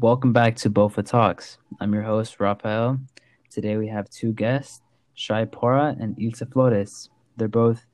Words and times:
Welcome 0.00 0.32
back 0.32 0.54
to 0.58 0.70
Bofa 0.70 1.04
Talks. 1.04 1.58
I'm 1.80 1.92
your 1.92 2.04
host, 2.04 2.38
Rafael. 2.38 3.00
Today 3.50 3.76
we 3.78 3.88
have 3.88 4.08
two 4.08 4.32
guests, 4.32 4.80
Shai 5.14 5.44
Pora 5.44 6.00
and 6.00 6.16
Ilse 6.22 6.44
Flores. 6.52 7.10
They're 7.36 7.48
both 7.48 7.84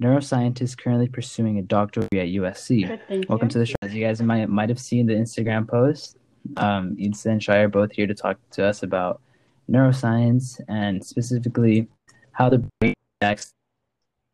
neuroscientists 0.00 0.78
currently 0.78 1.08
pursuing 1.08 1.58
a 1.58 1.62
doctorate 1.62 2.14
at 2.14 2.28
USC. 2.28 2.86
Good, 2.86 3.28
Welcome 3.28 3.48
you. 3.48 3.52
to 3.54 3.58
the 3.58 3.66
show. 3.66 3.74
As 3.82 3.92
you 3.92 4.04
guys 4.04 4.22
might 4.22 4.48
might 4.48 4.68
have 4.68 4.78
seen 4.78 5.06
the 5.06 5.14
Instagram 5.14 5.66
post, 5.66 6.16
um, 6.58 6.96
Ilse 6.96 7.26
and 7.26 7.42
Shai 7.42 7.58
are 7.58 7.68
both 7.68 7.90
here 7.90 8.06
to 8.06 8.14
talk 8.14 8.38
to 8.52 8.64
us 8.64 8.84
about 8.84 9.20
neuroscience 9.68 10.60
and 10.68 11.04
specifically 11.04 11.88
how 12.30 12.50
the 12.50 12.58
brain 12.78 12.94
reacts 13.20 13.46
to 13.46 13.52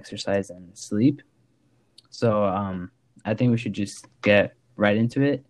exercise 0.01 0.51
and 0.51 0.77
sleep. 0.77 1.23
So 2.11 2.45
um, 2.45 2.91
I 3.25 3.33
think 3.33 3.51
we 3.51 3.57
should 3.57 3.73
just 3.73 4.07
get 4.21 4.55
right 4.77 4.97
into 4.99 5.23
it. 5.23 5.43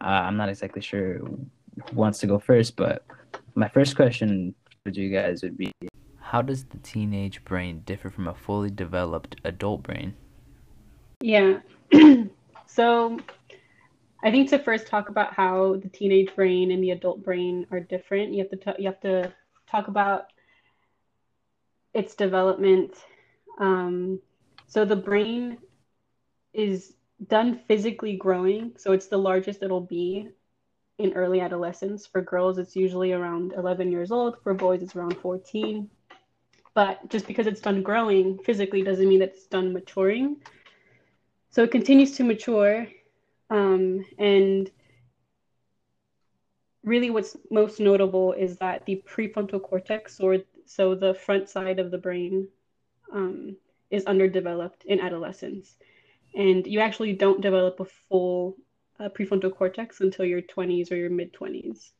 Uh, 0.00 0.06
I'm 0.06 0.36
not 0.36 0.48
exactly 0.48 0.80
sure 0.82 1.18
who 1.18 1.46
wants 1.92 2.18
to 2.20 2.26
go 2.26 2.38
first, 2.38 2.76
but 2.76 3.04
my 3.54 3.68
first 3.68 3.96
question 3.96 4.54
for 4.82 4.90
you 4.90 5.10
guys 5.10 5.42
would 5.42 5.58
be 5.58 5.72
How 6.20 6.42
does 6.42 6.64
the 6.64 6.78
teenage 6.78 7.44
brain 7.44 7.82
differ 7.84 8.10
from 8.10 8.26
a 8.28 8.34
fully 8.34 8.70
developed 8.70 9.36
adult 9.44 9.82
brain? 9.82 10.14
Yeah. 11.20 11.60
so 12.66 13.18
I 14.22 14.30
think 14.30 14.48
to 14.50 14.58
first 14.58 14.86
talk 14.86 15.08
about 15.08 15.34
how 15.34 15.76
the 15.76 15.88
teenage 15.88 16.34
brain 16.34 16.70
and 16.70 16.82
the 16.82 16.92
adult 16.92 17.22
brain 17.22 17.66
are 17.70 17.80
different, 17.80 18.32
you 18.32 18.38
have 18.38 18.50
to 18.50 18.56
ta- 18.56 18.76
you 18.78 18.86
have 18.86 19.00
to 19.00 19.32
talk 19.68 19.88
about 19.88 20.32
its 21.92 22.14
development. 22.14 22.94
Um, 23.58 24.20
so 24.66 24.84
the 24.84 24.96
brain 24.96 25.58
is 26.52 26.94
done 27.28 27.60
physically 27.68 28.16
growing, 28.16 28.72
so 28.76 28.92
it's 28.92 29.08
the 29.08 29.18
largest 29.18 29.62
it'll 29.62 29.80
be 29.80 30.28
in 30.98 31.12
early 31.14 31.40
adolescence. 31.40 32.06
For 32.06 32.22
girls, 32.22 32.58
it's 32.58 32.76
usually 32.76 33.12
around 33.12 33.52
11 33.52 33.90
years 33.90 34.10
old. 34.10 34.36
For 34.42 34.54
boys, 34.54 34.82
it's 34.82 34.96
around 34.96 35.16
14. 35.18 35.88
But 36.74 37.08
just 37.08 37.26
because 37.26 37.46
it's 37.46 37.60
done 37.60 37.82
growing 37.82 38.38
physically 38.38 38.82
doesn't 38.82 39.08
mean 39.08 39.20
that 39.20 39.30
it's 39.30 39.46
done 39.46 39.72
maturing. 39.72 40.36
So 41.50 41.62
it 41.64 41.72
continues 41.72 42.16
to 42.16 42.24
mature. 42.24 42.86
Um, 43.50 44.04
and 44.18 44.70
really, 46.84 47.10
what's 47.10 47.36
most 47.50 47.80
notable 47.80 48.32
is 48.32 48.56
that 48.58 48.86
the 48.86 49.02
prefrontal 49.06 49.62
cortex, 49.62 50.20
or 50.20 50.38
so 50.64 50.94
the 50.94 51.14
front 51.14 51.48
side 51.48 51.78
of 51.80 51.90
the 51.90 51.98
brain, 51.98 52.48
um, 53.12 53.56
is 53.90 54.04
underdeveloped 54.04 54.84
in 54.84 55.00
adolescence. 55.00 55.76
And 56.34 56.66
you 56.66 56.80
actually 56.80 57.12
don't 57.14 57.40
develop 57.40 57.80
a 57.80 57.84
full 57.84 58.56
uh, 58.98 59.08
prefrontal 59.08 59.54
cortex 59.54 60.00
until 60.00 60.24
your 60.24 60.42
20s 60.42 60.92
or 60.92 60.96
your 60.96 61.10
mid 61.10 61.32
20s. 61.32 61.92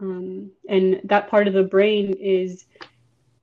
Um, 0.00 0.50
and 0.68 1.00
that 1.04 1.28
part 1.28 1.46
of 1.48 1.54
the 1.54 1.62
brain 1.62 2.14
is 2.14 2.64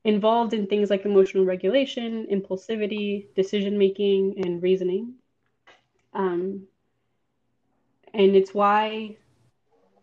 involved 0.03 0.53
in 0.53 0.67
things 0.67 0.89
like 0.89 1.05
emotional 1.05 1.45
regulation, 1.45 2.27
impulsivity, 2.31 3.33
decision 3.35 3.77
making, 3.77 4.43
and 4.45 4.61
reasoning. 4.61 5.15
Um, 6.13 6.67
and 8.13 8.35
it's 8.35 8.53
why 8.53 9.17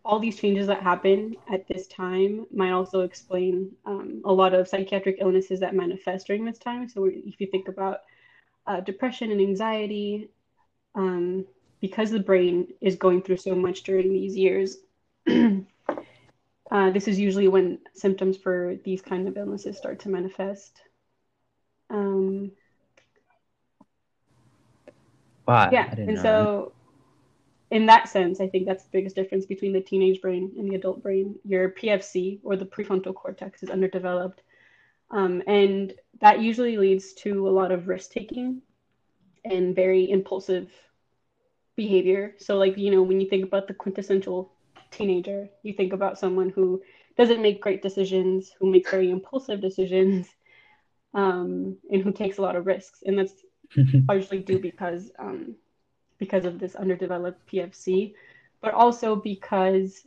all 0.05 0.19
these 0.19 0.39
changes 0.39 0.67
that 0.67 0.81
happen 0.81 1.35
at 1.51 1.67
this 1.67 1.87
time 1.87 2.45
might 2.51 2.71
also 2.71 3.01
explain 3.01 3.71
um, 3.85 4.21
a 4.25 4.31
lot 4.31 4.53
of 4.53 4.67
psychiatric 4.67 5.17
illnesses 5.19 5.59
that 5.59 5.75
manifest 5.75 6.27
during 6.27 6.45
this 6.45 6.57
time. 6.57 6.87
So, 6.87 7.05
if 7.05 7.41
you 7.41 7.47
think 7.47 7.67
about 7.67 7.99
uh, 8.67 8.81
depression 8.81 9.31
and 9.31 9.41
anxiety, 9.41 10.29
um, 10.95 11.45
because 11.81 12.11
the 12.11 12.19
brain 12.19 12.67
is 12.81 12.95
going 12.95 13.21
through 13.21 13.37
so 13.37 13.55
much 13.55 13.83
during 13.83 14.11
these 14.11 14.35
years, 14.35 14.77
uh, 15.27 16.91
this 16.91 17.07
is 17.07 17.19
usually 17.19 17.47
when 17.47 17.79
symptoms 17.93 18.37
for 18.37 18.75
these 18.83 19.01
kind 19.01 19.27
of 19.27 19.37
illnesses 19.37 19.77
start 19.77 19.99
to 19.99 20.09
manifest. 20.09 20.81
Um, 21.89 22.51
Wow, 25.47 25.69
yeah, 25.71 25.93
and 25.97 26.15
know 26.15 26.21
so 26.21 26.73
in 27.71 27.85
that 27.87 28.07
sense, 28.07 28.39
I 28.39 28.47
think 28.47 28.65
that's 28.65 28.83
the 28.83 28.89
biggest 28.91 29.15
difference 29.15 29.45
between 29.45 29.73
the 29.73 29.81
teenage 29.81 30.21
brain 30.21 30.51
and 30.57 30.69
the 30.69 30.75
adult 30.75 31.03
brain. 31.03 31.35
Your 31.43 31.71
PFC 31.71 32.39
or 32.43 32.55
the 32.55 32.65
prefrontal 32.65 33.13
cortex 33.13 33.63
is 33.63 33.69
underdeveloped. 33.69 34.41
Um, 35.11 35.41
and 35.47 35.93
that 36.21 36.41
usually 36.41 36.77
leads 36.77 37.13
to 37.13 37.47
a 37.47 37.51
lot 37.51 37.71
of 37.71 37.87
risk 37.87 38.11
taking 38.11 38.61
and 39.45 39.75
very 39.75 40.09
impulsive 40.09 40.69
behavior. 41.75 42.35
So, 42.39 42.57
like, 42.57 42.77
you 42.77 42.91
know, 42.91 43.03
when 43.03 43.21
you 43.21 43.29
think 43.29 43.45
about 43.45 43.67
the 43.67 43.73
quintessential 43.73 44.51
teenager, 44.91 45.47
you 45.63 45.73
think 45.73 45.93
about 45.93 46.19
someone 46.19 46.49
who 46.49 46.81
doesn't 47.17 47.41
make 47.41 47.61
great 47.61 47.81
decisions, 47.81 48.51
who 48.59 48.69
makes 48.69 48.91
very 48.91 49.09
impulsive 49.09 49.61
decisions, 49.61 50.27
um, 51.13 51.77
and 51.89 52.01
who 52.03 52.11
takes 52.11 52.37
a 52.37 52.41
lot 52.41 52.55
of 52.55 52.65
risks. 52.65 53.03
And 53.05 53.17
that's 53.17 53.33
largely 54.07 54.39
due 54.39 54.59
because 54.59 55.11
um, 55.19 55.55
because 56.17 56.45
of 56.45 56.59
this 56.59 56.75
underdeveloped 56.75 57.47
PFC, 57.47 58.13
but 58.61 58.73
also 58.73 59.15
because 59.15 60.05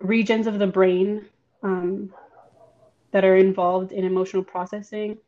regions 0.00 0.46
of 0.46 0.58
the 0.58 0.66
brain 0.66 1.24
um, 1.62 2.12
that 3.12 3.24
are 3.24 3.36
involved 3.36 3.92
in 3.92 4.04
emotional 4.04 4.44
processing, 4.44 5.18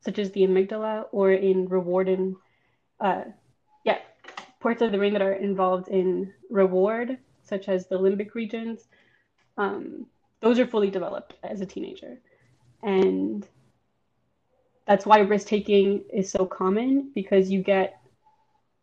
such 0.00 0.18
as 0.18 0.30
the 0.32 0.42
amygdala, 0.42 1.06
or 1.12 1.32
in 1.32 1.68
reward 1.68 2.08
and 2.08 2.36
uh, 3.00 3.24
yeah, 3.84 3.98
parts 4.60 4.82
of 4.82 4.92
the 4.92 4.98
brain 4.98 5.12
that 5.12 5.22
are 5.22 5.34
involved 5.34 5.88
in 5.88 6.32
reward, 6.50 7.18
such 7.42 7.68
as 7.68 7.86
the 7.86 7.98
limbic 7.98 8.34
regions, 8.34 8.88
um, 9.56 10.06
those 10.40 10.58
are 10.58 10.66
fully 10.66 10.90
developed 10.90 11.34
as 11.42 11.60
a 11.60 11.66
teenager, 11.66 12.18
and 12.82 13.46
that's 14.86 15.04
why 15.04 15.18
risk 15.18 15.48
taking 15.48 16.04
is 16.12 16.30
so 16.30 16.46
common 16.46 17.10
because 17.14 17.50
you 17.50 17.62
get, 17.62 18.00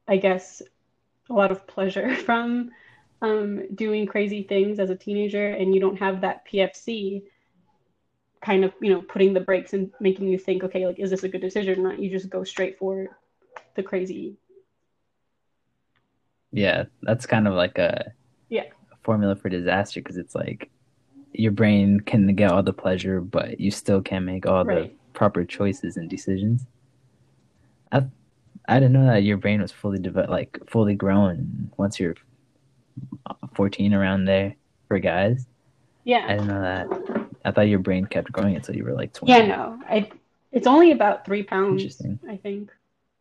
I 0.08 0.18
guess, 0.18 0.62
a 1.30 1.34
lot 1.34 1.52
of 1.52 1.66
pleasure 1.66 2.16
from 2.28 2.72
um, 3.22 3.64
doing 3.74 4.06
crazy 4.06 4.44
things 4.44 4.80
as 4.80 4.90
a 4.90 4.96
teenager, 4.96 5.48
and 5.48 5.74
you 5.74 5.82
don't 5.82 5.98
have 5.98 6.22
that 6.22 6.46
PFC 6.48 7.24
kind 8.46 8.64
of, 8.64 8.72
you 8.80 8.94
know, 8.94 9.02
putting 9.02 9.34
the 9.34 9.40
brakes 9.40 9.74
and 9.74 9.92
making 10.00 10.28
you 10.28 10.38
think, 10.38 10.64
okay, 10.64 10.86
like, 10.86 11.00
is 11.00 11.10
this 11.10 11.24
a 11.24 11.30
good 11.30 11.42
decision 11.42 11.80
or 11.80 11.84
not? 11.90 12.00
You 12.00 12.12
just 12.12 12.30
go 12.30 12.44
straight 12.44 12.78
for 12.78 13.08
the 13.76 13.84
crazy. 13.84 14.38
yeah, 16.52 16.86
that's 17.02 17.26
kind 17.26 17.48
of 17.50 17.54
like 17.54 17.78
a 17.78 18.14
Yeah. 18.50 18.64
formula 19.04 19.36
for 19.36 19.50
disaster 19.50 20.00
because 20.00 20.16
it's 20.16 20.36
like 20.36 20.70
your 21.34 21.52
brain 21.52 22.00
can 22.00 22.34
get 22.34 22.50
all 22.52 22.64
the 22.64 22.72
pleasure, 22.72 23.20
but 23.20 23.60
you 23.60 23.72
still 23.72 24.02
can't 24.02 24.24
make 24.24 24.46
all 24.46 24.64
the 24.64 24.90
proper 25.12 25.44
choices 25.44 25.98
and 25.98 26.10
decisions. 26.10 26.66
I 27.92 28.06
I 28.70 28.80
didn't 28.80 28.94
know 28.94 29.06
that 29.08 29.24
your 29.24 29.38
brain 29.38 29.62
was 29.62 29.72
fully 29.74 30.00
developed, 30.00 30.32
like 30.32 30.58
fully 30.68 30.96
grown 30.96 31.72
once 31.78 32.00
you're 32.00 32.16
14 33.56 33.94
around 33.94 34.24
there 34.26 34.56
for 34.88 34.98
guys. 35.00 35.46
Yeah. 36.06 36.24
I 36.26 36.32
didn't 36.38 36.48
know 36.48 36.62
that. 36.62 37.35
I 37.46 37.52
thought 37.52 37.68
your 37.70 37.80
brain 37.80 38.06
kept 38.06 38.32
growing 38.32 38.56
until 38.56 38.76
you 38.76 38.84
were 38.84 38.94
like 38.94 39.14
20. 39.14 39.32
Yeah, 39.32 39.46
no. 39.46 39.80
I, 39.88 40.10
it's 40.52 40.68
only 40.68 40.92
about 40.92 41.26
three 41.26 41.44
pounds, 41.44 41.84
Interesting. 41.84 42.20
I 42.28 42.38
think, 42.38 42.72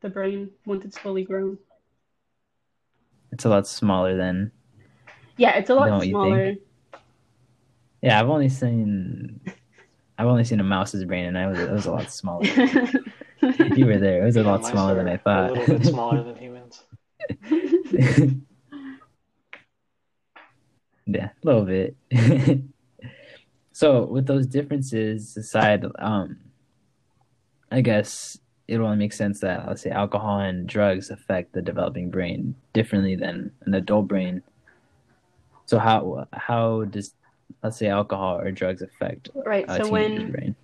the 0.00 0.08
brain, 0.08 0.50
once 0.66 0.84
it's 0.84 0.98
fully 0.98 1.24
grown. 1.24 1.58
It's 3.32 3.44
a 3.44 3.48
lot 3.48 3.66
smaller 3.66 4.16
than. 4.16 4.50
Yeah, 5.36 5.56
it's 5.56 5.70
a 5.70 5.74
lot 5.74 6.02
smaller. 6.02 6.54
Yeah, 8.00 8.20
I've 8.20 8.28
only 8.28 8.48
seen. 8.48 9.40
I've 10.16 10.26
only 10.26 10.44
seen 10.44 10.60
a 10.60 10.64
mouse's 10.64 11.04
brain, 11.04 11.24
and 11.26 11.36
I 11.36 11.48
was 11.48 11.58
it 11.58 11.70
was 11.70 11.86
a 11.86 11.90
lot 11.90 12.10
smaller. 12.10 12.44
If 12.46 13.76
you 13.76 13.86
were 13.86 13.98
there. 13.98 14.22
It 14.22 14.26
was 14.26 14.36
a 14.36 14.42
Yeah, 14.42 14.50
lot 14.52 14.64
smaller 14.64 14.94
than 14.94 15.08
I 15.08 15.16
thought. 15.16 15.50
A 15.50 15.54
little 15.54 15.78
bit 15.78 15.86
smaller 15.86 16.22
than 16.22 16.36
humans. 16.36 16.82
yeah, 21.06 21.30
a 21.30 21.46
little 21.46 21.64
bit. 21.64 21.96
so, 23.74 24.04
with 24.04 24.28
those 24.28 24.46
differences 24.46 25.36
aside, 25.36 25.84
um, 25.98 26.38
I 27.72 27.80
guess 27.80 28.38
it 28.68 28.78
only 28.78 28.96
makes 28.96 29.16
sense 29.16 29.40
that 29.40 29.66
let's 29.66 29.82
say 29.82 29.90
alcohol 29.90 30.38
and 30.38 30.64
drugs 30.64 31.10
affect 31.10 31.54
the 31.54 31.60
developing 31.60 32.08
brain 32.08 32.54
differently 32.72 33.16
than 33.16 33.50
an 33.66 33.74
adult 33.74 34.06
brain. 34.06 34.44
So, 35.66 35.80
how 35.80 36.28
how 36.32 36.84
does 36.84 37.14
let's 37.64 37.76
say 37.76 37.88
alcohol 37.88 38.38
or 38.38 38.52
drugs 38.52 38.80
affect 38.80 39.30
Right. 39.34 39.68
a 39.68 39.78
So 39.78 39.90
when 39.90 40.30
brain? 40.30 40.54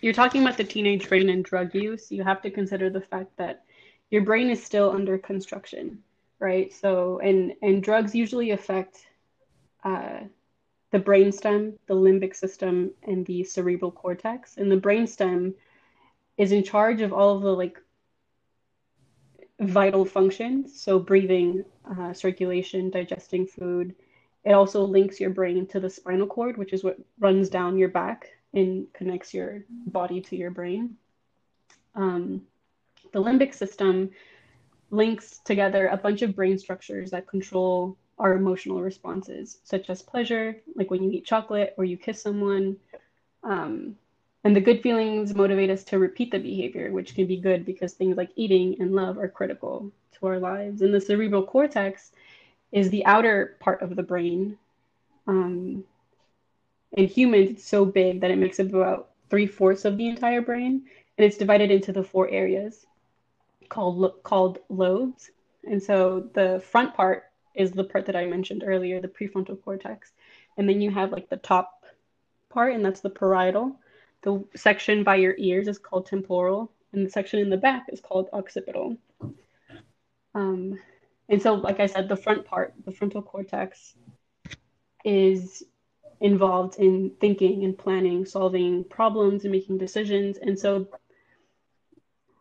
you're 0.00 0.12
talking 0.12 0.42
about 0.42 0.56
the 0.56 0.64
teenage 0.64 1.08
brain 1.08 1.28
and 1.28 1.44
drug 1.44 1.72
use, 1.76 2.10
you 2.10 2.24
have 2.24 2.42
to 2.42 2.50
consider 2.50 2.90
the 2.90 3.02
fact 3.02 3.36
that 3.36 3.62
your 4.10 4.22
brain 4.22 4.50
is 4.50 4.60
still 4.60 4.90
under 4.90 5.16
construction, 5.16 6.02
right? 6.40 6.72
So 6.72 7.20
and 7.20 7.54
and 7.62 7.84
drugs 7.84 8.16
usually 8.16 8.50
affect 8.50 9.06
uh, 9.84 10.22
the 10.92 11.00
brainstem, 11.00 11.72
the 11.86 11.94
limbic 11.94 12.36
system, 12.36 12.92
and 13.02 13.26
the 13.26 13.42
cerebral 13.42 13.90
cortex. 13.90 14.58
And 14.58 14.70
the 14.70 14.76
brainstem 14.76 15.54
is 16.36 16.52
in 16.52 16.62
charge 16.62 17.00
of 17.00 17.12
all 17.12 17.36
of 17.36 17.42
the 17.42 17.52
like 17.52 17.78
vital 19.58 20.04
functions, 20.04 20.80
so 20.80 20.98
breathing, 20.98 21.64
uh, 21.90 22.12
circulation, 22.12 22.90
digesting 22.90 23.46
food. 23.46 23.94
It 24.44 24.52
also 24.52 24.84
links 24.84 25.18
your 25.18 25.30
brain 25.30 25.66
to 25.68 25.80
the 25.80 25.88
spinal 25.88 26.26
cord, 26.26 26.56
which 26.56 26.72
is 26.72 26.84
what 26.84 26.98
runs 27.18 27.48
down 27.48 27.78
your 27.78 27.88
back 27.88 28.28
and 28.52 28.86
connects 28.92 29.32
your 29.32 29.64
body 29.86 30.20
to 30.20 30.36
your 30.36 30.50
brain. 30.50 30.96
Um, 31.94 32.42
the 33.12 33.22
limbic 33.22 33.54
system 33.54 34.10
links 34.90 35.40
together 35.44 35.86
a 35.86 35.96
bunch 35.96 36.22
of 36.22 36.36
brain 36.36 36.58
structures 36.58 37.12
that 37.12 37.28
control 37.28 37.96
our 38.22 38.34
emotional 38.34 38.80
responses, 38.80 39.58
such 39.64 39.90
as 39.90 40.00
pleasure, 40.00 40.56
like 40.76 40.90
when 40.92 41.02
you 41.02 41.10
eat 41.10 41.26
chocolate 41.26 41.74
or 41.76 41.84
you 41.84 41.96
kiss 41.96 42.22
someone. 42.22 42.76
Um, 43.42 43.96
and 44.44 44.54
the 44.54 44.60
good 44.60 44.80
feelings 44.80 45.34
motivate 45.34 45.70
us 45.70 45.82
to 45.84 45.98
repeat 45.98 46.30
the 46.30 46.38
behavior, 46.38 46.92
which 46.92 47.16
can 47.16 47.26
be 47.26 47.36
good 47.36 47.66
because 47.66 47.94
things 47.94 48.16
like 48.16 48.30
eating 48.36 48.76
and 48.80 48.94
love 48.94 49.18
are 49.18 49.28
critical 49.28 49.90
to 50.12 50.26
our 50.28 50.38
lives. 50.38 50.82
And 50.82 50.94
the 50.94 51.00
cerebral 51.00 51.42
cortex 51.42 52.12
is 52.70 52.90
the 52.90 53.04
outer 53.06 53.56
part 53.58 53.82
of 53.82 53.96
the 53.96 54.04
brain. 54.04 54.56
Um, 55.26 55.82
in 56.92 57.08
humans, 57.08 57.50
it's 57.50 57.64
so 57.64 57.84
big 57.84 58.20
that 58.20 58.30
it 58.30 58.38
makes 58.38 58.60
up 58.60 58.68
about 58.68 59.10
three 59.30 59.46
fourths 59.46 59.84
of 59.84 59.96
the 59.96 60.08
entire 60.08 60.42
brain, 60.42 60.84
and 61.18 61.24
it's 61.24 61.38
divided 61.38 61.72
into 61.72 61.92
the 61.92 62.04
four 62.04 62.28
areas 62.30 62.86
called 63.68 64.22
called 64.22 64.58
lobes. 64.68 65.30
And 65.64 65.82
so 65.82 66.28
the 66.34 66.62
front 66.64 66.94
part 66.94 67.31
is 67.54 67.72
the 67.72 67.84
part 67.84 68.06
that 68.06 68.16
I 68.16 68.26
mentioned 68.26 68.64
earlier, 68.66 69.00
the 69.00 69.08
prefrontal 69.08 69.62
cortex, 69.62 70.12
and 70.56 70.68
then 70.68 70.80
you 70.80 70.90
have 70.90 71.12
like 71.12 71.28
the 71.28 71.36
top 71.36 71.84
part, 72.48 72.74
and 72.74 72.84
that's 72.84 73.00
the 73.00 73.10
parietal. 73.10 73.76
The 74.22 74.44
section 74.54 75.02
by 75.04 75.16
your 75.16 75.34
ears 75.38 75.68
is 75.68 75.78
called 75.78 76.06
temporal, 76.06 76.70
and 76.92 77.04
the 77.06 77.10
section 77.10 77.40
in 77.40 77.50
the 77.50 77.56
back 77.56 77.86
is 77.88 78.00
called 78.00 78.28
occipital. 78.32 78.96
Um, 80.34 80.78
and 81.28 81.42
so, 81.42 81.54
like 81.54 81.80
I 81.80 81.86
said, 81.86 82.08
the 82.08 82.16
front 82.16 82.44
part, 82.44 82.74
the 82.84 82.92
frontal 82.92 83.22
cortex, 83.22 83.94
is 85.04 85.62
involved 86.20 86.78
in 86.78 87.12
thinking 87.20 87.64
and 87.64 87.76
planning, 87.76 88.24
solving 88.24 88.84
problems, 88.84 89.44
and 89.44 89.52
making 89.52 89.78
decisions. 89.78 90.38
And 90.38 90.58
so, 90.58 90.86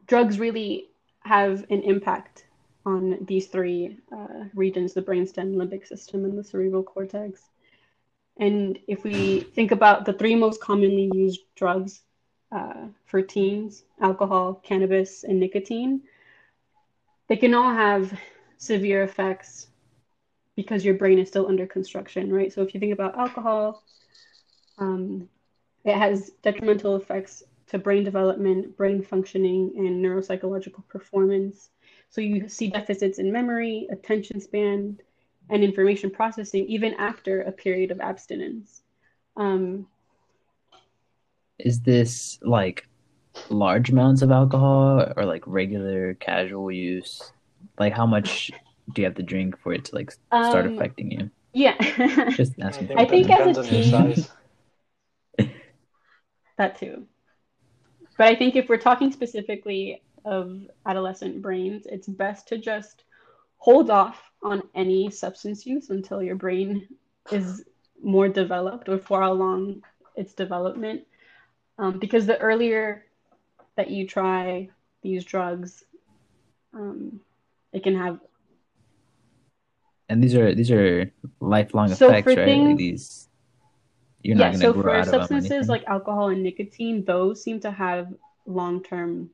drugs 0.08 0.40
really 0.40 0.90
have 1.22 1.66
an 1.70 1.82
impact 1.82 2.46
on 2.86 3.18
these 3.26 3.48
three 3.48 3.98
uh, 4.12 4.46
regions 4.54 4.94
the 4.94 5.02
brainstem, 5.02 5.56
limbic 5.56 5.88
system, 5.88 6.26
and 6.26 6.38
the 6.38 6.44
cerebral 6.44 6.84
cortex. 6.84 7.42
And 8.38 8.80
if 8.88 9.04
we 9.04 9.42
think 9.42 9.72
about 9.72 10.06
the 10.06 10.14
three 10.14 10.36
most 10.36 10.62
commonly 10.62 11.12
used 11.14 11.42
drugs 11.56 12.02
uh, 12.52 12.88
for 13.06 13.22
teens 13.22 13.84
alcohol, 14.02 14.56
cannabis, 14.64 15.24
and 15.24 15.40
nicotine 15.40 16.02
they 17.32 17.38
can 17.38 17.54
all 17.54 17.74
have 17.74 18.12
severe 18.58 19.04
effects 19.04 19.68
because 20.58 20.84
your 20.84 20.96
brain 20.96 21.18
is 21.18 21.30
still 21.30 21.48
under 21.48 21.66
construction, 21.66 22.30
right? 22.30 22.52
So 22.52 22.62
if 22.62 22.74
you 22.74 22.80
think 22.82 22.92
about 22.92 23.18
alcohol, 23.18 23.84
um, 24.78 25.30
it 25.86 25.96
has 25.96 26.32
detrimental 26.44 26.98
effects 26.98 27.42
to 27.68 27.80
brain 27.80 28.04
development, 28.04 28.76
brain 28.76 29.02
functioning, 29.02 29.72
and 29.78 30.04
neuropsychological 30.04 30.86
performance. 30.90 31.70
So 32.12 32.20
you 32.22 32.50
see 32.50 32.70
deficits 32.70 33.20
in 33.20 33.32
memory, 33.32 33.88
attention 33.90 34.40
span, 34.42 35.00
and 35.50 35.64
information 35.64 36.12
processing 36.12 36.66
even 36.68 36.94
after 36.96 37.42
a 37.42 37.52
period 37.52 37.90
of 37.90 38.00
abstinence. 38.02 38.82
Um, 39.38 39.88
Is 41.58 41.82
this 41.82 42.38
like 42.42 42.88
large 43.50 43.90
amounts 43.92 44.22
of 44.22 44.32
alcohol 44.32 45.06
or 45.16 45.26
like 45.26 45.44
regular 45.48 46.16
casual 46.16 46.72
use? 46.72 47.32
Like 47.80 47.94
how 47.94 48.06
much 48.06 48.52
do 48.94 49.02
you 49.02 49.06
have 49.06 49.16
to 49.16 49.24
drink 49.24 49.58
for 49.58 49.74
it 49.74 49.86
to 49.86 49.96
like 49.96 50.12
start 50.12 50.66
um, 50.66 50.76
affecting 50.76 51.12
you? 51.12 51.30
yeah. 51.54 51.76
Just 52.36 52.54
asking. 52.60 52.92
I 52.98 53.06
think 53.06 53.28
that 53.28 53.42
as 53.42 53.58
a 53.58 53.64
depends 53.64 53.94
on 53.94 53.98
your 53.98 54.16
teen- 54.16 54.26
that 56.58 56.78
too. 56.80 57.08
But 58.18 58.28
I 58.28 58.36
think 58.36 58.56
if 58.56 58.70
we're 58.70 58.78
talking 58.78 59.12
specifically 59.12 60.02
of 60.26 60.62
adolescent 60.86 61.42
brains, 61.42 61.86
it's 61.86 62.08
best 62.08 62.48
to 62.50 62.58
just 62.58 63.04
hold 63.58 63.90
off 63.90 64.32
on 64.44 64.64
any 64.76 65.10
substance 65.10 65.66
use 65.66 65.90
until 65.90 66.22
your 66.22 66.36
brain 66.36 66.88
is 67.32 67.64
more 68.04 68.28
developed 68.28 68.90
or 68.90 68.98
for 68.98 69.22
how 69.22 69.34
long 69.34 69.82
its 70.16 70.34
development. 70.34 71.06
Um, 71.78 72.00
because 72.00 72.26
the 72.26 72.38
earlier 72.40 73.06
that 73.76 73.90
you 73.90 74.08
try 74.08 74.70
these 75.02 75.24
drugs, 75.24 75.84
um, 76.74 77.22
it 77.74 77.84
can 77.84 77.96
have 77.96 78.20
And 80.10 80.22
these 80.22 80.36
are 80.36 80.54
these 80.54 80.72
are 80.72 81.12
lifelong 81.40 81.88
So 81.90 82.08
effects, 82.08 82.34
for 82.34 82.42
right? 82.42 82.46
Things- 82.46 82.78
these 82.78 83.30
you're 84.24 84.36
not 84.36 84.44
yeah, 84.44 84.52
gonna 84.52 84.66
so 84.66 84.74
grow 84.74 84.84
for 84.84 84.90
out 84.92 85.00
of 85.00 85.06
them 85.06 85.22
or 85.22 85.26
substances 85.26 85.70
like 85.70 85.84
alcohol 85.86 86.30
and 86.30 86.44
nicotine, 86.44 87.04
those 87.06 87.42
seem 87.42 87.60
to 87.62 87.72
have 87.72 88.14
long 88.46 88.84
term 88.84 89.30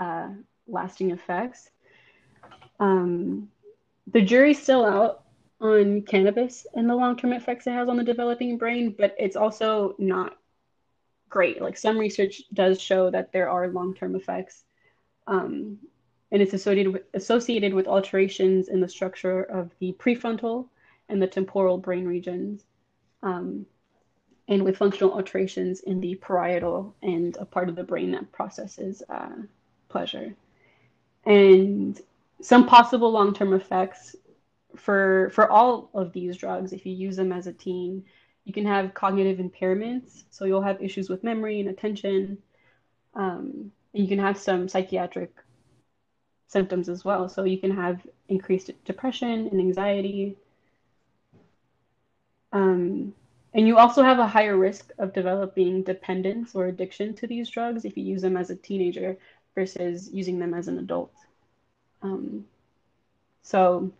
uh, 0.00 0.28
lasting 0.66 1.12
effects. 1.12 1.70
Um, 2.80 3.50
the 4.12 4.22
jury's 4.22 4.60
still 4.60 4.84
out 4.84 5.24
on 5.60 6.02
cannabis 6.02 6.66
and 6.74 6.88
the 6.88 6.96
long 6.96 7.16
term 7.16 7.32
effects 7.32 7.66
it 7.66 7.72
has 7.72 7.88
on 7.88 7.96
the 7.96 8.04
developing 8.04 8.56
brain, 8.56 8.94
but 8.98 9.14
it's 9.18 9.36
also 9.36 9.94
not 9.98 10.36
great. 11.28 11.60
Like 11.60 11.76
some 11.76 11.98
research 11.98 12.42
does 12.52 12.80
show 12.80 13.10
that 13.10 13.32
there 13.32 13.48
are 13.48 13.68
long 13.68 13.94
term 13.94 14.16
effects. 14.16 14.64
Um, 15.26 15.78
and 16.32 16.40
it's 16.40 16.54
associated 16.54 16.92
with, 16.92 17.02
associated 17.14 17.74
with 17.74 17.86
alterations 17.86 18.68
in 18.68 18.80
the 18.80 18.88
structure 18.88 19.42
of 19.42 19.70
the 19.80 19.92
prefrontal 19.92 20.68
and 21.08 21.20
the 21.20 21.26
temporal 21.26 21.76
brain 21.76 22.06
regions. 22.06 22.64
Um, 23.22 23.66
and 24.48 24.64
with 24.64 24.76
functional 24.76 25.12
alterations 25.12 25.80
in 25.80 26.00
the 26.00 26.16
parietal 26.16 26.94
and 27.02 27.36
a 27.36 27.44
part 27.44 27.68
of 27.68 27.76
the 27.76 27.84
brain 27.84 28.10
that 28.12 28.32
processes 28.32 29.02
uh, 29.08 29.36
pleasure. 29.90 30.34
And 31.26 32.00
some 32.40 32.66
possible 32.66 33.10
long-term 33.10 33.52
effects 33.52 34.16
for 34.76 35.30
for 35.34 35.50
all 35.50 35.90
of 35.94 36.12
these 36.12 36.36
drugs, 36.36 36.72
if 36.72 36.86
you 36.86 36.94
use 36.94 37.16
them 37.16 37.32
as 37.32 37.46
a 37.46 37.52
teen, 37.52 38.04
you 38.44 38.52
can 38.52 38.64
have 38.64 38.94
cognitive 38.94 39.38
impairments. 39.38 40.24
So 40.30 40.44
you'll 40.44 40.62
have 40.62 40.82
issues 40.82 41.08
with 41.10 41.24
memory 41.24 41.60
and 41.60 41.68
attention. 41.68 42.38
Um, 43.14 43.72
and 43.92 44.02
you 44.02 44.08
can 44.08 44.18
have 44.18 44.38
some 44.38 44.68
psychiatric 44.68 45.32
symptoms 46.46 46.88
as 46.88 47.04
well. 47.04 47.28
So 47.28 47.44
you 47.44 47.58
can 47.58 47.70
have 47.70 48.06
increased 48.28 48.70
depression 48.84 49.48
and 49.48 49.60
anxiety. 49.60 50.36
Um, 52.52 53.14
and 53.52 53.66
you 53.66 53.78
also 53.78 54.02
have 54.02 54.18
a 54.18 54.26
higher 54.26 54.56
risk 54.56 54.90
of 54.98 55.12
developing 55.12 55.82
dependence 55.82 56.54
or 56.54 56.66
addiction 56.66 57.14
to 57.14 57.26
these 57.26 57.50
drugs 57.50 57.84
if 57.84 57.96
you 57.96 58.04
use 58.04 58.22
them 58.22 58.36
as 58.36 58.50
a 58.50 58.56
teenager 58.56 59.16
versus 59.54 60.10
using 60.12 60.38
them 60.38 60.54
as 60.54 60.68
an 60.68 60.78
adult. 60.78 61.12
Um, 62.02 62.44
so, 63.42 63.92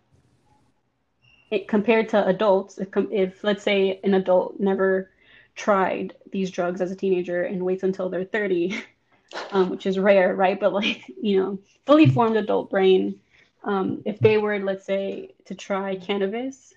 it, 1.50 1.66
compared 1.69 2.09
to 2.11 2.26
adults, 2.26 2.78
if, 2.78 2.88
if 3.11 3.42
let's 3.42 3.62
say 3.62 4.00
an 4.04 4.14
adult 4.14 4.61
never 4.61 5.11
tried 5.57 6.14
these 6.30 6.50
drugs 6.50 6.80
as 6.80 6.90
a 6.90 6.97
teenager 6.97 7.42
and 7.42 7.64
waits 7.64 7.83
until 7.83 8.09
they're 8.09 8.25
30, 8.25 8.83
um, 9.52 9.71
which 9.71 9.87
is 9.87 9.99
rare, 9.99 10.35
right? 10.35 10.59
But 10.59 10.73
like, 10.73 11.04
you 11.23 11.40
know, 11.40 11.59
fully 11.87 12.09
formed 12.09 12.37
adult 12.37 12.71
brain, 12.71 13.21
um, 13.64 14.02
if 14.04 14.19
they 14.21 14.38
were, 14.38 14.59
let's 14.61 14.87
say, 14.87 15.35
to 15.47 15.54
try 15.54 15.97
cannabis, 15.97 16.73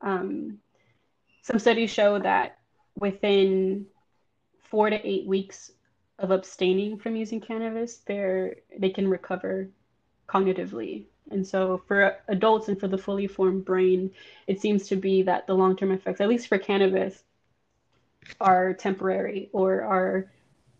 um, 0.00 0.58
some 1.42 1.58
studies 1.58 1.90
show 1.90 2.18
that 2.18 2.58
within 2.96 3.86
four 4.62 4.90
to 4.90 5.08
eight 5.08 5.26
weeks 5.26 5.70
of 6.22 6.30
abstaining 6.30 6.98
from 6.98 7.16
using 7.16 7.40
cannabis, 7.40 7.98
they're, 7.98 8.56
they 8.78 8.90
can 8.90 9.08
recover 9.08 9.68
cognitively. 10.28 11.04
And 11.30 11.46
so 11.46 11.82
for 11.86 12.16
adults 12.28 12.68
and 12.68 12.78
for 12.78 12.88
the 12.88 12.98
fully 12.98 13.26
formed 13.26 13.64
brain, 13.64 14.12
it 14.46 14.60
seems 14.60 14.86
to 14.88 14.96
be 14.96 15.22
that 15.22 15.46
the 15.46 15.54
long-term 15.54 15.90
effects, 15.90 16.20
at 16.20 16.28
least 16.28 16.46
for 16.46 16.58
cannabis, 16.58 17.24
are 18.40 18.72
temporary 18.72 19.50
or 19.52 19.82
are 19.82 20.30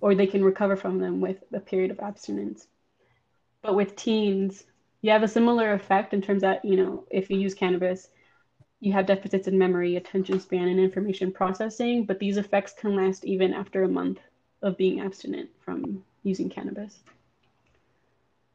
or 0.00 0.14
they 0.14 0.26
can 0.26 0.44
recover 0.44 0.76
from 0.76 0.98
them 0.98 1.20
with 1.20 1.44
a 1.52 1.60
period 1.60 1.90
of 1.90 2.00
abstinence. 2.00 2.66
But 3.62 3.76
with 3.76 3.94
teens, 3.94 4.64
you 5.00 5.12
have 5.12 5.22
a 5.22 5.28
similar 5.28 5.72
effect 5.74 6.12
in 6.12 6.22
terms 6.22 6.42
that, 6.42 6.64
you 6.64 6.76
know, 6.76 7.04
if 7.08 7.30
you 7.30 7.38
use 7.38 7.54
cannabis, 7.54 8.08
you 8.80 8.92
have 8.92 9.06
deficits 9.06 9.46
in 9.46 9.56
memory, 9.56 9.94
attention 9.94 10.40
span, 10.40 10.66
and 10.66 10.80
information 10.80 11.30
processing, 11.30 12.04
but 12.04 12.18
these 12.18 12.36
effects 12.36 12.72
can 12.72 12.96
last 12.96 13.24
even 13.24 13.54
after 13.54 13.84
a 13.84 13.88
month 13.88 14.18
of 14.62 14.76
being 14.76 15.00
abstinent 15.00 15.50
from 15.64 16.04
using 16.22 16.48
cannabis. 16.48 17.00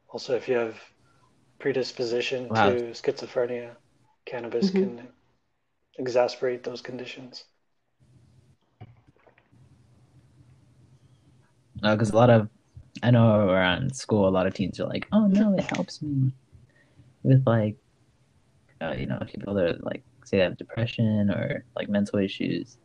Also, 0.08 0.34
if 0.34 0.48
you 0.48 0.56
have 0.56 0.76
predisposition 1.60 2.48
Wow. 2.50 2.70
to 2.70 2.92
schizophrenia, 2.92 3.76
cannabis 4.26 4.70
Mhm. 4.70 4.80
can 4.98 5.08
exacerbate 6.00 6.62
those 6.62 6.80
conditions. 6.80 7.44
because 11.82 12.10
a 12.10 12.16
lot 12.16 12.30
of 12.30 12.48
I 13.02 13.10
know 13.10 13.48
around 13.48 13.94
school, 13.94 14.28
a 14.28 14.30
lot 14.30 14.46
of 14.46 14.54
teens 14.54 14.80
are 14.80 14.86
like, 14.86 15.06
"Oh 15.12 15.26
no, 15.26 15.56
it 15.56 15.64
helps 15.74 16.02
me 16.02 16.32
with 17.22 17.44
like, 17.46 17.76
uh, 18.80 18.94
you 18.96 19.06
know, 19.06 19.18
people 19.26 19.54
that 19.54 19.64
are, 19.64 19.78
like 19.82 20.02
say 20.24 20.38
they 20.38 20.42
have 20.44 20.56
depression 20.56 21.30
or 21.30 21.64
like 21.76 21.88
mental 21.88 22.18
issues, 22.18 22.78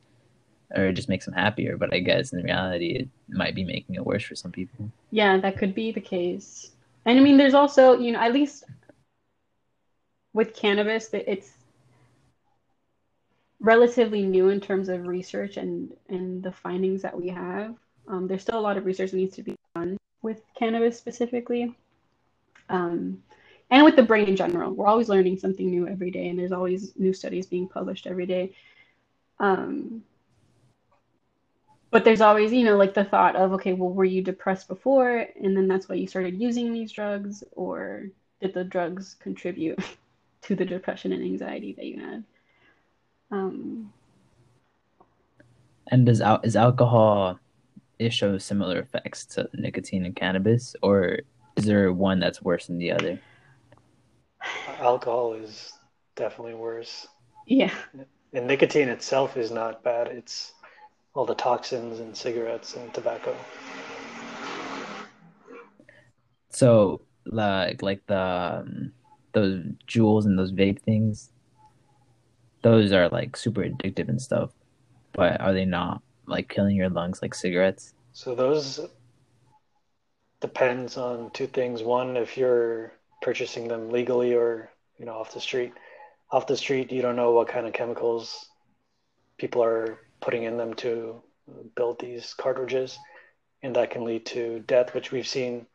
or 0.74 0.88
it 0.88 0.94
just 0.94 1.10
makes 1.10 1.25
them 1.25 1.34
happier." 1.34 1.77
But 1.77 1.94
I 1.94 2.00
guess 2.00 2.34
in 2.34 2.44
reality, 2.44 2.89
it 2.96 3.10
might 3.30 3.56
be 3.56 3.63
making 3.63 3.96
it 3.96 4.06
worse 4.06 4.24
for 4.24 4.36
some 4.36 4.51
people. 4.51 4.89
Yeah, 5.12 5.38
that 5.38 5.58
could 5.58 5.74
be 5.74 5.92
the 5.92 6.01
case. 6.01 6.72
And 7.06 7.20
I 7.20 7.22
mean, 7.22 7.38
there's 7.38 7.53
also, 7.53 7.98
you 8.00 8.12
know, 8.12 8.20
at 8.20 8.34
least 8.34 8.63
with 10.34 10.56
cannabis, 10.56 11.10
it's 11.13 11.51
relatively 13.60 14.24
new 14.24 14.50
in 14.50 14.60
terms 14.60 14.89
of 14.89 15.08
research 15.08 15.58
and 15.58 15.96
and 16.10 16.44
the 16.44 16.51
findings 16.51 17.01
that 17.01 17.20
we 17.20 17.30
have. 17.30 17.75
Um, 18.08 18.27
there's 18.27 18.42
still 18.42 18.60
a 18.60 18.62
lot 18.62 18.77
of 18.77 18.86
research 18.86 19.12
that 19.12 19.18
needs 19.18 19.36
to 19.38 19.44
be 19.44 19.56
done 19.75 19.98
with 20.22 20.42
cannabis 20.58 20.98
specifically, 20.98 21.75
um, 22.70 23.22
and 23.72 23.84
with 23.86 23.96
the 23.96 24.03
brain 24.03 24.27
in 24.27 24.36
general. 24.36 24.74
We're 24.74 24.88
always 24.88 25.10
learning 25.10 25.39
something 25.39 25.70
new 25.70 25.88
every 25.88 26.12
day, 26.12 26.27
and 26.27 26.38
there's 26.38 26.51
always 26.51 26.94
new 26.98 27.13
studies 27.13 27.46
being 27.46 27.68
published 27.68 28.08
every 28.08 28.25
day. 28.25 28.51
Um, 29.39 30.03
but 31.94 32.06
there's 32.06 32.22
always, 32.22 32.54
you 32.54 32.66
know, 32.66 32.78
like 32.78 32.96
the 32.96 33.06
thought 33.06 33.38
of, 33.38 33.54
okay, 33.54 33.74
well, 33.74 33.92
were 33.92 34.06
you 34.06 34.24
depressed 34.24 34.68
before, 34.70 35.28
and 35.42 35.58
then 35.58 35.70
that's 35.70 35.90
why 35.90 35.96
you 35.96 36.08
started 36.08 36.42
using 36.42 36.74
these 36.74 36.92
drugs, 36.94 37.44
or 37.54 38.08
did 38.42 38.54
the 38.56 38.66
drugs 38.66 39.16
contribute 39.22 39.80
to 40.44 40.56
the 40.56 40.66
depression 40.66 41.14
and 41.14 41.24
anxiety 41.24 41.74
that 41.78 41.86
you 41.86 42.02
had? 42.02 42.26
Um, 43.32 43.94
And 45.88 46.06
does 46.06 46.22
al- 46.22 46.42
is 46.44 46.56
alcohol 46.56 47.40
it 48.00 48.14
shows 48.14 48.44
similar 48.46 48.80
effects 48.80 49.26
to 49.28 49.50
nicotine 49.54 50.06
and 50.06 50.16
cannabis, 50.16 50.76
or 50.84 51.20
is 51.58 51.66
there 51.66 51.92
one 51.94 52.20
that's 52.20 52.42
worse 52.42 52.68
than 52.68 52.80
the 52.80 52.92
other? 52.92 53.22
Alcohol 54.68 55.34
is 55.36 55.80
definitely 56.16 56.54
worse. 56.56 57.08
yeah, 57.46 57.74
And 58.34 58.48
nicotine 58.48 58.90
itself 58.90 59.38
is 59.38 59.50
not 59.50 59.82
bad. 59.82 60.08
It's 60.08 60.54
all 61.13 61.25
the 61.25 61.36
toxins 61.36 62.00
in 62.00 62.13
cigarettes 62.13 62.75
and 62.75 62.93
tobacco. 62.93 63.36
So 66.50 67.01
like 67.25 67.82
like 67.82 68.05
the 68.08 68.20
um, 68.20 68.91
those 69.34 69.63
Juuls 69.88 70.25
and 70.25 70.38
those 70.38 70.51
vape 70.51 70.82
things, 70.82 71.32
those 72.62 72.91
are 72.91 73.10
like 73.10 73.36
super 73.36 73.62
addictive 73.63 74.10
and 74.10 74.22
stuff, 74.22 74.51
but 75.13 75.39
are 75.41 75.53
they 75.53 75.65
not 75.65 76.01
like 76.25 76.50
killing 76.50 76.75
your 76.75 76.89
lungs 76.89 77.22
like 77.22 77.34
cigarettes? 77.34 77.93
So 78.13 78.36
those 78.36 78.79
depends 80.39 80.98
on 80.98 81.32
two 81.32 81.48
things. 81.48 81.82
One, 81.82 82.17
if 82.17 82.38
you're 82.38 82.93
purchasing 83.24 83.67
them 83.67 83.89
legally 83.89 84.36
or, 84.36 84.70
you 85.00 85.05
know, 85.05 85.13
off 85.13 85.34
the 85.34 85.41
street. 85.41 85.74
Off 86.32 86.46
the 86.46 86.58
street, 86.58 86.91
you 86.91 87.01
don't 87.01 87.15
know 87.15 87.32
what 87.32 87.48
kind 87.48 87.65
of 87.65 87.74
chemicals 87.74 88.50
people 89.38 89.63
are 89.63 90.00
putting 90.24 90.44
in 90.44 90.58
them 90.58 90.74
to 90.75 91.22
build 91.75 92.00
these 92.00 92.34
cartridges, 92.34 92.98
and 93.62 93.75
that 93.75 93.92
can 93.92 94.06
lead 94.06 94.25
to 94.27 94.63
death, 94.68 94.94
which 94.94 95.12
we've 95.12 95.27
seen. 95.27 95.68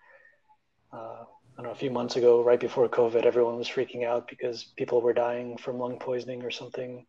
Uh, 0.92 1.24
I 1.58 1.62
don't 1.62 1.66
know, 1.66 1.72
a 1.72 1.84
few 1.84 1.90
months 1.90 2.16
ago, 2.16 2.42
right 2.42 2.60
before 2.60 2.88
COVID, 2.88 3.24
everyone 3.26 3.58
was 3.58 3.68
freaking 3.68 4.06
out 4.06 4.28
because 4.28 4.64
people 4.76 5.02
were 5.02 5.12
dying 5.12 5.58
from 5.58 5.78
lung 5.78 5.98
poisoning 5.98 6.44
or 6.44 6.50
something. 6.50 7.04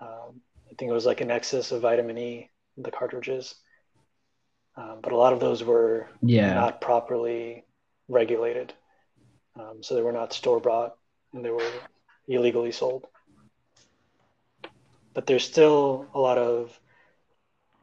Um, 0.00 0.42
I 0.70 0.74
think 0.76 0.90
it 0.90 0.94
was 0.94 1.06
like 1.06 1.20
an 1.22 1.30
excess 1.30 1.72
of 1.72 1.82
vitamin 1.82 2.18
E 2.18 2.50
in 2.76 2.82
the 2.82 2.90
cartridges. 2.90 3.54
Um, 4.76 5.00
but 5.02 5.12
a 5.12 5.16
lot 5.16 5.32
of 5.32 5.40
those 5.40 5.64
were 5.64 6.08
Yeah. 6.22 6.54
not 6.54 6.80
properly 6.80 7.64
regulated. 8.08 8.72
Um, 9.58 9.82
so 9.82 9.94
they 9.94 10.02
were 10.02 10.12
not 10.12 10.32
store 10.32 10.60
bought 10.60 10.96
and 11.32 11.44
they 11.44 11.50
were 11.50 11.72
illegally 12.28 12.72
sold. 12.72 13.06
But 15.14 15.26
there's 15.26 15.44
still 15.44 16.06
a 16.14 16.20
lot 16.20 16.38
of 16.38 16.78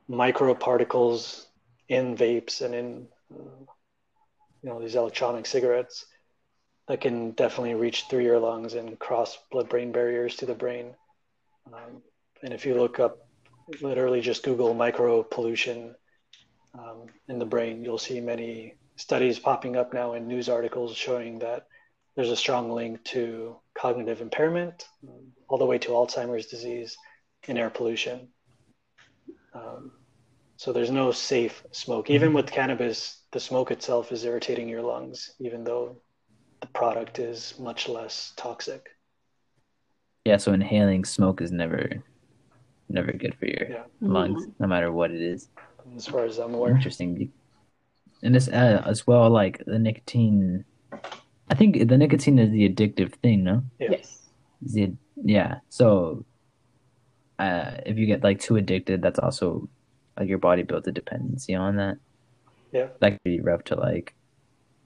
microparticles 0.10 1.46
in 1.88 2.16
vapes 2.16 2.62
and 2.62 2.74
in 2.74 3.08
you 3.32 4.70
know 4.70 4.80
these 4.80 4.96
electronic 4.96 5.46
cigarettes 5.46 6.06
that 6.88 7.02
can 7.02 7.32
definitely 7.32 7.76
reach 7.76 8.06
through 8.10 8.24
your 8.24 8.40
lungs 8.40 8.74
and 8.74 8.98
cross 8.98 9.38
blood-brain 9.52 9.92
barriers 9.92 10.36
to 10.38 10.48
the 10.48 10.56
brain. 10.56 10.96
Um, 11.72 12.02
and 12.42 12.52
if 12.52 12.66
you 12.66 12.74
look 12.74 13.00
up, 13.00 13.28
literally 13.80 14.22
just 14.22 14.44
Google 14.44 14.74
micro 14.74 15.22
pollution 15.22 15.94
um, 16.74 17.06
in 17.28 17.38
the 17.38 17.46
brain, 17.46 17.84
you'll 17.84 18.00
see 18.00 18.20
many 18.20 18.74
studies 18.96 19.38
popping 19.38 19.76
up 19.76 19.94
now 19.94 20.14
in 20.14 20.28
news 20.28 20.50
articles 20.50 20.98
showing 20.98 21.38
that 21.40 21.68
there's 22.16 22.32
a 22.32 22.36
strong 22.36 22.72
link 22.72 23.04
to 23.04 23.56
cognitive 23.76 24.20
impairment, 24.20 24.88
um, 25.08 25.32
all 25.48 25.60
the 25.60 25.66
way 25.66 25.78
to 25.78 25.90
Alzheimer's 25.90 26.48
disease 26.48 26.98
and 27.48 27.58
air 27.58 27.70
pollution. 27.70 28.28
Um, 29.54 29.92
so 30.58 30.74
there's 30.74 30.92
no 30.92 31.12
safe 31.12 31.64
smoke. 31.72 32.10
Even 32.10 32.34
with 32.34 32.52
cannabis, 32.52 33.24
the 33.32 33.40
smoke 33.40 33.72
itself 33.72 34.12
is 34.12 34.26
irritating 34.26 34.68
your 34.68 34.82
lungs, 34.82 35.32
even 35.40 35.64
though 35.64 36.02
the 36.62 36.68
product 36.68 37.20
is 37.20 37.54
much 37.60 37.88
less 37.88 38.34
toxic. 38.36 38.90
Yeah, 40.26 40.38
so 40.38 40.52
inhaling 40.54 41.06
smoke 41.06 41.42
is 41.42 41.52
never 41.52 42.04
never 42.90 43.12
good 43.14 43.36
for 43.36 43.46
your 43.46 43.70
Yeah. 43.70 43.84
lungs, 44.02 44.48
no 44.60 44.68
matter 44.68 44.92
what 44.92 45.12
it 45.12 45.22
is. 45.22 45.50
As 45.96 46.08
far 46.08 46.26
as 46.26 46.40
I'm 46.40 46.54
aware. 46.56 46.76
Interesting. 46.76 47.32
And 48.24 48.36
this 48.36 48.48
uh, 48.50 48.84
as 48.86 49.08
well, 49.08 49.30
like 49.30 49.64
the 49.66 49.80
nicotine. 49.80 50.66
I 51.50 51.56
think 51.56 51.88
the 51.88 51.98
nicotine 51.98 52.38
is 52.38 52.52
the 52.52 52.68
addictive 52.68 53.14
thing, 53.14 53.44
no? 53.44 53.64
Yeah. 53.80 53.92
yes. 53.92 54.28
The 54.62 54.94
yeah. 55.24 55.60
So, 55.70 56.26
uh, 57.40 57.72
if 57.86 57.98
you 57.98 58.06
get 58.06 58.24
like 58.24 58.40
too 58.40 58.58
addicted, 58.58 59.02
that's 59.02 59.20
also 59.20 59.70
like 60.18 60.28
your 60.28 60.38
body 60.38 60.64
builds 60.64 60.88
a 60.88 60.92
dependency 60.92 61.56
on 61.56 61.78
that. 61.78 61.98
Yeah. 62.72 62.88
That 63.00 63.12
could 63.12 63.24
be 63.24 63.40
rough 63.40 63.64
to 63.66 63.76
like 63.76 64.14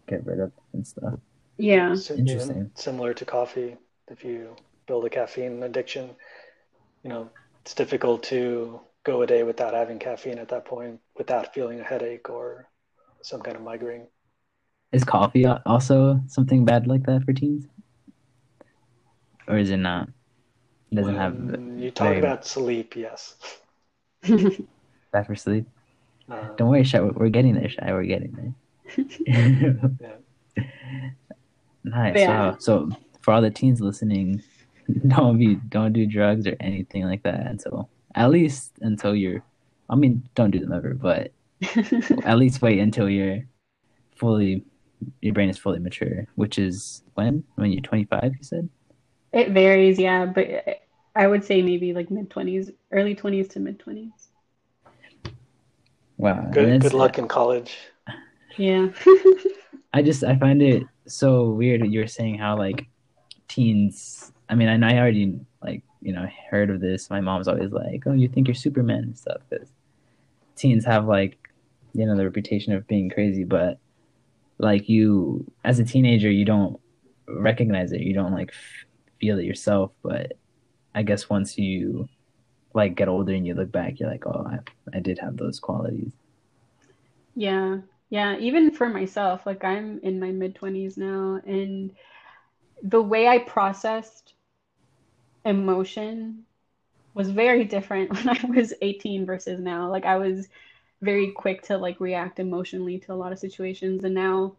get 0.07 0.25
rid 0.25 0.39
of 0.39 0.51
and 0.73 0.85
stuff. 0.85 1.15
Yeah. 1.57 1.95
Si- 1.95 2.13
Interesting. 2.13 2.51
even 2.51 2.71
Similar 2.75 3.13
to 3.15 3.25
coffee, 3.25 3.75
if 4.07 4.23
you 4.23 4.55
build 4.87 5.05
a 5.05 5.09
caffeine 5.09 5.63
addiction, 5.63 6.11
you 7.03 7.09
know, 7.09 7.29
it's 7.61 7.73
difficult 7.73 8.23
to 8.23 8.79
go 9.03 9.21
a 9.23 9.27
day 9.27 9.43
without 9.43 9.73
having 9.73 9.99
caffeine 9.99 10.37
at 10.37 10.49
that 10.49 10.65
point, 10.65 10.99
without 11.17 11.53
feeling 11.53 11.79
a 11.79 11.83
headache 11.83 12.29
or 12.29 12.69
some 13.21 13.41
kind 13.41 13.57
of 13.57 13.63
migraine. 13.63 14.07
Is 14.91 15.03
coffee 15.03 15.45
also 15.45 16.21
something 16.27 16.65
bad 16.65 16.85
like 16.85 17.03
that 17.07 17.23
for 17.23 17.33
teens? 17.33 17.65
Or 19.47 19.57
is 19.57 19.71
it 19.71 19.77
not? 19.77 20.09
It 20.93 20.97
doesn't 20.97 21.15
have 21.15 21.35
you 21.79 21.89
talk 21.89 22.09
very- 22.09 22.19
about 22.19 22.45
sleep, 22.45 22.95
yes. 22.95 23.33
bad 24.21 25.25
for 25.25 25.35
sleep. 25.35 25.65
Uh, 26.29 26.49
Don't 26.55 26.69
worry, 26.69 26.83
Shai. 26.83 27.01
We're 27.01 27.11
we're 27.13 27.29
getting 27.29 27.55
there, 27.55 27.67
Shai. 27.67 27.91
We're 27.91 28.03
getting 28.03 28.53
there. 28.95 29.89
Nice. 31.85 32.15
Yeah. 32.15 32.51
Wow. 32.51 32.57
So 32.59 32.89
for 33.21 33.33
all 33.33 33.41
the 33.41 33.49
teens 33.49 33.81
listening, 33.81 34.41
don't 35.07 35.37
be 35.37 35.55
don't 35.67 35.91
do 35.93 36.05
drugs 36.05 36.47
or 36.47 36.55
anything 36.61 37.03
like 37.03 37.23
that 37.23 37.47
until 37.47 37.89
at 38.15 38.29
least 38.29 38.71
until 38.79 39.13
you're 39.15 39.43
I 39.89 39.95
mean, 39.95 40.29
don't 40.35 40.51
do 40.51 40.59
them 40.59 40.71
ever, 40.71 40.93
but 40.93 41.31
at 42.23 42.37
least 42.37 42.61
wait 42.61 42.79
until 42.79 43.09
you're 43.09 43.41
fully 44.15 44.63
your 45.21 45.33
brain 45.33 45.49
is 45.49 45.57
fully 45.57 45.79
mature, 45.79 46.27
which 46.35 46.57
is 46.57 47.03
when? 47.15 47.43
When 47.55 47.71
you're 47.73 47.81
25, 47.81 48.23
you 48.23 48.43
said? 48.43 48.69
It 49.33 49.49
varies, 49.49 49.99
yeah, 49.99 50.25
but 50.25 50.47
I 51.15 51.27
would 51.27 51.43
say 51.43 51.61
maybe 51.61 51.93
like 51.93 52.09
mid 52.09 52.29
20s, 52.29 52.71
early 52.91 53.15
20s 53.15 53.49
to 53.49 53.59
mid 53.59 53.79
20s. 53.79 54.09
Wow. 56.17 56.49
good, 56.51 56.81
good 56.81 56.93
luck 56.93 57.17
in 57.17 57.27
college. 57.27 57.77
Yeah. 58.57 58.89
I 59.93 60.01
just 60.01 60.23
I 60.23 60.35
find 60.37 60.61
it 60.61 60.83
so 61.07 61.49
weird 61.49 61.81
that 61.81 61.89
you're 61.89 62.07
saying 62.07 62.37
how 62.37 62.57
like 62.57 62.87
teens. 63.47 64.31
I 64.49 64.55
mean, 64.55 64.69
I 64.69 64.77
know 64.77 64.87
I 64.87 64.97
already 64.97 65.39
like 65.61 65.83
you 66.01 66.13
know 66.13 66.27
heard 66.49 66.69
of 66.69 66.81
this. 66.81 67.09
My 67.09 67.21
mom's 67.21 67.47
always 67.47 67.71
like, 67.71 68.03
"Oh, 68.05 68.13
you 68.13 68.27
think 68.27 68.47
you're 68.47 68.55
Superman 68.55 69.03
and 69.03 69.17
stuff," 69.17 69.41
because 69.49 69.69
teens 70.55 70.85
have 70.85 71.05
like 71.05 71.49
you 71.93 72.05
know 72.05 72.15
the 72.15 72.25
reputation 72.25 72.73
of 72.73 72.87
being 72.87 73.09
crazy, 73.09 73.43
but 73.43 73.77
like 74.57 74.89
you 74.89 75.45
as 75.63 75.79
a 75.79 75.83
teenager, 75.83 76.31
you 76.31 76.45
don't 76.45 76.79
recognize 77.27 77.91
it. 77.91 78.01
You 78.01 78.13
don't 78.13 78.33
like 78.33 78.49
f- 78.49 78.85
feel 79.19 79.37
it 79.39 79.45
yourself. 79.45 79.91
But 80.01 80.33
I 80.95 81.03
guess 81.03 81.29
once 81.29 81.57
you 81.57 82.09
like 82.73 82.95
get 82.95 83.07
older 83.09 83.33
and 83.33 83.45
you 83.47 83.53
look 83.55 83.71
back, 83.71 83.99
you're 83.99 84.09
like, 84.09 84.25
"Oh, 84.27 84.45
I, 84.47 84.59
I 84.97 84.99
did 84.99 85.19
have 85.19 85.37
those 85.37 85.59
qualities." 85.59 86.13
Yeah. 87.35 87.79
Yeah. 88.09 88.37
Even 88.37 88.71
for 88.71 88.89
myself, 88.89 89.45
like 89.45 89.63
I'm 89.63 89.99
in 90.03 90.19
my 90.19 90.31
mid 90.31 90.55
20s 90.55 90.97
now, 90.97 91.41
and 91.45 91.91
the 92.83 93.01
way 93.01 93.27
I 93.27 93.39
processed 93.39 94.35
emotion 95.45 96.45
was 97.15 97.29
very 97.31 97.65
different 97.65 98.11
when 98.13 98.29
I 98.29 98.45
was 98.55 98.73
18 98.81 99.25
versus 99.25 99.59
now. 99.59 99.89
Like 99.89 100.05
I 100.05 100.17
was 100.17 100.47
very 101.01 101.31
quick 101.31 101.63
to 101.63 101.77
like 101.77 101.99
react 101.99 102.39
emotionally 102.39 102.99
to 102.99 103.13
a 103.13 103.15
lot 103.15 103.31
of 103.31 103.39
situations. 103.39 104.03
And 104.03 104.15
now 104.15 104.55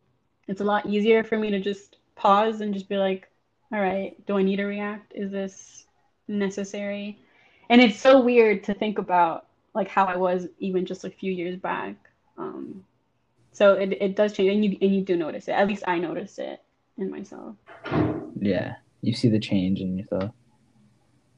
it's 0.49 0.61
a 0.61 0.65
lot 0.65 0.87
easier 0.87 1.25
for 1.25 1.39
me 1.39 1.51
to 1.51 1.61
just 1.61 1.99
pause 2.17 2.61
and 2.61 2.75
just 2.75 2.89
be 2.89 2.97
like, 2.99 3.31
all 3.73 3.81
right, 3.81 4.15
do 4.27 4.39
I 4.39 4.43
need 4.43 4.57
to 4.57 4.67
react? 4.67 5.13
Is 5.15 5.31
this 5.33 5.87
necessary? 6.29 7.19
And 7.69 7.81
it's 7.81 7.99
so 7.99 8.21
weird 8.21 8.65
to 8.65 8.75
think 8.75 8.99
about 8.99 9.47
like 9.75 9.89
how 9.89 10.05
I 10.05 10.17
was 10.17 10.47
even 10.59 10.87
just 10.87 11.05
a 11.05 11.11
few 11.11 11.33
years 11.33 11.57
back. 11.57 11.95
Um, 12.39 12.85
so 13.53 13.75
it, 13.75 13.93
it 14.01 14.17
does 14.17 14.33
change 14.33 14.53
and 14.53 14.65
you 14.65 14.79
and 14.81 14.95
you 14.95 15.03
do 15.03 15.17
notice 15.17 15.49
it. 15.49 15.53
At 15.53 15.69
least 15.69 15.85
I 15.87 15.99
notice 15.99 16.39
it 16.39 16.61
in 16.99 17.11
myself. 17.11 17.57
Yeah. 18.39 18.75
You 19.01 19.15
see 19.15 19.29
the 19.29 19.39
change 19.39 19.81
in 19.81 19.99
yourself. 19.99 20.31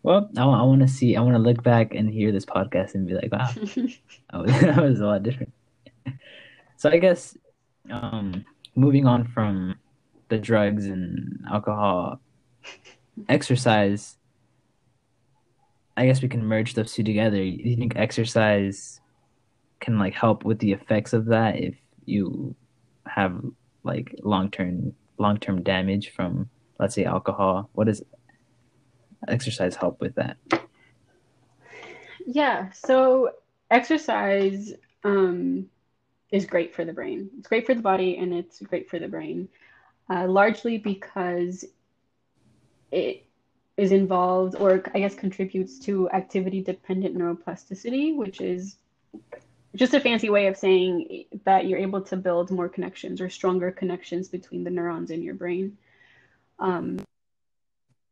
Well, 0.03 0.31
I, 0.37 0.43
I 0.43 0.63
want 0.63 0.83
to 0.83 0.89
see, 0.89 1.17
I 1.17 1.21
want 1.21 1.35
to 1.35 1.43
look 1.43 1.65
back 1.65 1.93
and 1.93 2.09
hear 2.09 2.31
this 2.31 2.45
podcast 2.45 2.95
and 2.95 3.09
be 3.09 3.15
like, 3.15 3.33
wow, 3.33 3.51
that 3.55 4.41
was, 4.41 4.51
that 4.61 4.83
was 4.83 5.01
a 5.01 5.07
lot 5.07 5.23
different. 5.25 5.53
so 6.77 6.91
I 6.91 6.99
guess 6.99 7.37
um, 7.91 8.45
moving 8.77 9.07
on 9.07 9.27
from 9.27 9.75
the 10.29 10.39
drugs 10.39 10.87
and 10.87 11.45
alcohol, 11.51 12.21
exercise, 13.29 14.17
I 15.97 16.07
guess 16.07 16.23
we 16.23 16.29
can 16.29 16.45
merge 16.45 16.75
those 16.75 16.93
two 16.93 17.03
together. 17.03 17.39
Do 17.39 17.43
you 17.43 17.77
think 17.77 17.97
exercise 17.97 19.01
can 19.81 19.99
like 19.99 20.15
help 20.15 20.45
with 20.45 20.59
the 20.59 20.73
effects 20.73 21.13
of 21.13 21.27
that 21.27 21.57
if 21.57 21.75
you 22.05 22.55
have 23.07 23.41
like 23.83 24.15
long 24.23 24.51
term 24.51 24.95
long 25.19 25.39
term 25.39 25.63
damage 25.63 26.11
from 26.11 26.49
let's 26.79 26.95
say 26.95 27.05
alcohol? 27.05 27.71
What 27.73 27.87
does 27.87 28.03
exercise 29.29 29.77
help 29.77 30.01
with 30.01 30.15
that? 30.17 30.37
Yeah, 32.27 32.71
so 32.73 33.31
exercise 33.71 34.73
um, 35.05 35.67
is 36.31 36.45
great 36.45 36.75
for 36.75 36.85
the 36.85 36.93
brain. 36.93 37.31
It's 37.39 37.49
great 37.49 37.67
for 37.67 37.75
the 37.75 37.83
body 37.83 38.19
and 38.19 38.35
it's 38.35 38.61
great 38.61 38.91
for 38.91 38.99
the 38.99 39.09
brain, 39.09 39.49
uh, 40.11 40.27
largely 40.27 40.79
because 40.79 41.65
it 42.91 43.26
is 43.77 43.93
involved 43.93 44.57
or 44.57 44.83
I 44.95 45.01
guess 45.01 45.15
contributes 45.15 45.79
to 45.81 46.09
activity 46.11 46.63
dependent 46.63 47.17
neuroplasticity, 47.17 48.17
which 48.17 48.41
is 48.41 48.77
just 49.75 49.95
a 49.95 50.01
fancy 50.01 50.31
way 50.31 50.47
of 50.47 50.57
saying 50.57 51.25
that 51.45 51.67
you're 51.67 51.79
able 51.79 52.01
to 52.01 52.17
build 52.17 52.51
more 52.51 52.69
connections 52.69 53.21
or 53.21 53.29
stronger 53.29 53.71
connections 53.71 54.29
between 54.29 54.65
the 54.65 54.71
neurons 54.71 55.11
in 55.11 55.23
your 55.23 55.35
brain. 55.35 55.77
Um, 56.59 56.99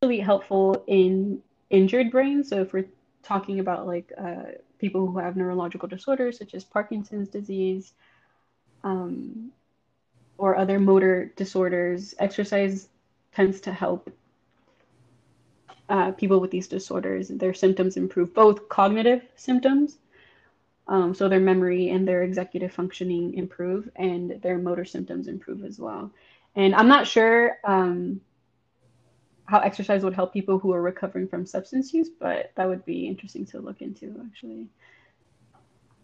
really 0.03 0.21
helpful 0.21 0.85
in 0.87 1.43
injured 1.71 2.11
brains. 2.11 2.51
So 2.51 2.61
if 2.61 2.75
we're 2.75 2.89
talking 3.23 3.61
about 3.61 3.87
like 3.87 4.13
uh, 4.19 4.59
people 4.79 5.07
who 5.07 5.19
have 5.19 5.37
neurological 5.37 5.89
disorders 5.89 6.39
such 6.39 6.53
as 6.53 6.63
Parkinson's 6.63 7.29
disease 7.29 7.95
um, 8.83 9.51
or 10.37 10.57
other 10.57 10.79
motor 10.79 11.33
disorders, 11.37 12.15
exercise 12.19 12.89
tends 13.35 13.61
to 13.63 13.73
help 13.73 14.11
uh, 15.89 16.13
people 16.13 16.41
with 16.41 16.51
these 16.51 16.69
disorders. 16.69 17.29
Their 17.29 17.55
symptoms 17.55 17.97
improve, 17.97 18.35
both 18.35 18.69
cognitive 18.69 19.23
symptoms, 19.37 19.99
um, 20.87 21.15
so 21.15 21.29
their 21.29 21.41
memory 21.41 21.91
and 21.91 22.07
their 22.07 22.23
executive 22.23 22.73
functioning 22.73 23.35
improve, 23.35 23.89
and 23.97 24.43
their 24.43 24.59
motor 24.59 24.85
symptoms 24.85 25.29
improve 25.29 25.65
as 25.65 25.79
well. 25.79 26.11
And 26.57 26.75
I'm 26.75 26.89
not 26.89 27.07
sure. 27.07 27.59
Um, 27.65 28.21
how 29.47 29.59
exercise 29.59 30.03
would 30.03 30.15
help 30.15 30.33
people 30.33 30.59
who 30.59 30.73
are 30.73 30.81
recovering 30.81 31.29
from 31.29 31.45
substance 31.45 31.93
use, 31.93 32.09
but 32.09 32.53
that 32.55 32.69
would 32.69 32.85
be 32.85 33.07
interesting 33.07 33.45
to 33.47 33.61
look 33.61 33.83
into 33.83 34.21
actually. 34.27 34.69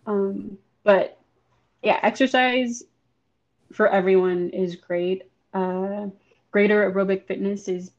Um, 0.06 0.58
but 0.84 1.18
yeah, 1.82 1.99
exercise 2.02 2.82
for 3.72 3.88
everyone 3.88 4.50
is 4.50 4.76
great. 4.76 5.30
Uh, 5.54 6.08
greater 6.50 6.90
aerobic 6.90 7.26
fitness 7.26 7.68
is 7.68 7.92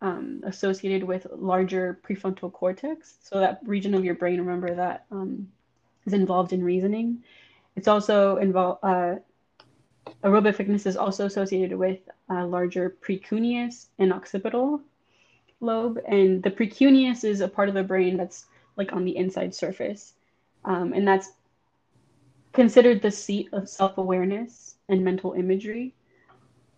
um, 0.00 0.42
associated 0.44 1.06
with 1.06 1.26
larger 1.32 1.98
prefrontal 2.06 2.52
cortex. 2.52 3.16
So 3.22 3.40
that 3.40 3.60
region 3.64 3.94
of 3.94 4.04
your 4.04 4.14
brain, 4.14 4.38
remember 4.38 4.74
that 4.74 5.04
um, 5.10 5.48
is 6.06 6.12
involved 6.12 6.52
in 6.52 6.64
reasoning. 6.64 7.22
It's 7.76 7.88
also 7.88 8.36
involved. 8.36 8.80
Uh, 8.82 9.16
aerobic 10.24 10.56
fitness 10.56 10.86
is 10.86 10.96
also 10.96 11.26
associated 11.26 11.76
with 11.76 11.98
uh, 12.30 12.46
larger 12.46 12.96
precuneus 13.00 13.86
and 13.98 14.12
occipital 14.12 14.80
lobe, 15.60 15.98
and 16.08 16.42
the 16.42 16.50
precuneus 16.50 17.24
is 17.24 17.40
a 17.40 17.48
part 17.48 17.68
of 17.68 17.74
the 17.74 17.82
brain 17.82 18.16
that's 18.16 18.46
like 18.76 18.92
on 18.92 19.04
the 19.04 19.16
inside 19.16 19.54
surface, 19.54 20.14
um, 20.64 20.92
and 20.92 21.06
that's 21.06 21.32
considered 22.52 23.02
the 23.02 23.10
seat 23.10 23.48
of 23.52 23.68
self-awareness 23.68 24.76
and 24.88 25.04
mental 25.04 25.32
imagery. 25.34 25.94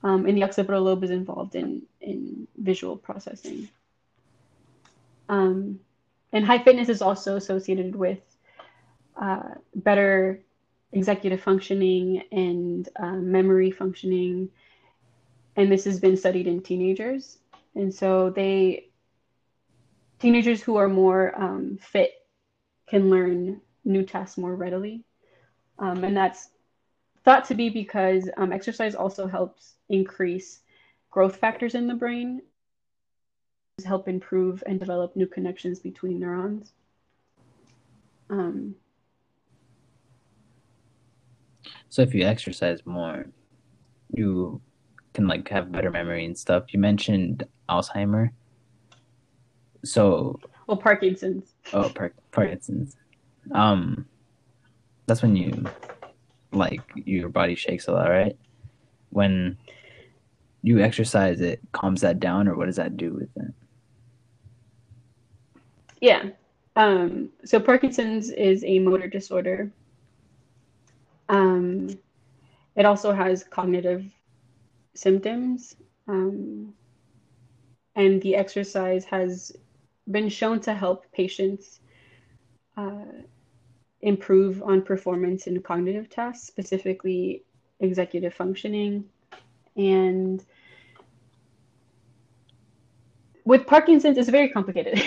Um, 0.03 0.27
and 0.27 0.37
the 0.37 0.45
occipital 0.45 0.83
lobe 0.83 1.05
is 1.05 1.11
involved 1.11 1.55
in 1.55 1.83
in 2.01 2.47
visual 2.57 2.97
processing. 2.97 3.69
Um, 5.29 5.81
and 6.33 6.45
high 6.45 6.63
fitness 6.63 6.89
is 6.89 7.03
also 7.03 7.37
associated 7.37 7.95
with 7.95 8.21
uh, 9.21 9.55
better 9.75 10.41
executive 10.93 11.41
functioning 11.41 12.23
and 12.33 12.89
uh, 12.97 13.13
memory 13.13 13.71
functioning. 13.71 14.49
And 15.57 15.71
this 15.71 15.85
has 15.85 16.01
been 16.01 16.17
studied 16.17 16.47
in 16.47 16.63
teenagers. 16.63 17.39
And 17.75 17.95
so 17.95 18.31
they, 18.31 18.89
teenagers 20.19 20.63
who 20.63 20.77
are 20.77 20.89
more 20.89 21.41
um, 21.41 21.79
fit 21.81 22.27
can 22.89 23.11
learn 23.11 23.61
new 23.85 24.03
tasks 24.03 24.39
more 24.39 24.55
readily. 24.55 25.05
Um, 25.79 26.03
and 26.05 26.17
that's 26.17 26.49
thought 27.25 27.45
to 27.47 27.55
be 27.55 27.69
because 27.69 28.29
um, 28.37 28.53
exercise 28.53 28.95
also 28.95 29.27
helps 29.27 29.75
increase 29.89 30.61
growth 31.11 31.37
factors 31.37 31.75
in 31.75 31.87
the 31.87 31.95
brain, 31.95 32.43
help 33.85 34.09
improve 34.09 34.63
and 34.67 34.79
develop 34.79 35.17
new 35.17 35.27
connections 35.27 35.79
between 35.79 36.19
neurons. 36.21 36.73
Um, 38.29 38.75
So 41.91 42.03
if 42.03 42.15
you 42.15 42.25
exercise 42.25 42.87
more, 42.87 43.27
you 44.15 44.61
can 45.13 45.27
like 45.27 45.49
have 45.49 45.73
better 45.73 45.91
memory 45.91 46.25
and 46.25 46.39
stuff. 46.39 46.73
You 46.73 46.79
mentioned 46.79 47.43
Alzheimer. 47.69 48.31
So 49.85 50.39
well, 50.69 50.77
Parkinson's. 50.77 51.55
Oh, 51.73 51.91
Par- 51.91 52.15
Parkinson's. 52.31 52.97
Um, 53.53 54.07
that's 55.07 55.21
when 55.21 55.35
you 55.35 55.65
like 56.53 56.81
your 56.95 57.29
body 57.29 57.55
shakes 57.55 57.89
a 57.89 57.93
lot, 57.93 58.09
right? 58.09 58.37
When 59.11 59.57
you 60.63 60.81
exercise, 60.81 61.41
it 61.41 61.61
calms 61.73 62.01
that 62.03 62.21
down, 62.21 62.49
or 62.49 62.57
what 62.57 62.67
does 62.67 62.77
that 62.77 62.97
do 62.97 63.13
with 63.15 63.31
it? 63.37 63.55
Yeah. 66.01 66.31
Um, 66.77 67.31
so 67.45 67.61
Parkinson's 67.61 68.31
is 68.31 68.65
a 68.65 68.79
motor 68.79 69.07
disorder 69.09 69.71
um, 71.31 71.89
it 72.75 72.85
also 72.85 73.13
has 73.13 73.45
cognitive 73.45 74.05
symptoms. 74.95 75.77
Um, 76.09 76.75
and 77.95 78.21
the 78.21 78.35
exercise 78.35 79.05
has 79.05 79.53
been 80.11 80.29
shown 80.29 80.61
to 80.61 80.75
help 80.75 81.11
patients 81.13 81.81
uh, 82.77 83.23
improve 84.03 84.63
on 84.63 84.83
performance 84.83 85.47
in 85.47 85.61
cognitive 85.63 86.09
tasks, 86.09 86.47
specifically 86.47 87.45
executive 87.81 88.35
functioning. 88.35 89.05
And 89.77 90.45
with 93.45 93.67
Parkinson's, 93.67 94.19
it's 94.19 94.29
very 94.29 94.49
complicated. 94.49 95.01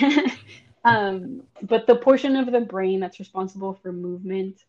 um, 0.85 1.43
but 1.61 1.87
the 1.87 1.95
portion 1.95 2.35
of 2.35 2.51
the 2.51 2.61
brain 2.61 2.99
that's 2.99 3.19
responsible 3.19 3.73
for 3.73 3.91
movement 3.91 4.63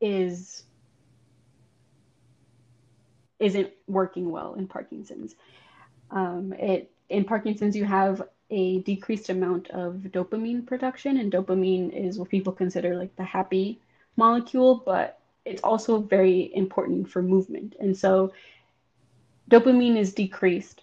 is 0.00 0.64
isn't 3.40 3.70
working 3.86 4.30
well 4.30 4.54
in 4.54 4.66
Parkinson's. 4.66 5.34
Um, 6.10 6.54
it 6.58 6.90
in 7.08 7.24
Parkinson's 7.24 7.76
you 7.76 7.84
have 7.84 8.22
a 8.50 8.80
decreased 8.80 9.30
amount 9.30 9.70
of 9.70 9.94
dopamine 10.12 10.66
production, 10.66 11.16
and 11.18 11.32
dopamine 11.32 11.92
is 11.92 12.18
what 12.18 12.28
people 12.28 12.52
consider 12.52 12.96
like 12.96 13.14
the 13.16 13.24
happy 13.24 13.80
molecule, 14.16 14.82
but 14.84 15.20
it's 15.44 15.62
also 15.62 15.98
very 15.98 16.54
important 16.54 17.08
for 17.10 17.22
movement. 17.22 17.76
And 17.80 17.96
so 17.96 18.32
dopamine 19.50 19.96
is 19.96 20.14
decreased 20.14 20.82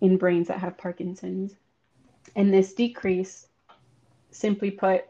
in 0.00 0.16
brains 0.16 0.48
that 0.48 0.58
have 0.58 0.78
Parkinson's. 0.78 1.54
And 2.36 2.52
this 2.52 2.72
decrease, 2.72 3.46
simply 4.30 4.70
put, 4.70 5.04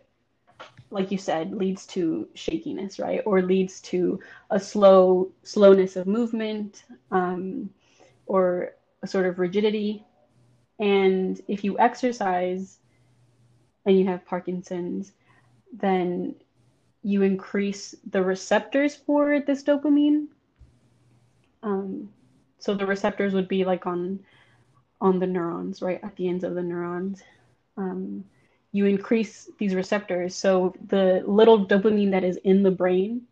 like 0.91 1.11
you 1.11 1.19
said, 1.19 1.53
leads 1.53 1.87
to 1.89 2.29
shakiness, 2.35 2.99
right? 2.99 3.21
Or 3.27 3.43
leads 3.43 3.81
to 3.83 4.21
a 4.51 4.59
slow 4.59 5.31
slowness 5.43 5.97
of 5.97 6.07
movement 6.07 6.85
um, 7.11 7.71
or 8.27 8.73
a 9.03 9.07
sort 9.07 9.27
of 9.27 9.39
rigidity. 9.39 10.05
And 10.79 11.41
if 11.49 11.65
you 11.65 11.79
exercise 11.79 12.79
and 13.85 13.99
you 13.99 14.07
have 14.07 14.27
Parkinson's, 14.27 15.13
then 15.73 16.35
you 17.03 17.23
increase 17.23 17.95
the 18.11 18.23
receptors 18.23 18.95
for 18.95 19.41
this 19.41 19.63
dopamine. 19.63 20.27
Um, 21.63 22.11
so 22.59 22.75
the 22.75 22.87
receptors 22.87 23.35
would 23.35 23.49
be 23.49 23.65
like 23.65 23.87
on 23.87 24.21
on 25.01 25.21
the 25.21 25.27
neurons, 25.27 25.81
right 25.81 26.01
at 26.03 26.17
the 26.17 26.29
ends 26.29 26.43
of 26.43 26.57
the 26.57 26.63
neurons. 26.63 27.23
Um, 27.77 28.25
you 28.73 28.87
increase 28.87 29.49
these 29.59 29.75
receptors, 29.75 30.35
so 30.35 30.75
the 30.89 31.23
little 31.25 31.67
dopamine 31.67 32.11
that 32.11 32.25
is 32.25 32.37
in 32.39 32.65
the 32.65 32.71
brain, 32.73 33.23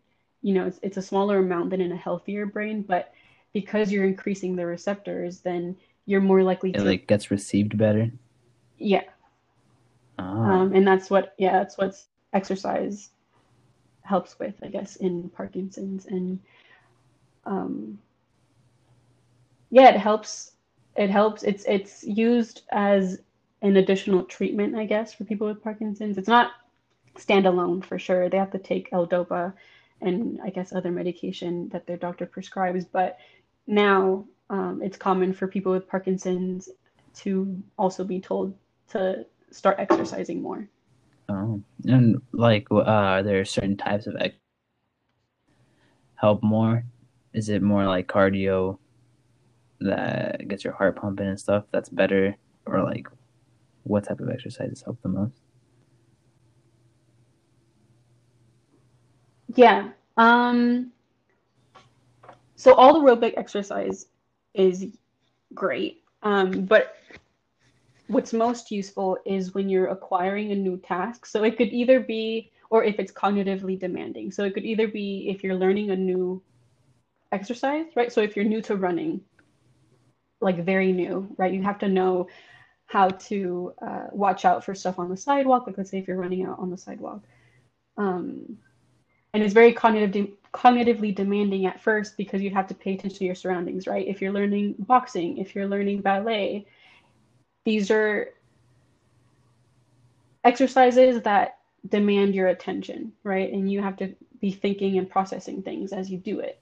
you 0.41 0.53
know, 0.53 0.65
it's, 0.65 0.79
it's 0.81 0.97
a 0.97 1.01
smaller 1.01 1.39
amount 1.39 1.71
than 1.71 1.81
in 1.81 1.91
a 1.91 1.97
healthier 1.97 2.45
brain, 2.45 2.83
but 2.83 3.13
because 3.51 3.91
you're 3.91 4.05
increasing 4.05 4.55
the 4.55 4.65
receptors, 4.65 5.41
then 5.41 5.75
you're 6.07 6.21
more 6.21 6.43
likely 6.43 6.73
It 6.73 6.79
to 6.79 6.85
like 6.85 7.07
gets 7.07 7.31
received 7.31 7.77
better. 7.77 8.11
yeah. 8.79 9.03
Oh, 10.19 10.23
um, 10.25 10.73
and 10.73 10.87
that's 10.87 11.09
what 11.11 11.35
yeah 11.37 11.53
that's 11.53 11.77
what 11.77 11.95
exercise 12.33 13.11
helps 14.01 14.39
with 14.39 14.55
i 14.63 14.67
guess 14.69 14.95
in 14.97 15.29
parkinson's. 15.29 16.05
And 16.07 16.39
um, 17.45 17.99
yeah 19.69 19.89
it 19.89 19.97
helps 19.97 20.53
it 20.95 21.09
helps 21.11 21.43
it's 21.43 21.65
it's 21.65 22.03
used 22.03 22.63
as 22.71 23.19
an 23.61 23.77
additional 23.77 24.23
treatment 24.23 24.75
i 24.75 24.85
guess 24.85 25.13
for 25.13 25.25
people 25.25 25.47
with 25.47 25.63
parkinson's. 25.63 26.17
It's 26.17 26.27
not 26.27 26.51
standalone 27.17 27.83
for 27.85 27.99
sure. 27.99 28.29
They 28.29 28.37
have 28.37 28.51
to 28.51 28.59
take 28.59 28.89
l-dopa 28.93 29.53
and 30.01 30.39
i 30.43 30.49
guess 30.51 30.73
other 30.73 30.91
medication 30.91 31.69
that 31.69 31.87
their 31.87 31.97
doctor 31.97 32.25
prescribes. 32.25 32.85
But 32.85 33.17
now 33.67 34.25
um, 34.49 34.81
it's 34.83 34.97
common 34.97 35.33
for 35.33 35.47
people 35.47 35.71
with 35.71 35.87
parkinson's 35.87 36.69
to 37.13 37.61
also 37.77 38.03
be 38.03 38.19
told 38.19 38.53
to 38.89 39.25
start 39.51 39.77
exercising 39.79 40.41
more 40.41 40.67
oh. 41.29 41.61
And 41.85 42.21
like, 42.31 42.67
uh, 42.71 42.83
are 42.83 43.23
there 43.23 43.45
certain 43.45 43.77
types 43.77 44.07
of 44.07 44.15
ex- 44.19 44.35
help 46.15 46.43
more? 46.43 46.83
Is 47.33 47.49
it 47.49 47.61
more 47.61 47.85
like 47.85 48.07
cardio 48.07 48.79
that 49.79 50.47
gets 50.47 50.63
your 50.63 50.73
heart 50.73 50.95
pumping 50.95 51.27
and 51.27 51.39
stuff 51.39 51.65
that's 51.71 51.89
better, 51.89 52.35
or 52.65 52.83
like 52.83 53.07
what 53.83 54.05
type 54.05 54.19
of 54.19 54.29
exercises 54.29 54.81
help 54.81 55.01
the 55.01 55.09
most? 55.09 55.39
Yeah. 59.55 59.89
Um, 60.17 60.91
so 62.55 62.73
all 62.73 63.01
aerobic 63.01 63.33
exercise 63.37 64.07
is 64.57 64.87
great. 65.53 66.03
Um, 66.23 66.65
but 66.65 66.97
what's 68.07 68.33
most 68.33 68.71
useful 68.71 69.17
is 69.25 69.53
when 69.53 69.69
you're 69.69 69.87
acquiring 69.87 70.51
a 70.51 70.55
new 70.55 70.77
task. 70.77 71.25
So 71.25 71.43
it 71.43 71.57
could 71.57 71.69
either 71.69 71.99
be, 71.99 72.51
or 72.69 72.83
if 72.83 72.99
it's 72.99 73.11
cognitively 73.11 73.79
demanding. 73.79 74.31
So 74.31 74.43
it 74.43 74.53
could 74.53 74.65
either 74.65 74.87
be 74.87 75.29
if 75.29 75.43
you're 75.43 75.55
learning 75.55 75.91
a 75.91 75.95
new 75.95 76.41
exercise, 77.31 77.85
right? 77.95 78.11
So 78.11 78.21
if 78.21 78.35
you're 78.35 78.45
new 78.45 78.61
to 78.63 78.75
running, 78.75 79.21
like 80.41 80.63
very 80.63 80.91
new, 80.91 81.27
right? 81.37 81.53
You 81.53 81.63
have 81.63 81.79
to 81.79 81.87
know 81.87 82.27
how 82.85 83.09
to 83.09 83.73
uh, 83.81 84.07
watch 84.11 84.45
out 84.45 84.63
for 84.63 84.73
stuff 84.73 84.99
on 84.99 85.09
the 85.09 85.17
sidewalk. 85.17 85.67
Like 85.67 85.77
let's 85.77 85.91
say 85.91 85.99
if 85.99 86.07
you're 86.07 86.17
running 86.17 86.45
out 86.45 86.59
on 86.59 86.69
the 86.69 86.77
sidewalk. 86.77 87.21
Um, 87.97 88.57
and 89.33 89.43
it's 89.43 89.53
very 89.53 89.73
cognitive 89.73 90.11
de- 90.11 90.33
cognitively 90.57 91.13
demanding 91.13 91.67
at 91.67 91.79
first 91.79 92.17
because 92.17 92.41
you 92.41 92.49
have 92.49 92.67
to 92.67 92.73
pay 92.73 92.95
attention 92.95 93.19
to 93.19 93.25
your 93.25 93.35
surroundings, 93.35 93.85
right? 93.85 94.07
If 94.07 94.21
you're 94.21 94.31
learning 94.31 94.75
boxing, 94.79 95.37
if 95.37 95.53
you're 95.53 95.67
learning 95.67 96.01
ballet, 96.01 96.65
these 97.63 97.91
are 97.91 98.33
exercises 100.43 101.21
that 101.21 101.59
demand 101.87 102.33
your 102.33 102.47
attention, 102.47 103.13
right? 103.23 103.53
And 103.53 103.71
you 103.71 103.83
have 103.83 103.97
to 103.97 104.15
be 104.41 104.51
thinking 104.51 104.97
and 104.97 105.07
processing 105.07 105.61
things 105.61 105.93
as 105.93 106.09
you 106.09 106.17
do 106.17 106.39
it. 106.39 106.59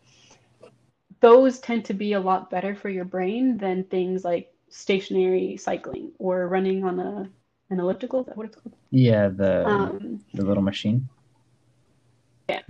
Those 1.22 1.60
tend 1.60 1.86
to 1.86 1.94
be 1.94 2.14
a 2.14 2.20
lot 2.20 2.50
better 2.50 2.76
for 2.76 2.90
your 2.90 3.06
brain 3.06 3.58
than 3.58 3.86
things 3.86 4.26
like 4.26 4.54
stationary 4.68 5.56
cycling 5.56 6.12
or 6.20 6.50
running 6.50 6.84
on 6.84 7.00
a 7.00 7.30
an 7.70 7.80
elliptical. 7.80 8.20
Is 8.20 8.26
that 8.28 8.38
what 8.38 8.48
it's 8.48 8.56
called? 8.58 8.76
Yeah, 8.92 9.30
the 9.30 9.66
Um, 9.66 10.20
the 10.34 10.44
little 10.44 10.64
machine. 10.64 11.08
Yeah. 12.50 12.62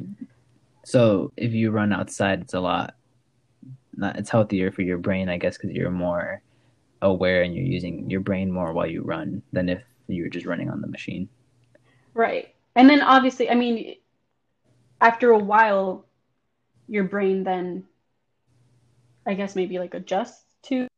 So 0.85 1.31
if 1.35 1.51
you 1.51 1.71
run 1.71 1.91
outside, 1.91 2.41
it's 2.41 2.53
a 2.53 2.59
lot. 2.59 2.95
Not, 3.97 4.17
it's 4.17 4.29
healthier 4.29 4.71
for 4.71 4.83
your 4.83 4.99
brain, 4.99 5.29
I 5.29 5.37
guess, 5.37 5.57
because 5.57 5.75
you're 5.75 5.89
more 5.89 6.43
aware 7.01 7.41
and 7.41 7.55
you're 7.55 7.65
using 7.65 8.09
your 8.09 8.19
brain 8.19 8.51
more 8.51 8.71
while 8.71 8.85
you 8.85 9.01
run 9.01 9.41
than 9.51 9.67
if 9.67 9.81
you 10.07 10.23
were 10.23 10.29
just 10.29 10.45
running 10.45 10.69
on 10.69 10.81
the 10.81 10.87
machine. 10.87 11.27
Right. 12.13 12.53
And 12.75 12.89
then 12.89 13.01
obviously, 13.01 13.49
I 13.49 13.55
mean, 13.55 13.95
after 15.01 15.31
a 15.31 15.39
while, 15.39 16.05
your 16.87 17.05
brain 17.05 17.43
then, 17.43 17.85
I 19.25 19.33
guess, 19.33 19.55
maybe 19.55 19.79
like 19.79 19.95
adjusts 19.95 20.43
to 20.63 20.83
it 20.83 20.89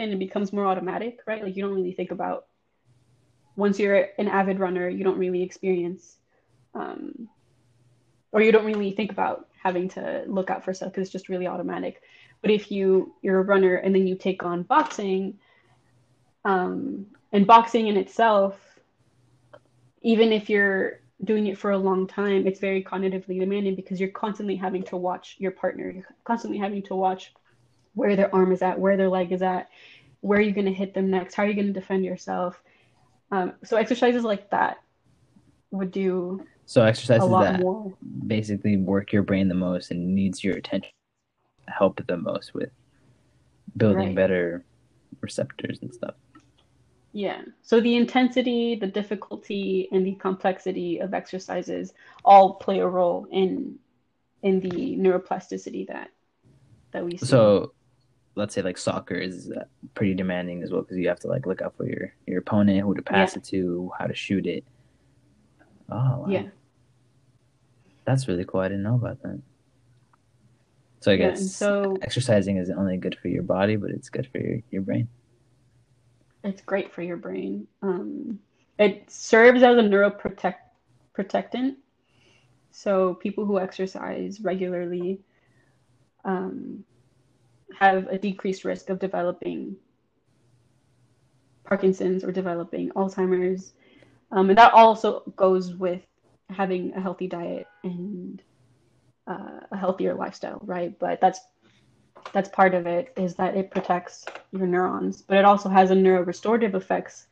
and 0.00 0.12
it 0.12 0.18
becomes 0.18 0.52
more 0.52 0.66
automatic, 0.66 1.18
right? 1.26 1.44
Like 1.44 1.56
you 1.56 1.62
don't 1.62 1.74
really 1.74 1.92
think 1.92 2.10
about, 2.10 2.46
once 3.54 3.78
you're 3.78 4.08
an 4.18 4.28
avid 4.28 4.58
runner, 4.58 4.88
you 4.88 5.04
don't 5.04 5.18
really 5.18 5.42
experience, 5.42 6.16
um, 6.74 7.28
or 8.32 8.42
you 8.42 8.50
don't 8.50 8.64
really 8.64 8.92
think 8.92 9.12
about 9.12 9.48
having 9.62 9.88
to 9.90 10.24
look 10.26 10.50
out 10.50 10.64
for 10.64 10.74
stuff 10.74 10.90
because 10.90 11.02
it's 11.02 11.12
just 11.12 11.28
really 11.28 11.46
automatic. 11.46 12.02
But 12.40 12.50
if 12.50 12.72
you 12.72 13.14
you're 13.22 13.38
a 13.38 13.44
runner 13.44 13.76
and 13.76 13.94
then 13.94 14.06
you 14.06 14.16
take 14.16 14.42
on 14.42 14.62
boxing, 14.64 15.38
um, 16.44 17.06
and 17.32 17.46
boxing 17.46 17.86
in 17.86 17.96
itself, 17.96 18.58
even 20.02 20.32
if 20.32 20.50
you're 20.50 21.00
doing 21.24 21.46
it 21.46 21.56
for 21.56 21.70
a 21.70 21.78
long 21.78 22.06
time, 22.06 22.46
it's 22.46 22.58
very 22.58 22.82
cognitively 22.82 23.38
demanding 23.38 23.76
because 23.76 24.00
you're 24.00 24.08
constantly 24.10 24.56
having 24.56 24.82
to 24.82 24.96
watch 24.96 25.36
your 25.38 25.52
partner. 25.52 25.88
You're 25.90 26.08
constantly 26.24 26.58
having 26.58 26.82
to 26.84 26.96
watch 26.96 27.32
where 27.94 28.16
their 28.16 28.34
arm 28.34 28.52
is 28.52 28.62
at, 28.62 28.78
where 28.78 28.96
their 28.96 29.08
leg 29.08 29.32
is 29.32 29.42
at, 29.42 29.68
where 30.20 30.38
are 30.38 30.42
you 30.42 30.52
going 30.52 30.66
to 30.66 30.72
hit 30.72 30.94
them 30.94 31.10
next, 31.10 31.34
how 31.34 31.44
are 31.44 31.46
you 31.46 31.54
going 31.54 31.66
to 31.66 31.72
defend 31.72 32.04
yourself. 32.04 32.60
Um, 33.30 33.54
so 33.64 33.76
exercises 33.76 34.24
like 34.24 34.50
that 34.50 34.78
would 35.70 35.90
do 35.90 36.46
So 36.66 36.82
exercises 36.82 37.28
that 37.28 37.60
more. 37.60 37.92
basically 38.26 38.76
work 38.76 39.12
your 39.12 39.22
brain 39.22 39.48
the 39.48 39.54
most 39.54 39.90
and 39.90 40.14
needs 40.14 40.42
your 40.42 40.56
attention 40.56 40.90
help 41.68 42.04
the 42.06 42.16
most 42.16 42.54
with 42.54 42.70
building 43.76 44.08
Right. 44.08 44.16
better 44.16 44.64
receptors 45.20 45.78
and 45.82 45.92
stuff. 45.92 46.14
Yeah. 47.12 47.42
So 47.62 47.80
the 47.80 47.96
intensity, 47.96 48.74
the 48.74 48.86
difficulty, 48.86 49.88
and 49.92 50.04
the 50.06 50.14
complexity 50.14 50.98
of 50.98 51.12
exercises 51.14 51.92
all 52.24 52.54
play 52.54 52.80
a 52.80 52.86
role 52.86 53.26
in 53.30 53.78
in 54.42 54.60
the 54.60 54.96
neuroplasticity 54.96 55.86
that 55.88 56.10
that 56.92 57.04
we 57.04 57.16
see. 57.16 57.26
So 57.26 57.72
let's 58.34 58.54
say 58.54 58.62
like 58.62 58.78
soccer 58.78 59.14
is 59.14 59.50
uh, 59.50 59.64
pretty 59.94 60.14
demanding 60.14 60.62
as 60.62 60.70
well 60.70 60.80
because 60.82 60.96
you 60.96 61.06
have 61.08 61.20
to 61.20 61.28
like 61.28 61.46
look 61.46 61.60
out 61.60 61.76
for 61.76 61.86
your 61.86 62.14
your 62.26 62.38
opponent, 62.40 62.80
who 62.80 62.94
to 62.94 63.02
pass 63.02 63.36
it 63.36 63.44
to, 63.44 63.90
how 63.98 64.06
to 64.06 64.14
shoot 64.14 64.46
it. 64.46 64.64
Oh, 65.92 66.20
wow. 66.22 66.26
yeah. 66.28 66.48
That's 68.04 68.26
really 68.28 68.44
cool. 68.44 68.60
I 68.60 68.68
didn't 68.68 68.82
know 68.82 68.94
about 68.96 69.22
that. 69.22 69.40
So 71.00 71.12
I 71.12 71.14
Yeah, 71.14 71.30
guess 71.30 71.54
so- 71.54 71.96
exercising 72.02 72.56
isn't 72.56 72.76
only 72.78 72.96
good 72.96 73.16
for 73.20 73.28
your 73.28 73.42
body, 73.42 73.76
but 73.76 73.90
it's 73.90 74.08
good 74.08 74.26
for 74.30 74.38
your, 74.38 74.58
your 74.70 74.82
brain. 74.82 75.08
It's 76.44 76.62
great 76.62 76.92
for 76.92 77.02
your 77.02 77.16
brain. 77.16 77.66
Um, 77.82 78.40
it 78.78 79.08
serves 79.10 79.62
as 79.62 79.76
a 79.76 79.80
neuroprotect 79.80 80.56
protectant. 81.12 81.78
So 82.72 83.14
people 83.14 83.44
who 83.44 83.60
exercise 83.60 84.40
regularly 84.40 85.20
um, 86.24 86.84
have 87.78 88.06
a 88.08 88.18
decreased 88.18 88.64
risk 88.64 88.88
of 88.90 88.98
developing 88.98 89.76
Parkinson's 91.64 92.24
or 92.24 92.32
developing 92.32 92.90
Alzheimer's. 92.90 93.72
Um, 94.32 94.48
and 94.48 94.58
that 94.58 94.72
also 94.72 95.22
goes 95.36 95.74
with 95.74 96.02
having 96.50 96.92
a 96.94 97.00
healthy 97.00 97.28
diet 97.28 97.66
and 97.82 98.42
uh, 99.26 99.60
a 99.70 99.76
healthier 99.76 100.14
lifestyle, 100.14 100.60
right? 100.64 100.98
But 100.98 101.20
that's 101.20 101.40
that's 102.32 102.48
part 102.48 102.74
of 102.74 102.86
it 102.86 103.12
is 103.16 103.34
that 103.34 103.56
it 103.56 103.70
protects 103.70 104.24
your 104.52 104.66
neurons, 104.66 105.22
but 105.22 105.36
it 105.36 105.44
also 105.44 105.68
has 105.68 105.90
a 105.90 105.94
neurorestorative 105.94 106.74
effects, 106.74 107.26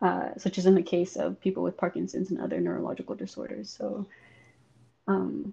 uh, 0.00 0.28
such 0.38 0.58
as 0.58 0.66
in 0.66 0.74
the 0.74 0.82
case 0.82 1.16
of 1.16 1.40
people 1.40 1.62
with 1.62 1.76
Parkinson's 1.76 2.30
and 2.30 2.40
other 2.40 2.60
neurological 2.60 3.14
disorders. 3.14 3.68
So, 3.68 4.06
um, 5.08 5.52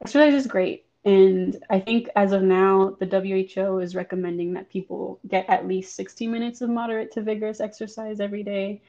exercise 0.00 0.34
is 0.34 0.46
great, 0.46 0.86
and 1.04 1.62
I 1.68 1.80
think 1.80 2.08
as 2.16 2.32
of 2.32 2.42
now, 2.42 2.96
the 2.98 3.06
WHO 3.06 3.78
is 3.80 3.94
recommending 3.94 4.54
that 4.54 4.70
people 4.70 5.18
get 5.28 5.48
at 5.50 5.66
least 5.66 5.96
60 5.96 6.26
minutes 6.28 6.60
of 6.62 6.70
moderate 6.70 7.12
to 7.12 7.22
vigorous 7.22 7.60
exercise 7.60 8.20
every 8.20 8.42
day, 8.42 8.80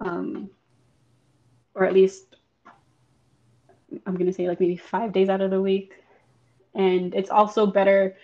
um, 0.00 0.50
or 1.76 1.84
at 1.84 1.92
least 1.92 2.34
I'm 4.06 4.14
going 4.14 4.26
to 4.26 4.32
say 4.32 4.48
like 4.48 4.58
maybe 4.58 4.76
five 4.76 5.12
days 5.12 5.28
out 5.28 5.42
of 5.42 5.50
the 5.50 5.60
week. 5.60 5.92
And 6.74 7.14
it's 7.14 7.30
also 7.30 7.66
better 7.66 8.16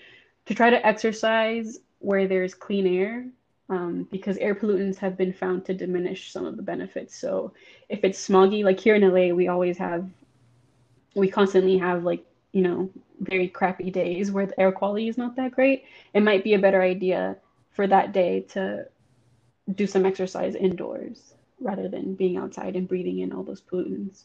to 0.47 0.55
try 0.55 0.71
to 0.71 0.85
exercise 0.85 1.79
where 2.01 2.27
there's 2.27 2.55
clean 2.55 2.87
air 2.87 3.27
um, 3.69 4.09
because 4.11 4.37
air 4.39 4.55
pollutants 4.55 4.97
have 4.97 5.17
been 5.17 5.33
found 5.33 5.65
to 5.67 5.75
diminish 5.75 6.33
some 6.33 6.47
of 6.47 6.57
the 6.57 6.63
benefits. 6.63 7.17
So 7.17 7.53
if 7.89 8.03
it's 8.03 8.27
smoggy, 8.27 8.65
like 8.65 8.81
here 8.81 8.97
in 8.97 9.03
LA, 9.03 9.35
we 9.35 9.49
always 9.49 9.79
have 9.79 10.09
we 11.15 11.29
constantly 11.29 11.77
have 11.77 12.05
like 12.05 12.25
you 12.53 12.63
know 12.63 12.91
very 13.21 13.47
crappy 13.47 13.91
days 13.91 14.33
where 14.33 14.47
the 14.47 14.59
air 14.59 14.73
quality 14.73 15.09
is 15.09 15.19
not 15.19 15.37
that 15.37 15.53
great, 15.53 15.85
it 16.15 16.23
might 16.23 16.43
be 16.43 16.55
a 16.55 16.59
better 16.59 16.83
idea 16.83 17.37
for 17.71 17.87
that 17.87 18.13
day 18.13 18.41
to 18.41 18.87
do 19.75 19.87
some 19.87 20.05
exercise 20.05 20.55
indoors 20.55 21.35
rather 21.63 21.89
than 21.89 22.15
being 22.15 22.37
outside 22.37 22.77
and 22.77 22.89
breathing 22.89 23.21
in 23.21 23.33
all 23.33 23.43
those 23.43 23.61
pollutants. 23.61 24.25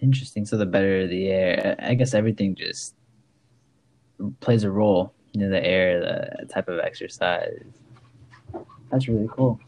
Interesting. 0.00 0.44
So 0.46 0.56
the 0.56 0.66
better 0.66 1.06
the 1.06 1.28
air, 1.28 1.76
I 1.78 1.94
guess 1.94 2.14
everything 2.14 2.54
just 2.54 2.94
plays 4.40 4.64
a 4.64 4.70
role. 4.70 5.12
You 5.32 5.42
know, 5.42 5.50
the 5.50 5.64
air, 5.64 6.00
the 6.00 6.46
type 6.46 6.68
of 6.68 6.78
exercise. 6.78 7.64
That's 8.90 9.08
really 9.08 9.28
cool. 9.30 9.60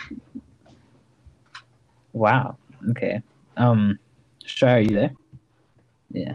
Wow. 2.13 2.57
Okay. 2.91 3.23
Um, 3.57 3.99
Shai, 4.45 4.75
are 4.77 4.81
you 4.81 4.95
there? 4.95 5.13
Yeah. 6.11 6.35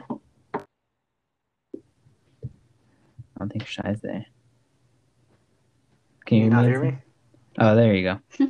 I 3.36 3.39
don't 3.39 3.49
think 3.49 3.65
Shai's 3.65 4.01
there. 4.01 4.25
Can 6.25 6.38
you 6.38 6.49
Not 6.49 6.63
hear 6.65 6.71
hear 6.71 6.84
me? 6.84 6.91
me? 6.91 6.97
Oh, 7.60 7.75
there 7.75 7.93
you 7.93 8.03
go. 8.03 8.19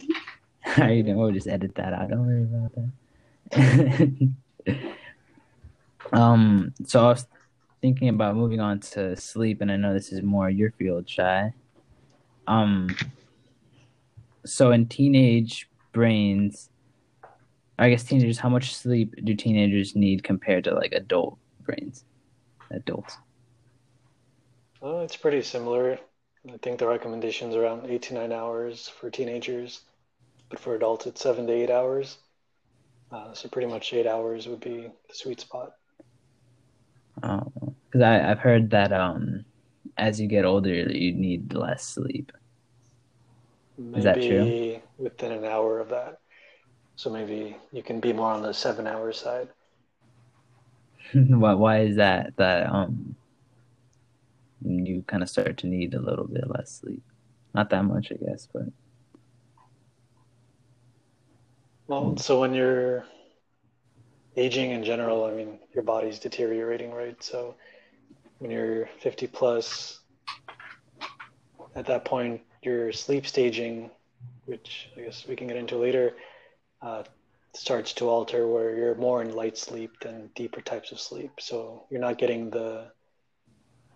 You 0.77 1.03
doing? 1.03 1.17
We'll 1.17 1.31
just 1.31 1.47
edit 1.47 1.75
that 1.75 1.93
out. 1.93 2.09
Don't 2.09 2.25
worry 2.25 2.43
about 2.43 2.71
that. 3.51 4.33
um, 6.13 6.73
so 6.85 7.05
I 7.05 7.09
was 7.09 7.27
thinking 7.81 8.09
about 8.09 8.35
moving 8.35 8.59
on 8.59 8.79
to 8.79 9.15
sleep, 9.15 9.61
and 9.61 9.71
I 9.71 9.75
know 9.75 9.93
this 9.93 10.11
is 10.11 10.23
more 10.23 10.49
your 10.49 10.71
field, 10.71 11.07
Shai. 11.07 11.53
Um, 12.47 12.95
so 14.45 14.71
in 14.71 14.87
teenage 14.87 15.69
brains, 15.91 16.69
I 17.77 17.89
guess 17.89 18.03
teenagers, 18.03 18.39
how 18.39 18.49
much 18.49 18.75
sleep 18.75 19.15
do 19.23 19.35
teenagers 19.35 19.95
need 19.95 20.23
compared 20.23 20.63
to 20.65 20.73
like 20.73 20.93
adult 20.93 21.37
brains? 21.61 22.03
Adults. 22.71 23.17
Uh, 24.81 24.97
it's 24.97 25.15
pretty 25.15 25.41
similar. 25.41 25.99
I 26.51 26.57
think 26.61 26.79
the 26.79 26.87
recommendation's 26.87 27.55
around 27.55 27.89
eight 27.89 28.01
to 28.03 28.13
nine 28.13 28.33
hours 28.33 28.89
for 28.89 29.09
teenagers, 29.09 29.81
but 30.53 30.59
for 30.59 30.75
adults, 30.75 31.07
it's 31.07 31.19
seven 31.19 31.47
to 31.47 31.53
eight 31.53 31.71
hours. 31.71 32.19
Uh, 33.11 33.33
so 33.33 33.49
pretty 33.49 33.67
much 33.67 33.91
eight 33.91 34.05
hours 34.05 34.47
would 34.47 34.59
be 34.59 34.91
the 35.09 35.15
sweet 35.15 35.39
spot. 35.39 35.71
Because 37.15 38.01
I 38.03 38.29
I've 38.29 38.37
heard 38.37 38.69
that 38.69 38.93
um, 38.93 39.45
as 39.97 40.21
you 40.21 40.27
get 40.27 40.45
older, 40.45 40.69
you 40.69 41.13
need 41.13 41.55
less 41.55 41.83
sleep. 41.83 42.31
Is 43.95 44.03
that 44.03 44.21
true? 44.21 44.79
Within 44.99 45.31
an 45.31 45.43
hour 45.43 45.79
of 45.79 45.89
that. 45.89 46.19
So 46.97 47.09
maybe 47.09 47.57
you 47.71 47.81
can 47.81 47.99
be 47.99 48.13
more 48.13 48.31
on 48.31 48.43
the 48.43 48.53
seven 48.53 48.85
hour 48.85 49.11
side. 49.11 49.47
why 51.13 51.55
why 51.55 51.79
is 51.79 51.95
that 51.95 52.37
that 52.37 52.67
um 52.67 53.15
you 54.63 55.03
kind 55.07 55.23
of 55.23 55.29
start 55.29 55.57
to 55.57 55.67
need 55.67 55.95
a 55.95 55.99
little 55.99 56.27
bit 56.27 56.47
less 56.47 56.79
sleep? 56.79 57.01
Not 57.55 57.71
that 57.71 57.85
much, 57.85 58.11
I 58.11 58.23
guess, 58.23 58.47
but 58.53 58.67
Well, 61.93 62.17
so 62.17 62.39
when 62.39 62.55
you're 62.55 63.05
aging 64.35 64.71
in 64.71 64.83
general, 64.83 65.25
I 65.25 65.31
mean, 65.31 65.59
your 65.75 65.83
body's 65.83 66.17
deteriorating, 66.17 66.91
right? 66.91 67.21
So 67.23 67.53
when 68.39 68.49
you're 68.49 68.89
50 69.01 69.27
plus, 69.27 69.99
at 71.75 71.85
that 71.85 72.03
point, 72.03 72.41
your 72.63 72.91
sleep 72.93 73.27
staging, 73.27 73.91
which 74.45 74.89
I 74.97 75.01
guess 75.01 75.27
we 75.27 75.35
can 75.35 75.45
get 75.45 75.55
into 75.55 75.77
later, 75.77 76.15
uh, 76.81 77.03
starts 77.53 77.93
to 77.93 78.09
alter 78.09 78.47
where 78.47 78.75
you're 78.75 78.95
more 78.95 79.21
in 79.21 79.35
light 79.35 79.55
sleep 79.55 79.91
than 80.01 80.31
deeper 80.33 80.61
types 80.61 80.91
of 80.91 80.99
sleep. 80.99 81.33
So 81.39 81.85
you're 81.91 82.01
not 82.01 82.17
getting 82.17 82.49
the 82.49 82.91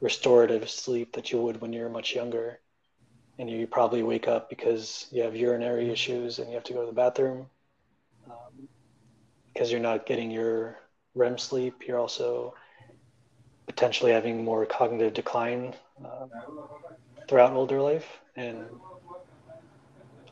restorative 0.02 0.70
sleep 0.70 1.14
that 1.14 1.32
you 1.32 1.42
would 1.42 1.62
when 1.62 1.74
you're 1.74 1.90
much 1.90 2.14
younger. 2.14 2.60
And 3.40 3.50
you 3.50 3.66
probably 3.66 4.04
wake 4.04 4.28
up 4.28 4.52
because 4.52 5.08
you 5.12 5.24
have 5.24 5.36
urinary 5.36 5.90
issues 5.90 6.38
and 6.38 6.48
you 6.48 6.54
have 6.54 6.64
to 6.66 6.74
go 6.74 6.82
to 6.82 6.86
the 6.86 6.94
bathroom 6.94 7.48
um, 8.30 8.68
because 9.54 9.72
you're 9.72 9.80
not 9.82 10.06
getting 10.06 10.32
your 10.32 10.78
REM 11.16 11.38
sleep. 11.38 11.88
You're 11.88 12.00
also 12.00 12.54
potentially 13.68 14.12
having 14.12 14.44
more 14.44 14.66
cognitive 14.66 15.14
decline 15.14 15.74
um, 16.04 16.30
throughout 17.28 17.54
older 17.54 17.82
life, 17.82 18.08
and 18.36 18.66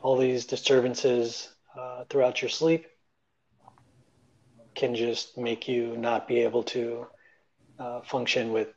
all 0.02 0.16
these 0.16 0.46
disturbances 0.46 1.48
uh, 1.78 2.04
throughout 2.08 2.40
your 2.40 2.48
sleep 2.48 2.86
can 4.74 4.94
just 4.94 5.36
make 5.36 5.66
you 5.66 5.96
not 5.96 6.28
be 6.28 6.40
able 6.40 6.62
to 6.62 7.06
uh, 7.78 8.00
function 8.02 8.52
with 8.52 8.68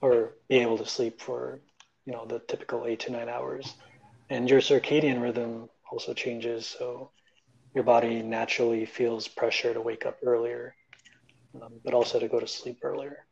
or 0.00 0.32
be 0.48 0.56
able 0.58 0.78
to 0.78 0.86
sleep 0.86 1.20
for 1.20 1.60
you 2.04 2.12
know 2.12 2.26
the 2.26 2.38
typical 2.40 2.86
eight 2.86 3.00
to 3.00 3.12
nine 3.12 3.28
hours 3.28 3.74
and 4.30 4.48
your 4.48 4.60
circadian 4.60 5.22
rhythm 5.22 5.68
also 5.90 6.12
changes 6.14 6.66
so 6.66 7.10
your 7.74 7.84
body 7.84 8.22
naturally 8.22 8.84
feels 8.84 9.28
pressure 9.28 9.72
to 9.74 9.80
wake 9.80 10.06
up 10.06 10.18
earlier, 10.24 10.74
um, 11.60 11.80
but 11.84 11.94
also 11.94 12.18
to 12.18 12.28
go 12.28 12.40
to 12.40 12.46
sleep 12.46 12.78
earlier. 12.82 13.26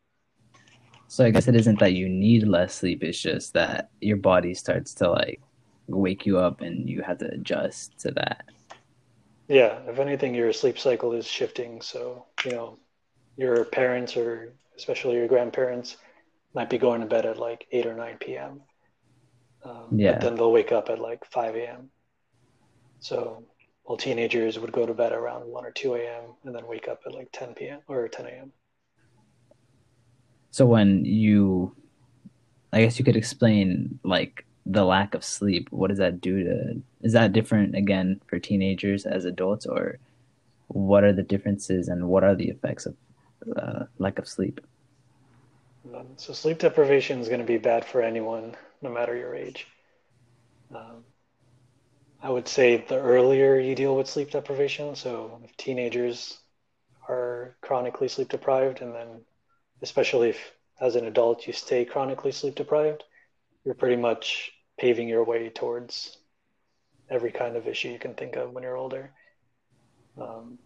so 1.08 1.24
I 1.24 1.30
guess 1.30 1.48
it 1.48 1.56
isn't 1.56 1.78
that 1.80 1.92
you 1.94 2.08
need 2.08 2.46
less 2.46 2.74
sleep, 2.74 3.02
it's 3.02 3.20
just 3.20 3.52
that 3.54 3.90
your 4.00 4.16
body 4.16 4.54
starts 4.54 4.94
to 4.94 5.10
like 5.10 5.40
wake 5.88 6.24
you 6.24 6.38
up 6.38 6.60
and 6.60 6.88
you 6.88 7.02
have 7.02 7.18
to 7.18 7.26
adjust 7.26 7.98
to 8.00 8.12
that. 8.12 8.44
Yeah, 9.48 9.80
if 9.88 9.98
anything, 9.98 10.34
your 10.34 10.52
sleep 10.52 10.78
cycle 10.78 11.12
is 11.12 11.26
shifting. 11.26 11.80
So, 11.82 12.26
you 12.44 12.52
know, 12.52 12.78
your 13.36 13.64
parents 13.64 14.16
or 14.16 14.54
especially 14.76 15.16
your 15.16 15.26
grandparents 15.28 15.96
might 16.54 16.70
be 16.70 16.78
going 16.78 17.00
to 17.00 17.06
bed 17.06 17.26
at 17.26 17.38
like 17.38 17.66
8 17.72 17.86
or 17.86 17.94
9 17.94 18.16
p.m. 18.20 18.60
Um, 19.64 19.96
Yeah. 19.96 20.12
But 20.12 20.20
then 20.20 20.36
they'll 20.36 20.52
wake 20.52 20.72
up 20.72 20.88
at 20.90 21.00
like 21.00 21.24
5 21.26 21.56
a.m. 21.56 21.90
So, 23.00 23.44
well, 23.84 23.96
teenagers 23.96 24.58
would 24.58 24.72
go 24.72 24.86
to 24.86 24.94
bed 24.94 25.12
around 25.12 25.46
1 25.46 25.64
or 25.64 25.70
2 25.70 25.94
a.m. 25.94 26.24
and 26.44 26.54
then 26.54 26.66
wake 26.66 26.88
up 26.88 27.00
at 27.06 27.14
like 27.14 27.28
10 27.32 27.54
p.m. 27.54 27.80
or 27.88 28.08
10 28.08 28.26
a.m. 28.26 28.52
So 30.50 30.66
when 30.66 31.04
you 31.04 31.74
I 32.72 32.82
guess 32.82 32.98
you 32.98 33.04
could 33.04 33.16
explain 33.16 33.98
like 34.04 34.44
the 34.66 34.84
lack 34.84 35.14
of 35.14 35.24
sleep, 35.24 35.68
what 35.70 35.88
does 35.88 35.98
that 35.98 36.20
do 36.20 36.44
to 36.44 36.82
is 37.02 37.12
that 37.14 37.32
different 37.32 37.74
again 37.74 38.20
for 38.26 38.38
teenagers 38.38 39.06
as 39.06 39.24
adults 39.24 39.66
or 39.66 39.98
what 40.68 41.02
are 41.02 41.12
the 41.12 41.22
differences 41.22 41.88
and 41.88 42.08
what 42.08 42.22
are 42.22 42.34
the 42.36 42.48
effects 42.48 42.86
of 42.86 42.94
uh, 43.56 43.84
lack 43.98 44.18
of 44.18 44.28
sleep? 44.28 44.60
So 46.16 46.32
sleep 46.32 46.58
deprivation 46.58 47.20
is 47.20 47.28
going 47.28 47.40
to 47.40 47.46
be 47.46 47.56
bad 47.56 47.84
for 47.84 48.02
anyone, 48.02 48.54
no 48.82 48.90
matter 48.90 49.16
your 49.16 49.34
age. 49.34 49.66
Um, 50.74 51.04
I 52.22 52.28
would 52.28 52.48
say 52.48 52.76
the 52.76 52.98
earlier 52.98 53.58
you 53.58 53.74
deal 53.74 53.96
with 53.96 54.08
sleep 54.08 54.30
deprivation, 54.30 54.94
so 54.94 55.40
if 55.42 55.56
teenagers 55.56 56.38
are 57.08 57.56
chronically 57.62 58.08
sleep 58.08 58.28
deprived, 58.28 58.82
and 58.82 58.94
then 58.94 59.22
especially 59.80 60.30
if 60.30 60.52
as 60.80 60.96
an 60.96 61.06
adult 61.06 61.46
you 61.46 61.52
stay 61.52 61.84
chronically 61.84 62.32
sleep 62.32 62.54
deprived, 62.54 63.04
you're 63.64 63.74
pretty 63.74 63.96
much 63.96 64.52
paving 64.78 65.08
your 65.08 65.24
way 65.24 65.48
towards 65.48 66.18
every 67.10 67.32
kind 67.32 67.56
of 67.56 67.66
issue 67.66 67.88
you 67.88 67.98
can 67.98 68.14
think 68.14 68.36
of 68.36 68.52
when 68.52 68.62
you're 68.62 68.76
older. 68.76 69.10
Um, 70.20 70.58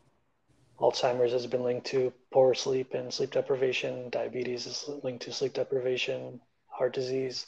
Alzheimer's 0.81 1.33
has 1.33 1.47
been 1.47 1.62
linked 1.62 1.87
to 1.88 2.12
poor 2.33 2.55
sleep 2.55 2.95
and 2.95 3.12
sleep 3.12 3.31
deprivation. 3.31 4.11
Diabetes 4.11 4.67
is 4.67 4.90
linked 5.05 5.25
to 5.25 5.33
sleep 5.33 5.53
deprivation, 5.55 6.40
heart 6.67 6.93
disease. 6.93 7.47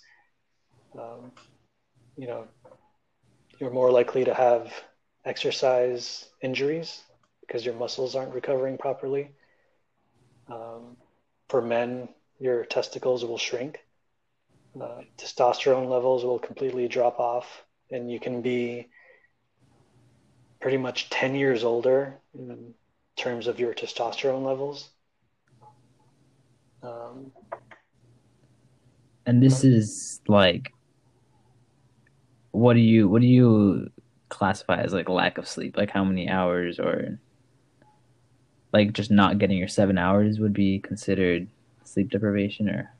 Um, 0.96 1.32
you 2.16 2.26
know, 2.26 2.46
you're 3.58 3.70
more 3.70 3.90
likely 3.90 4.24
to 4.24 4.34
have 4.34 4.72
exercise 5.24 6.26
injuries 6.42 7.02
because 7.40 7.64
your 7.64 7.74
muscles 7.74 8.14
aren't 8.14 8.34
recovering 8.34 8.78
properly. 8.78 9.30
Um, 10.48 10.96
for 11.48 11.62
men, 11.62 12.08
your 12.38 12.64
testicles 12.64 13.24
will 13.24 13.38
shrink. 13.38 13.80
Uh, 14.80 15.02
testosterone 15.16 15.88
levels 15.88 16.24
will 16.24 16.38
completely 16.38 16.86
drop 16.86 17.18
off, 17.18 17.46
and 17.90 18.10
you 18.10 18.20
can 18.20 18.42
be 18.42 18.88
pretty 20.60 20.76
much 20.76 21.08
10 21.10 21.34
years 21.34 21.64
older 21.64 22.18
in 22.34 22.74
terms 23.16 23.46
of 23.46 23.58
your 23.58 23.72
testosterone 23.72 24.44
levels. 24.44 24.90
Um, 26.82 27.32
And 29.24 29.42
this 29.42 29.64
is 29.64 30.20
like 30.28 30.72
what 32.56 32.74
do 32.74 32.80
you 32.80 33.08
what 33.08 33.20
do 33.22 33.28
you 33.28 33.90
classify 34.28 34.80
as 34.80 34.92
like 34.92 35.08
lack 35.08 35.38
of 35.38 35.48
sleep? 35.48 35.76
Like 35.76 35.90
how 35.90 36.04
many 36.04 36.28
hours 36.28 36.78
or 36.78 37.18
like 38.72 38.92
just 38.92 39.10
not 39.10 39.38
getting 39.38 39.58
your 39.58 39.68
7 39.68 39.98
hours 39.98 40.38
would 40.38 40.52
be 40.52 40.78
considered 40.78 41.48
sleep 41.84 42.10
deprivation 42.10 42.68
or 42.68 42.90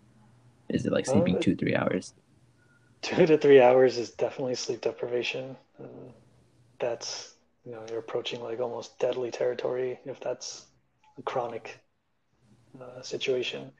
is 0.70 0.86
it 0.86 0.92
like 0.92 1.06
sleeping 1.06 1.38
Uh, 1.38 1.40
2 1.40 1.56
3 1.56 1.74
hours? 1.76 2.14
two 3.02 3.24
to 3.26 3.38
three 3.38 3.60
hours 3.60 3.96
is 3.96 4.10
definitely 4.10 4.54
sleep 4.54 4.80
deprivation. 4.82 5.56
And 5.78 6.12
that's, 6.80 7.34
you 7.64 7.72
know, 7.72 7.84
you're 7.88 8.00
approaching 8.00 8.42
like 8.42 8.60
almost 8.60 8.98
deadly 8.98 9.30
territory 9.30 10.00
if 10.06 10.20
that's 10.20 10.66
a 11.18 11.22
chronic 11.22 11.80
uh, 12.80 13.02
situation. 13.02 13.72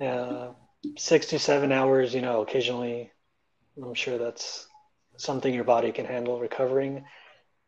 Uh, 0.00 0.52
six 0.96 1.26
to 1.26 1.38
seven 1.38 1.72
hours, 1.72 2.14
you 2.14 2.20
know, 2.22 2.40
occasionally, 2.42 3.10
I'm 3.82 3.94
sure 3.94 4.18
that's 4.18 4.66
something 5.16 5.52
your 5.52 5.64
body 5.64 5.92
can 5.92 6.04
handle 6.04 6.40
recovering, 6.40 7.04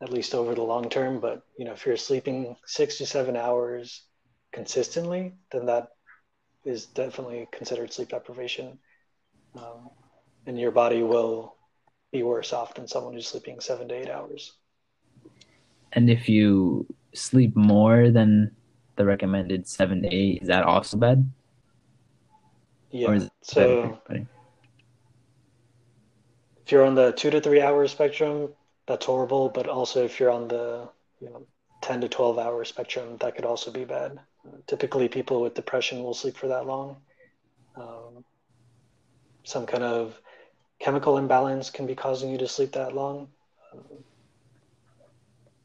at 0.03 0.13
least 0.13 0.35
over 0.35 0.55
the 0.55 0.63
long 0.63 0.89
term. 0.89 1.21
But 1.21 1.43
you 1.59 1.65
know, 1.65 1.73
if 1.73 1.87
you're 1.87 1.97
sleeping 1.97 2.57
six 2.67 2.99
to 2.99 3.07
seven 3.07 3.37
hours 3.37 4.03
consistently, 4.53 5.35
then 5.53 5.67
that 5.67 5.89
is 6.65 6.87
definitely 6.87 7.49
considered 7.53 7.93
sleep 7.93 8.09
deprivation, 8.09 8.79
um, 9.57 9.91
and 10.47 10.59
your 10.59 10.71
body 10.71 11.03
will 11.03 11.57
be 12.13 12.23
worse 12.23 12.53
off 12.53 12.75
than 12.75 12.87
someone 12.87 13.15
who's 13.15 13.29
sleeping 13.29 13.61
seven 13.61 13.89
to 13.89 13.95
eight 13.95 14.11
hours. 14.11 14.53
And 15.93 16.11
if 16.11 16.29
you 16.29 16.87
sleep 17.15 17.57
more 17.57 18.11
than 18.11 18.55
the 18.97 19.05
recommended 19.05 19.67
seven 19.67 20.03
to 20.03 20.09
eight, 20.09 20.43
is 20.43 20.49
that 20.49 20.65
also 20.65 20.97
bad? 20.97 21.31
Yeah. 22.91 23.29
so 23.43 23.99
if 26.71 26.73
you're 26.73 26.87
on 26.87 26.95
the 26.95 27.11
two 27.11 27.31
to 27.31 27.41
three 27.41 27.61
hour 27.61 27.85
spectrum, 27.89 28.49
that's 28.87 29.05
horrible. 29.05 29.49
But 29.49 29.67
also 29.67 30.05
if 30.05 30.21
you're 30.21 30.31
on 30.31 30.47
the 30.47 30.89
you 31.21 31.29
know 31.29 31.45
10 31.83 32.03
to 32.03 32.09
12 32.09 32.39
hour 32.39 32.65
spectrum, 32.65 33.17
that 33.19 33.35
could 33.35 33.45
also 33.45 33.73
be 33.73 33.85
bad. 33.85 34.21
Typically, 34.69 35.09
people 35.09 35.43
with 35.43 35.55
depression 35.55 36.05
will 36.05 36.15
sleep 36.15 36.37
for 36.37 36.47
that 36.47 36.67
long. 36.67 36.99
Um, 37.75 38.25
some 39.43 39.67
kind 39.67 39.83
of 39.83 40.17
chemical 40.79 41.19
imbalance 41.19 41.71
can 41.71 41.89
be 41.89 41.97
causing 41.97 42.31
you 42.31 42.39
to 42.39 42.47
sleep 42.47 42.71
that 42.75 42.95
long. 42.95 43.27
Um, 43.75 44.05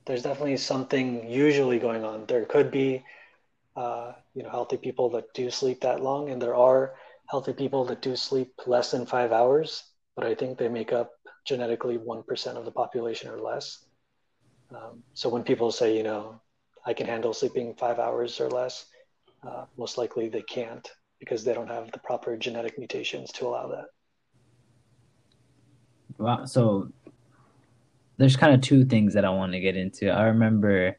there's 0.08 0.24
definitely 0.24 0.58
something 0.58 1.30
usually 1.30 1.78
going 1.78 2.04
on. 2.04 2.26
There 2.26 2.46
could 2.46 2.72
be, 2.72 3.04
uh, 3.76 4.13
you 4.34 4.41
know, 4.41 4.50
healthy 4.50 4.78
people 4.78 5.12
that 5.12 5.36
do 5.36 5.52
sleep 5.52 5.82
that 5.82 6.02
long, 6.02 6.30
and 6.30 6.41
there 6.41 6.56
are 6.56 6.96
healthy 7.28 7.54
people 7.54 7.86
that 7.86 8.02
do 8.02 8.15
sleep 8.15 8.60
less 8.65 8.89
than 8.89 9.06
five 9.06 9.32
hours, 9.32 9.84
but 10.15 10.25
I 10.25 10.36
think 10.36 10.58
they 10.58 10.67
make 10.67 10.93
up 10.93 11.12
genetically 11.45 11.97
1% 11.97 12.58
of 12.58 12.65
the 12.65 12.71
population 12.71 13.30
or 13.30 13.39
less. 13.39 13.86
Um, 14.71 15.04
so 15.13 15.30
when 15.30 15.43
people 15.43 15.71
say, 15.71 15.95
you 15.95 16.04
know, 16.04 16.41
I 16.86 16.93
can 16.93 17.08
handle 17.08 17.34
sleeping 17.34 17.75
five 17.75 17.99
hours 17.99 18.39
or 18.39 18.49
less, 18.49 18.86
uh, 19.47 19.65
most 19.78 19.97
likely 19.97 20.30
they 20.30 20.41
can't 20.41 20.89
because 21.19 21.43
they 21.43 21.54
don't 21.54 21.69
have 21.69 21.91
the 21.91 21.99
proper 21.99 22.36
genetic 22.36 22.78
mutations 22.78 23.32
to 23.34 23.47
allow 23.47 23.67
that. 23.67 23.86
Wow. 26.17 26.45
So 26.45 26.89
there's 28.17 28.36
kind 28.36 28.54
of 28.54 28.62
two 28.62 28.86
things 28.86 29.13
that 29.13 29.25
I 29.25 29.30
want 29.30 29.54
to 29.54 29.60
get 29.60 29.75
into. 29.75 30.10
I 30.10 30.23
remember, 30.23 30.97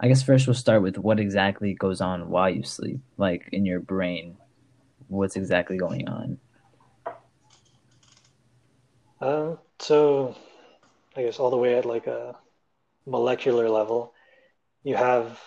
I 0.00 0.08
guess 0.08 0.22
first 0.22 0.46
we'll 0.46 0.54
start 0.54 0.82
with 0.82 0.96
what 0.98 1.20
exactly 1.20 1.74
goes 1.74 2.00
on 2.00 2.28
while 2.30 2.50
you 2.50 2.62
sleep, 2.62 3.00
like 3.18 3.48
in 3.52 3.66
your 3.66 3.80
brain 3.80 4.36
what's 5.08 5.36
exactly 5.36 5.76
going 5.76 6.08
on? 6.08 6.38
Um, 9.20 9.58
so, 9.78 10.36
I 11.16 11.22
guess 11.22 11.38
all 11.38 11.50
the 11.50 11.56
way 11.56 11.76
at 11.76 11.86
like 11.86 12.06
a 12.06 12.36
molecular 13.06 13.68
level, 13.68 14.12
you 14.82 14.94
have 14.96 15.40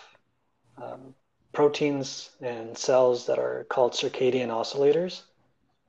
um, 0.76 1.14
proteins 1.52 2.30
and 2.40 2.76
cells 2.76 3.26
that 3.26 3.38
are 3.38 3.66
called 3.68 3.92
circadian 3.92 4.48
oscillators, 4.48 5.22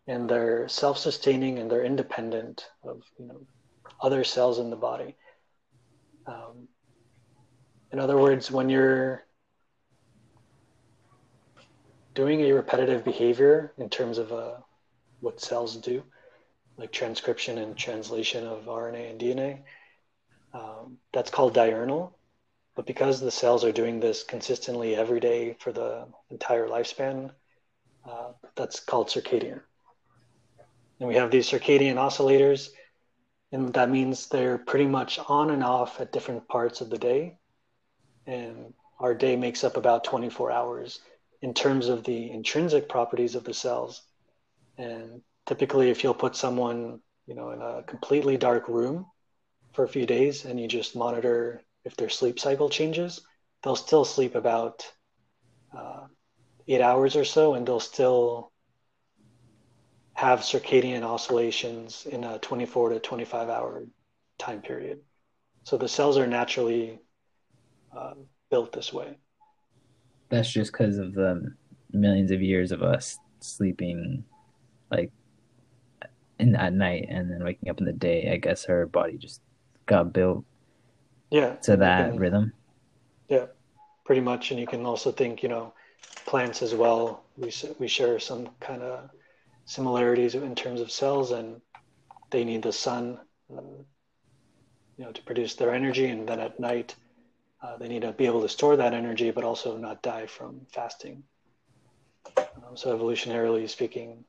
and 0.07 0.29
they're 0.29 0.67
self-sustaining 0.67 1.59
and 1.59 1.71
they're 1.71 1.83
independent 1.83 2.67
of 2.83 3.03
you 3.17 3.27
know 3.27 3.41
other 4.01 4.23
cells 4.23 4.59
in 4.59 4.69
the 4.69 4.75
body. 4.75 5.15
Um, 6.27 6.67
in 7.91 7.99
other 7.99 8.17
words, 8.17 8.51
when 8.51 8.69
you're 8.69 9.23
doing 12.13 12.41
a 12.41 12.51
repetitive 12.51 13.03
behavior 13.03 13.73
in 13.77 13.89
terms 13.89 14.17
of 14.17 14.31
uh, 14.31 14.57
what 15.19 15.39
cells 15.39 15.77
do, 15.77 16.03
like 16.77 16.91
transcription 16.91 17.57
and 17.57 17.77
translation 17.77 18.45
of 18.47 18.65
RNA 18.65 19.11
and 19.11 19.19
DNA, 19.19 19.59
um, 20.53 20.97
that's 21.13 21.31
called 21.31 21.53
diurnal. 21.53 22.17
But 22.75 22.85
because 22.85 23.19
the 23.19 23.31
cells 23.31 23.65
are 23.65 23.71
doing 23.71 23.99
this 23.99 24.23
consistently 24.23 24.95
every 24.95 25.19
day 25.19 25.57
for 25.59 25.71
the 25.71 26.07
entire 26.29 26.67
lifespan, 26.67 27.31
uh, 28.09 28.31
that's 28.55 28.79
called 28.79 29.09
circadian. 29.09 29.61
And 30.99 31.07
we 31.07 31.15
have 31.15 31.31
these 31.31 31.49
circadian 31.49 31.95
oscillators, 31.95 32.69
and 33.51 33.73
that 33.73 33.89
means 33.89 34.27
they're 34.27 34.57
pretty 34.57 34.85
much 34.85 35.19
on 35.19 35.49
and 35.49 35.63
off 35.63 35.99
at 35.99 36.11
different 36.11 36.47
parts 36.47 36.79
of 36.79 36.89
the 36.89 36.97
day. 36.97 37.37
And 38.25 38.73
our 38.99 39.13
day 39.13 39.35
makes 39.35 39.63
up 39.63 39.77
about 39.77 40.03
24 40.03 40.51
hours 40.51 40.99
in 41.41 41.53
terms 41.53 41.89
of 41.89 42.03
the 42.03 42.31
intrinsic 42.31 42.87
properties 42.87 43.35
of 43.35 43.43
the 43.43 43.53
cells. 43.53 44.03
And 44.77 45.21
typically, 45.45 45.89
if 45.89 46.03
you'll 46.03 46.13
put 46.13 46.35
someone, 46.35 46.99
you 47.25 47.35
know, 47.35 47.51
in 47.51 47.61
a 47.61 47.83
completely 47.83 48.37
dark 48.37 48.67
room 48.67 49.05
for 49.73 49.83
a 49.83 49.89
few 49.89 50.05
days 50.05 50.45
and 50.45 50.59
you 50.59 50.67
just 50.67 50.95
monitor 50.95 51.61
if 51.85 51.95
their 51.95 52.09
sleep 52.09 52.39
cycle 52.39 52.69
changes, 52.69 53.21
they'll 53.63 53.75
still 53.75 54.05
sleep 54.05 54.35
about 54.35 54.85
uh, 55.75 56.05
eight 56.67 56.81
hours 56.81 57.15
or 57.15 57.25
so, 57.25 57.55
and 57.55 57.67
they'll 57.67 57.79
still 57.79 58.51
have 60.13 60.41
circadian 60.41 61.03
oscillations 61.03 62.05
in 62.05 62.23
a 62.23 62.37
24 62.39 62.89
to 62.89 62.99
25 62.99 63.49
hour 63.49 63.85
time 64.37 64.61
period. 64.61 64.99
So 65.63 65.77
the 65.77 65.87
cells 65.87 66.17
are 66.17 66.27
naturally 66.27 66.99
uh, 67.95 68.13
built 68.49 68.73
this 68.73 68.93
way 68.93 69.17
that's 70.31 70.51
just 70.51 70.71
because 70.71 70.97
of 70.97 71.13
the 71.13 71.53
millions 71.91 72.31
of 72.31 72.41
years 72.41 72.71
of 72.71 72.81
us 72.81 73.19
sleeping 73.41 74.23
like 74.89 75.11
in 76.41 76.55
at 76.55 76.73
night 76.73 77.07
and 77.09 77.31
then 77.31 77.43
waking 77.43 77.69
up 77.69 77.79
in 77.79 77.85
the 77.85 77.93
day. 77.93 78.31
I 78.31 78.37
guess 78.37 78.65
her 78.65 78.85
body 78.85 79.17
just 79.17 79.41
got 79.85 80.13
built 80.13 80.45
yeah 81.29 81.55
to 81.55 81.77
that 81.77 82.11
can, 82.11 82.19
rhythm. 82.19 82.53
Yeah, 83.29 83.45
pretty 84.05 84.21
much. 84.21 84.51
And 84.51 84.59
you 84.59 84.67
can 84.67 84.85
also 84.85 85.11
think, 85.11 85.43
you 85.43 85.49
know, 85.49 85.73
plants 86.25 86.61
as 86.61 86.75
well. 86.75 87.23
We 87.37 87.51
we 87.79 87.87
share 87.87 88.19
some 88.19 88.49
kind 88.59 88.81
of 88.81 89.09
similarities 89.65 90.35
in 90.35 90.55
terms 90.55 90.81
of 90.81 90.91
cells, 90.91 91.31
and 91.31 91.61
they 92.29 92.43
need 92.43 92.63
the 92.63 92.73
sun, 92.73 93.19
uh, 93.55 93.61
you 94.97 95.05
know, 95.05 95.11
to 95.11 95.21
produce 95.23 95.55
their 95.55 95.73
energy, 95.73 96.07
and 96.07 96.27
then 96.27 96.39
at 96.39 96.59
night 96.59 96.95
uh, 97.61 97.77
they 97.77 97.87
need 97.87 98.01
to 98.01 98.11
be 98.11 98.25
able 98.25 98.41
to 98.41 98.49
store 98.49 98.75
that 98.75 98.93
energy, 98.93 99.31
but 99.31 99.43
also 99.43 99.77
not 99.77 100.01
die 100.01 100.25
from 100.25 100.61
fasting. 100.73 101.23
Um, 102.37 102.75
so, 102.75 102.97
evolutionarily 102.97 103.69
speaking, 103.69 104.23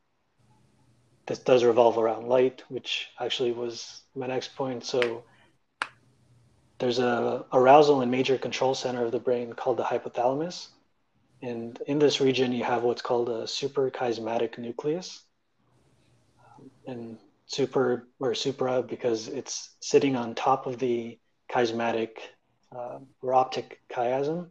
this 1.27 1.39
does 1.39 1.65
revolve 1.65 1.99
around 1.99 2.29
light, 2.29 2.63
which 2.69 3.09
actually 3.21 3.53
was 3.53 4.03
my 4.15 4.27
next 4.27 4.57
point. 4.57 4.85
So, 4.85 5.25
there's 6.79 6.99
a 6.99 7.45
arousal 7.53 8.01
and 8.01 8.11
major 8.11 8.37
control 8.37 8.75
center 8.75 9.05
of 9.05 9.13
the 9.13 9.21
brain 9.21 9.53
called 9.53 9.77
the 9.77 9.85
hypothalamus, 9.85 10.69
and 11.41 11.81
in 11.87 12.01
this 12.01 12.21
region 12.21 12.53
you 12.53 12.65
have 12.65 12.83
what's 12.83 13.03
called 13.03 13.29
a 13.29 13.45
suprachiasmatic 13.45 14.59
nucleus, 14.59 15.23
and 16.87 17.19
super 17.47 18.09
or 18.19 18.35
supra 18.35 18.83
because 18.83 19.29
it's 19.29 19.77
sitting 19.81 20.17
on 20.17 20.35
top 20.35 20.67
of 20.67 20.79
the 20.79 21.19
chiasmatic 21.53 22.19
uh, 22.75 22.99
or 23.21 23.35
optic 23.35 23.81
chiasm, 23.89 24.49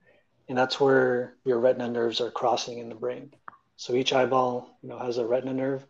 and 0.47 0.57
that's 0.57 0.79
where 0.79 1.35
your 1.43 1.59
retina 1.59 1.89
nerves 1.89 2.21
are 2.21 2.31
crossing 2.31 2.77
in 2.77 2.87
the 2.87 2.95
brain. 2.95 3.33
So 3.75 3.93
each 3.95 4.13
eyeball, 4.13 4.77
you 4.81 4.89
know, 4.89 4.99
has 4.99 5.17
a 5.17 5.25
retina 5.25 5.53
nerve 5.53 5.85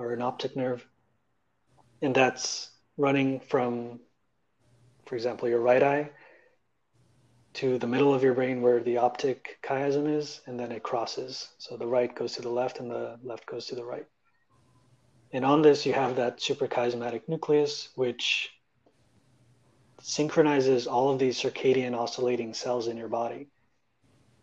or 0.00 0.12
an 0.12 0.22
optic 0.22 0.56
nerve, 0.56 0.86
and 2.02 2.14
that's 2.14 2.70
running 2.96 3.40
from, 3.40 4.00
for 5.06 5.14
example, 5.14 5.48
your 5.48 5.60
right 5.60 5.82
eye 5.82 6.10
to 7.52 7.78
the 7.78 7.86
middle 7.86 8.14
of 8.14 8.22
your 8.22 8.34
brain 8.34 8.62
where 8.62 8.80
the 8.80 8.96
optic 8.96 9.58
chiasm 9.62 10.08
is, 10.08 10.40
and 10.46 10.58
then 10.58 10.72
it 10.72 10.82
crosses. 10.82 11.48
So 11.58 11.76
the 11.76 11.86
right 11.86 12.14
goes 12.14 12.32
to 12.34 12.42
the 12.42 12.48
left, 12.48 12.80
and 12.80 12.90
the 12.90 13.18
left 13.22 13.46
goes 13.46 13.66
to 13.66 13.74
the 13.74 13.84
right. 13.84 14.06
And 15.32 15.44
on 15.44 15.62
this, 15.62 15.84
you 15.84 15.92
have 15.92 16.16
that 16.16 16.38
suprachiasmatic 16.38 17.22
nucleus, 17.28 17.90
which 17.94 18.50
synchronizes 20.00 20.86
all 20.86 21.10
of 21.10 21.18
these 21.18 21.38
circadian 21.38 21.94
oscillating 21.94 22.54
cells 22.54 22.88
in 22.88 22.96
your 22.96 23.08
body. 23.08 23.48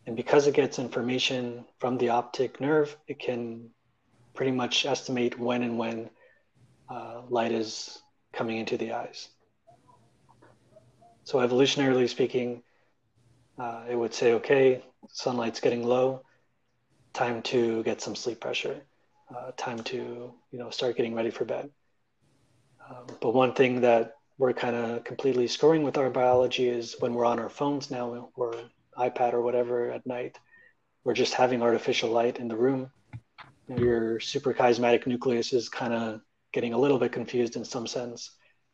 And 0.06 0.16
because 0.16 0.48
it 0.48 0.54
gets 0.54 0.80
information 0.80 1.66
from 1.80 1.98
the 1.98 2.10
optic 2.10 2.62
nerve, 2.62 2.96
it 3.08 3.20
can 3.20 3.72
pretty 4.38 4.52
much 4.52 4.86
estimate 4.86 5.38
when 5.38 5.64
and 5.64 5.78
when 5.78 6.10
uh, 6.90 7.22
light 7.28 7.52
is 7.52 8.00
coming 8.32 8.58
into 8.58 8.78
the 8.78 8.94
eyes. 8.94 9.28
So, 11.24 11.40
evolutionarily 11.40 12.08
speaking, 12.08 12.62
uh, 13.58 13.86
it 13.90 13.96
would 13.96 14.14
say, 14.14 14.34
okay, 14.34 14.84
sunlight's 15.10 15.60
getting 15.60 15.84
low, 15.84 16.22
time 17.14 17.42
to 17.42 17.84
get 17.84 18.00
some 18.00 18.16
sleep 18.16 18.40
pressure, 18.40 18.80
uh, 19.36 19.52
time 19.58 19.80
to 19.92 20.32
you 20.52 20.60
know 20.60 20.70
start 20.70 20.96
getting 20.96 21.16
ready 21.16 21.32
for 21.32 21.44
bed. 21.44 21.70
Um, 22.88 23.08
but 23.20 23.34
one 23.34 23.54
thing 23.54 23.82
that 23.82 24.14
we're 24.38 24.54
kind 24.54 24.76
of 24.76 25.04
completely 25.04 25.48
screwing 25.48 25.82
with 25.82 25.98
our 25.98 26.12
biology 26.12 26.70
is 26.70 26.96
when 27.00 27.16
we're 27.16 27.26
on 27.26 27.40
our 27.40 27.50
phones 27.50 27.90
now 27.90 28.30
or 28.36 28.54
iPad 28.98 29.34
or 29.34 29.42
whatever 29.42 29.90
at 29.92 30.06
night, 30.06 30.38
we're 31.04 31.16
just 31.16 31.34
having 31.34 31.64
artificial 31.64 32.12
light 32.12 32.38
in 32.38 32.48
the 32.48 32.56
room, 32.56 32.92
your 33.68 34.20
suprachiasmatic 34.20 35.08
nucleus 35.08 35.54
is 35.54 35.70
kind 35.70 35.94
of 35.94 36.22
getting 36.54 36.74
a 36.74 36.78
little 36.78 36.98
bit 36.98 37.12
confused 37.12 37.56
in 37.56 37.66
some 37.66 37.86
sense 37.88 38.32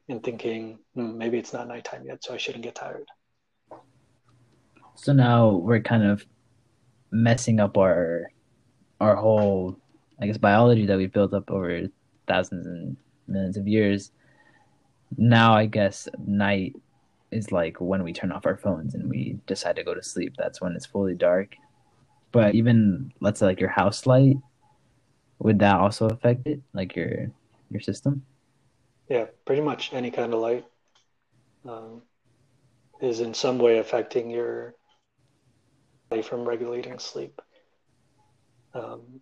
and 0.10 0.24
thinking 0.24 0.80
hmm, 0.94 1.18
maybe 1.18 1.38
it's 1.38 1.54
not 1.54 1.68
nighttime 1.68 2.06
yet, 2.06 2.24
so 2.24 2.34
I 2.34 2.38
shouldn't 2.38 2.64
get 2.64 2.76
tired. 2.76 3.08
So 4.96 5.14
now 5.14 5.50
we're 5.50 5.82
kind 5.82 6.04
of 6.04 6.26
messing 7.12 7.60
up 7.60 7.78
our 7.78 8.32
our 9.00 9.16
whole, 9.16 9.78
I 10.22 10.28
guess, 10.28 10.38
biology 10.38 10.86
that 10.86 10.98
we've 10.98 11.12
built 11.12 11.34
up 11.34 11.50
over 11.52 11.88
thousands 12.28 12.68
and 12.68 12.96
millions 13.28 13.58
of 13.58 13.68
years. 13.68 14.12
Now, 15.18 15.56
I 15.56 15.66
guess 15.66 16.08
night 16.26 16.76
is 17.32 17.52
like 17.52 17.82
when 17.82 18.04
we 18.04 18.14
turn 18.14 18.32
off 18.32 18.46
our 18.46 18.56
phones 18.56 18.96
and 18.96 19.10
we 19.10 19.40
decide 19.48 19.76
to 19.76 19.84
go 19.84 19.94
to 19.94 20.04
sleep. 20.04 20.36
That's 20.38 20.62
when 20.62 20.74
it's 20.74 20.86
fully 20.86 21.16
dark. 21.16 21.56
But 22.32 22.56
even 22.56 23.12
let's 23.20 23.40
say 23.40 23.46
like 23.48 23.60
your 23.60 23.70
house 23.70 24.06
light, 24.06 24.38
would 25.40 25.60
that 25.60 25.80
also 25.80 26.08
affect 26.08 26.48
it, 26.48 26.62
like 26.74 26.96
your 26.96 27.32
your 27.70 27.82
system? 27.82 28.26
Yeah, 29.10 29.26
pretty 29.46 29.62
much 29.62 29.94
any 29.94 30.12
kind 30.12 30.34
of 30.34 30.40
light 30.40 30.66
um, 31.68 32.02
is 33.02 33.20
in 33.20 33.34
some 33.34 33.58
way 33.58 33.80
affecting 33.80 34.30
your 34.30 34.76
body 36.10 36.22
from 36.22 36.46
regulating 36.46 37.00
sleep. 37.00 37.42
Um, 38.74 39.22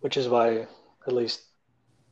which 0.00 0.16
is 0.16 0.28
why 0.28 0.66
at 1.06 1.12
least 1.12 1.42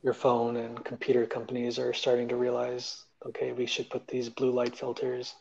your 0.03 0.13
phone 0.13 0.57
and 0.57 0.83
computer 0.83 1.25
companies 1.25 1.79
are 1.79 1.93
starting 1.93 2.27
to 2.29 2.35
realize 2.35 3.05
okay, 3.27 3.51
we 3.51 3.65
should 3.67 3.89
put 3.89 4.07
these 4.07 4.29
blue 4.29 4.51
light 4.51 4.75
filters 4.75 5.35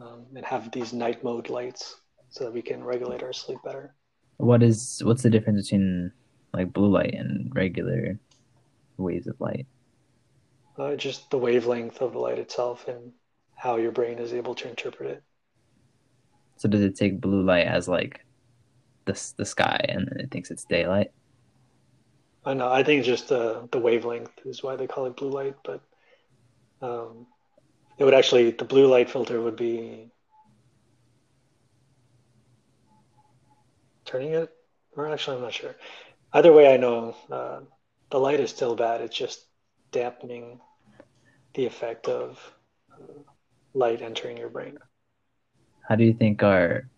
um, 0.00 0.24
and 0.34 0.44
have 0.46 0.70
these 0.72 0.92
night 0.92 1.22
mode 1.22 1.50
lights 1.50 2.00
so 2.30 2.44
that 2.44 2.52
we 2.52 2.62
can 2.62 2.82
regulate 2.82 3.22
our 3.22 3.32
sleep 3.32 3.58
better. 3.64 3.94
What 4.38 4.62
is 4.62 5.02
what's 5.04 5.22
the 5.22 5.28
difference 5.30 5.68
between 5.68 6.12
like 6.52 6.72
blue 6.72 6.90
light 6.90 7.14
and 7.14 7.54
regular 7.54 8.18
waves 8.96 9.26
of 9.26 9.40
light? 9.40 9.66
Uh, 10.78 10.96
just 10.96 11.30
the 11.30 11.38
wavelength 11.38 12.00
of 12.00 12.12
the 12.12 12.18
light 12.18 12.38
itself 12.38 12.88
and 12.88 13.12
how 13.54 13.76
your 13.76 13.92
brain 13.92 14.18
is 14.18 14.32
able 14.32 14.54
to 14.54 14.68
interpret 14.68 15.10
it. 15.10 15.22
So 16.56 16.68
does 16.68 16.82
it 16.82 16.96
take 16.96 17.20
blue 17.20 17.42
light 17.42 17.66
as 17.66 17.88
like 17.88 18.20
the 19.06 19.32
the 19.36 19.44
sky 19.46 19.84
and 19.88 20.08
then 20.08 20.20
it 20.20 20.30
thinks 20.30 20.50
it's 20.50 20.64
daylight? 20.64 21.10
I 22.44 22.54
know. 22.54 22.70
I 22.70 22.82
think 22.82 23.04
just 23.04 23.28
the 23.28 23.68
the 23.72 23.78
wavelength 23.78 24.32
is 24.44 24.62
why 24.62 24.76
they 24.76 24.86
call 24.86 25.06
it 25.06 25.16
blue 25.16 25.30
light, 25.30 25.56
but 25.64 25.82
um, 26.82 27.26
it 27.98 28.04
would 28.04 28.14
actually 28.14 28.50
the 28.52 28.64
blue 28.64 28.86
light 28.86 29.10
filter 29.10 29.40
would 29.40 29.56
be 29.56 30.10
turning 34.04 34.32
it, 34.32 34.50
or 34.96 35.08
actually 35.08 35.36
I'm 35.36 35.42
not 35.42 35.54
sure. 35.54 35.74
Either 36.32 36.52
way, 36.52 36.72
I 36.72 36.76
know 36.76 37.16
uh, 37.30 37.60
the 38.10 38.18
light 38.18 38.40
is 38.40 38.50
still 38.50 38.76
bad. 38.76 39.00
It's 39.00 39.16
just 39.16 39.46
dampening 39.90 40.60
the 41.54 41.66
effect 41.66 42.06
of 42.06 42.38
uh, 42.92 43.22
light 43.74 44.02
entering 44.02 44.36
your 44.36 44.48
brain. 44.48 44.78
How 45.88 45.96
do 45.96 46.04
you 46.04 46.12
think 46.14 46.42
our 46.42 46.88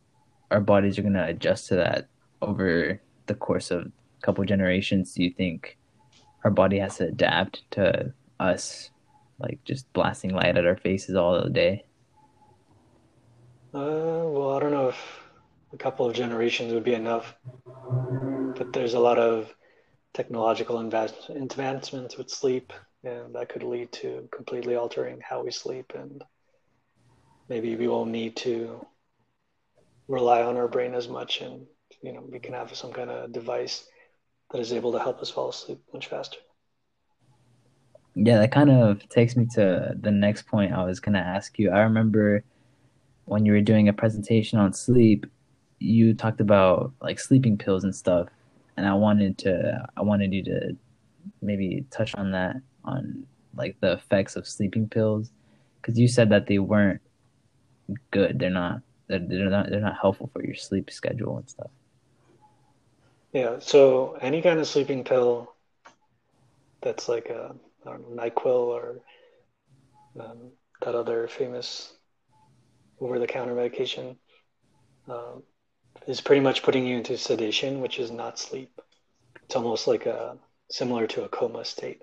our 0.51 0.61
bodies 0.61 0.99
are 0.99 1.03
going 1.03 1.15
to 1.15 1.25
adjust 1.27 1.69
to 1.69 1.77
that 1.77 2.09
over 2.43 3.01
the 3.27 3.35
course 3.35 3.71
of 3.71 3.87
a 3.87 3.91
couple 4.21 4.45
generations? 4.45 5.15
Do 5.15 5.25
you 5.25 5.31
think 5.33 5.79
our 6.45 6.51
body 6.51 6.79
has 6.79 6.99
to 6.99 7.07
adapt 7.07 7.63
to 7.73 8.13
us 8.39 8.91
like 9.39 9.65
just 9.65 9.91
blasting 9.95 10.35
light 10.35 10.59
at 10.59 10.67
our 10.67 10.77
faces 10.77 11.17
all 11.17 11.43
the 11.43 11.49
day? 11.49 11.87
Uh, 13.73 14.29
well, 14.29 14.55
I 14.55 14.61
don't 14.61 14.73
know 14.73 14.89
if 14.89 15.23
a 15.73 15.79
couple 15.79 16.05
of 16.05 16.15
generations 16.15 16.75
would 16.75 16.85
be 16.85 16.93
enough, 16.93 17.35
but 18.57 18.73
there's 18.73 18.95
a 18.95 19.01
lot 19.01 19.19
of 19.19 19.55
technological 20.15 20.81
invest- 20.81 21.31
advancements 21.31 22.17
with 22.17 22.31
sleep, 22.31 22.73
and 23.05 23.35
that 23.35 23.49
could 23.49 23.63
lead 23.63 23.93
to 23.93 24.29
completely 24.35 24.77
altering 24.77 25.21
how 25.21 25.43
we 25.43 25.51
sleep, 25.51 25.93
and 25.95 26.23
maybe 27.49 27.77
we 27.77 27.89
won't 27.89 28.11
need 28.11 28.37
to 28.37 28.87
rely 30.09 30.43
on 30.43 30.57
our 30.57 30.69
brain 30.69 30.95
as 30.95 31.09
much, 31.09 31.41
and 31.41 31.67
you 32.03 32.13
know 32.13 32.23
we 32.31 32.39
can 32.39 32.55
have 32.55 32.75
some 32.77 32.93
kind 32.93 33.11
of 33.11 33.33
device 33.33 33.87
that 34.51 34.61
is 34.61 34.73
able 34.73 34.93
to 34.93 34.99
help 34.99 35.21
us 35.21 35.31
fall 35.31 35.49
asleep 35.51 35.81
much 35.93 36.09
faster. 36.09 36.39
Yeah, 38.15 38.39
that 38.39 38.53
kind 38.53 38.71
of 38.71 39.09
takes 39.09 39.37
me 39.37 39.47
to 39.55 39.95
the 39.99 40.11
next 40.11 40.47
point 40.47 40.73
I 40.73 40.85
was 40.85 41.01
going 41.01 41.15
to 41.15 41.21
ask 41.21 41.59
you. 41.59 41.71
I 41.71 41.81
remember 41.81 42.45
when 43.25 43.47
you 43.47 43.53
were 43.53 43.61
doing 43.61 43.89
a 43.89 43.93
presentation 43.93 44.59
on 44.59 44.73
sleep, 44.73 45.27
you 45.79 46.15
talked 46.15 46.41
about 46.41 46.93
like 47.01 47.19
sleeping 47.19 47.57
pills 47.57 47.85
and 47.85 47.95
stuff, 47.95 48.29
and 48.77 48.87
I 48.87 48.95
wanted 48.95 49.39
to 49.39 49.89
I 49.97 50.03
wanted 50.03 50.33
you 50.33 50.45
to 50.45 50.77
maybe 51.41 51.85
touch 51.91 52.15
on 52.15 52.33
that 52.33 52.57
on 52.85 53.27
like 53.55 53.77
the 53.81 53.93
effects 53.93 54.37
of 54.37 54.47
sleeping 54.47 54.89
pills 54.89 55.31
because 55.81 55.99
you 55.99 56.09
said 56.09 56.31
that 56.31 56.47
they 56.47 56.59
weren't 56.59 57.01
good. 58.11 58.39
They're 58.39 58.51
not 58.51 58.81
they're, 59.09 59.21
they're 59.21 59.51
not 59.51 59.71
they're 59.71 59.81
not 59.81 59.99
helpful 60.01 60.31
for 60.33 60.45
your 60.45 60.55
sleep 60.55 60.91
schedule 60.91 61.37
and 61.39 61.49
stuff. 61.49 61.71
Yeah, 63.33 63.57
so 63.61 64.19
any 64.21 64.43
kind 64.43 64.61
of 64.61 64.67
sleeping 64.67 65.05
pill 65.05 65.55
that's 66.83 67.09
like 67.09 67.29
a 67.29 67.55
I 67.87 67.91
don't 67.91 68.17
know, 68.17 68.23
NyQuil 68.23 68.47
or 68.47 69.01
um, 70.21 70.51
that 70.83 70.95
other 70.95 71.29
famous 71.29 71.95
over-the-counter 73.01 73.55
medication 73.55 74.17
um, 75.09 75.43
is 76.07 76.21
pretty 76.21 76.41
much 76.41 76.63
putting 76.63 76.87
you 76.87 76.97
into 76.97 77.17
sedation, 77.17 77.81
which 77.81 77.99
is 77.99 78.11
not 78.11 78.39
sleep. 78.39 78.81
It's 79.45 79.57
almost 79.57 79.87
like 79.87 80.07
a 80.07 80.37
similar 80.71 81.07
to 81.09 81.25
a 81.25 81.29
coma 81.29 81.65
state, 81.65 82.03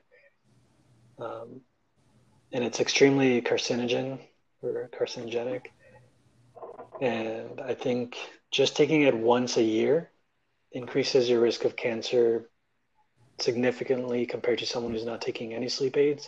um, 1.20 1.62
and 2.52 2.64
it's 2.64 2.80
extremely 2.80 3.42
carcinogen 3.42 4.20
or 4.62 4.90
carcinogenic. 4.98 5.68
And 7.02 7.62
I 7.62 7.74
think 7.74 8.18
just 8.52 8.76
taking 8.76 9.04
it 9.04 9.16
once 9.16 9.58
a 9.58 9.64
year 9.64 10.12
increases 10.72 11.30
your 11.30 11.40
risk 11.40 11.66
of 11.66 11.76
cancer 11.76 12.50
significantly 13.40 14.26
compared 14.26 14.60
to 14.60 14.66
someone 14.66 14.92
who's 14.94 15.06
not 15.06 15.22
taking 15.22 15.54
any 15.54 15.70
sleep 15.70 15.98
aids. 15.98 16.28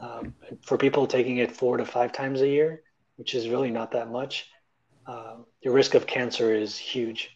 Um, 0.00 0.34
for 0.62 0.78
people 0.78 1.06
taking 1.06 1.38
it 1.38 1.52
four 1.52 1.76
to 1.76 1.84
five 1.84 2.12
times 2.12 2.40
a 2.40 2.48
year, 2.48 2.82
which 3.16 3.34
is 3.34 3.48
really 3.48 3.70
not 3.70 3.92
that 3.92 4.10
much, 4.10 4.48
uh, 5.06 5.36
your 5.62 5.74
risk 5.74 5.94
of 5.94 6.06
cancer 6.06 6.54
is 6.54 6.76
huge. 6.76 7.30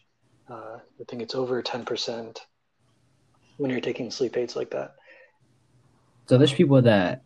Uh, 0.49 0.77
I 0.99 1.03
think 1.07 1.21
it's 1.21 1.35
over 1.35 1.61
10% 1.61 2.39
when 3.57 3.71
you're 3.71 3.81
taking 3.81 4.11
sleep 4.11 4.37
aids 4.37 4.55
like 4.55 4.71
that. 4.71 4.95
So 6.27 6.37
there's 6.37 6.53
people 6.53 6.81
that 6.81 7.23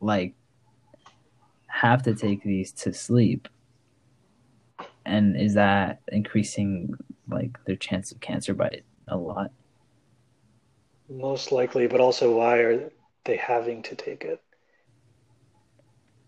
like 0.00 0.34
have 1.66 2.02
to 2.04 2.14
take 2.14 2.42
these 2.42 2.72
to 2.72 2.92
sleep. 2.92 3.48
And 5.04 5.36
is 5.40 5.54
that 5.54 6.00
increasing 6.08 6.94
like 7.28 7.58
their 7.64 7.76
chance 7.76 8.12
of 8.12 8.20
cancer 8.20 8.54
by 8.54 8.82
a 9.06 9.16
lot? 9.16 9.50
Most 11.08 11.52
likely, 11.52 11.86
but 11.86 12.00
also 12.00 12.36
why 12.36 12.58
are 12.58 12.90
they 13.24 13.36
having 13.36 13.82
to 13.84 13.94
take 13.94 14.24
it? 14.24 14.40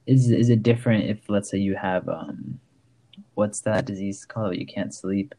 Is 0.06 0.30
is 0.30 0.48
it 0.48 0.62
different 0.62 1.04
if 1.04 1.28
let's 1.28 1.50
say 1.50 1.58
you 1.58 1.76
have 1.76 2.08
um 2.08 2.58
what's 3.40 3.60
that 3.62 3.86
disease 3.86 4.26
called 4.26 4.54
you 4.54 4.66
can't 4.66 4.94
sleep? 4.94 5.34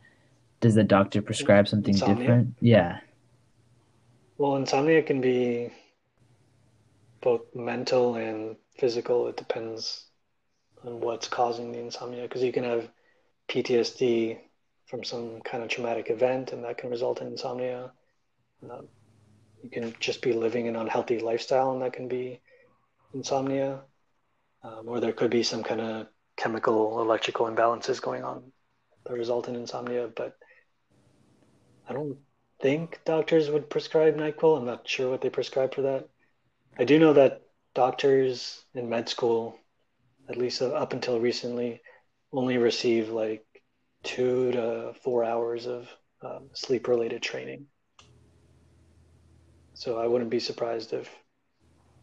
Does 0.60 0.74
the 0.74 0.84
doctor 0.84 1.22
prescribe 1.22 1.68
something 1.68 1.94
insomnia? 1.94 2.18
different? 2.18 2.56
Yeah. 2.60 3.00
Well, 4.40 4.56
insomnia 4.56 5.04
can 5.04 5.22
be 5.22 5.72
both 7.22 7.42
mental 7.54 8.16
and 8.16 8.56
physical. 8.76 9.28
It 9.28 9.38
depends 9.38 10.06
on 10.84 11.00
what's 11.00 11.28
causing 11.28 11.72
the 11.72 11.80
insomnia 11.80 12.24
because 12.24 12.42
you 12.42 12.52
can 12.52 12.64
have 12.64 12.90
PTSD 13.50 14.40
from 14.88 15.04
some 15.04 15.42
kind 15.42 15.62
of 15.64 15.70
traumatic 15.70 16.10
event 16.10 16.54
and 16.54 16.64
that 16.64 16.80
can 16.80 16.90
result 16.90 17.22
in 17.22 17.28
insomnia. 17.28 17.92
Uh, 18.68 18.82
you 19.62 19.70
can 19.70 19.94
just 20.00 20.24
be 20.24 20.34
living 20.34 20.68
an 20.68 20.76
unhealthy 20.76 21.20
lifestyle 21.20 21.72
and 21.72 21.84
that 21.84 21.94
can 21.94 22.08
be 22.08 22.42
insomnia 23.14 23.82
um, 24.64 24.88
or 24.88 25.00
there 25.00 25.14
could 25.14 25.30
be 25.30 25.44
some 25.44 25.62
kind 25.62 25.82
of 25.82 26.08
chemical 26.42 27.02
electrical 27.02 27.46
imbalances 27.46 28.02
going 28.02 28.24
on 28.24 28.52
that 29.06 29.14
result 29.14 29.48
in 29.48 29.56
insomnia 29.56 30.10
but 30.16 30.38
i 31.88 31.94
don't 31.94 32.18
think 32.62 33.00
doctors 33.06 33.50
would 33.50 33.70
prescribe 33.70 34.16
nyquil. 34.16 34.58
I'm 34.58 34.66
not 34.66 34.88
sure 34.88 35.10
what 35.10 35.22
they 35.22 35.30
prescribe 35.30 35.74
for 35.74 35.82
that. 35.82 36.08
I 36.78 36.86
do 36.86 37.00
know 37.00 37.14
that 37.14 37.42
doctors 37.74 38.64
in 38.76 38.90
med 38.90 39.10
school 39.10 39.58
at 40.30 40.38
least 40.38 40.62
up 40.62 40.94
until 40.94 41.20
recently 41.20 41.82
only 42.32 42.58
receive 42.58 43.10
like 43.10 43.44
two 44.04 44.52
to 44.52 44.94
four 45.04 45.24
hours 45.24 45.66
of 45.66 45.90
um, 46.22 46.50
sleep 46.54 46.88
related 46.88 47.22
training. 47.22 47.66
So 49.74 49.98
I 49.98 50.08
wouldn't 50.08 50.30
be 50.30 50.40
surprised 50.40 50.94
if, 50.94 51.10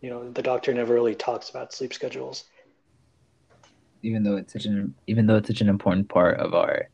you 0.01 0.11
know, 0.11 0.31
the 0.31 0.43
doctor 0.43 0.75
never 0.75 0.93
really 0.93 1.15
talks 1.15 1.49
about 1.49 1.73
sleep 1.73 1.95
schedules. 1.95 2.45
Even 4.03 4.23
though 4.23 4.37
it's 4.37 4.53
such 4.53 4.65
an 4.67 4.95
even 5.07 5.27
though 5.27 5.37
it's 5.37 5.49
such 5.49 5.61
an 5.61 5.69
important 5.69 6.09
part 6.09 6.39
of 6.39 6.55
our 6.55 6.89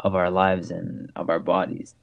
of 0.00 0.14
our 0.14 0.30
lives 0.30 0.70
and 0.70 1.10
of 1.16 1.28
our 1.30 1.40
bodies. 1.40 1.94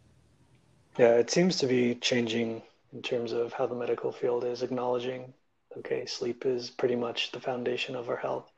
Yeah, 0.97 1.15
it 1.17 1.29
seems 1.29 1.57
to 1.57 1.67
be 1.67 1.93
changing 1.95 2.63
in 2.93 3.01
terms 3.03 3.31
of 3.31 3.53
how 3.53 3.67
the 3.67 3.75
medical 3.75 4.11
field 4.11 4.43
is 4.43 4.63
acknowledging 4.63 5.33
okay, 5.77 6.05
sleep 6.05 6.45
is 6.45 6.69
pretty 6.71 6.95
much 6.95 7.31
the 7.31 7.39
foundation 7.39 7.95
of 7.95 8.09
our 8.09 8.17
health. 8.17 8.51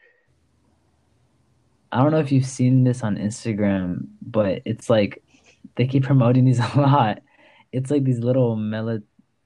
I 1.92 2.02
don't 2.04 2.12
know 2.12 2.20
if 2.20 2.32
you've 2.32 2.46
seen 2.46 2.84
this 2.84 3.04
on 3.04 3.16
Instagram, 3.18 4.08
but 4.22 4.62
it's 4.66 4.90
like 4.90 5.24
they 5.76 5.88
keep 5.88 6.04
promoting 6.04 6.46
these 6.46 6.60
a 6.76 6.80
lot. 6.80 7.22
It's 7.72 7.92
like 7.92 8.04
these 8.04 8.20
little 8.20 8.56
mel 8.56 9.00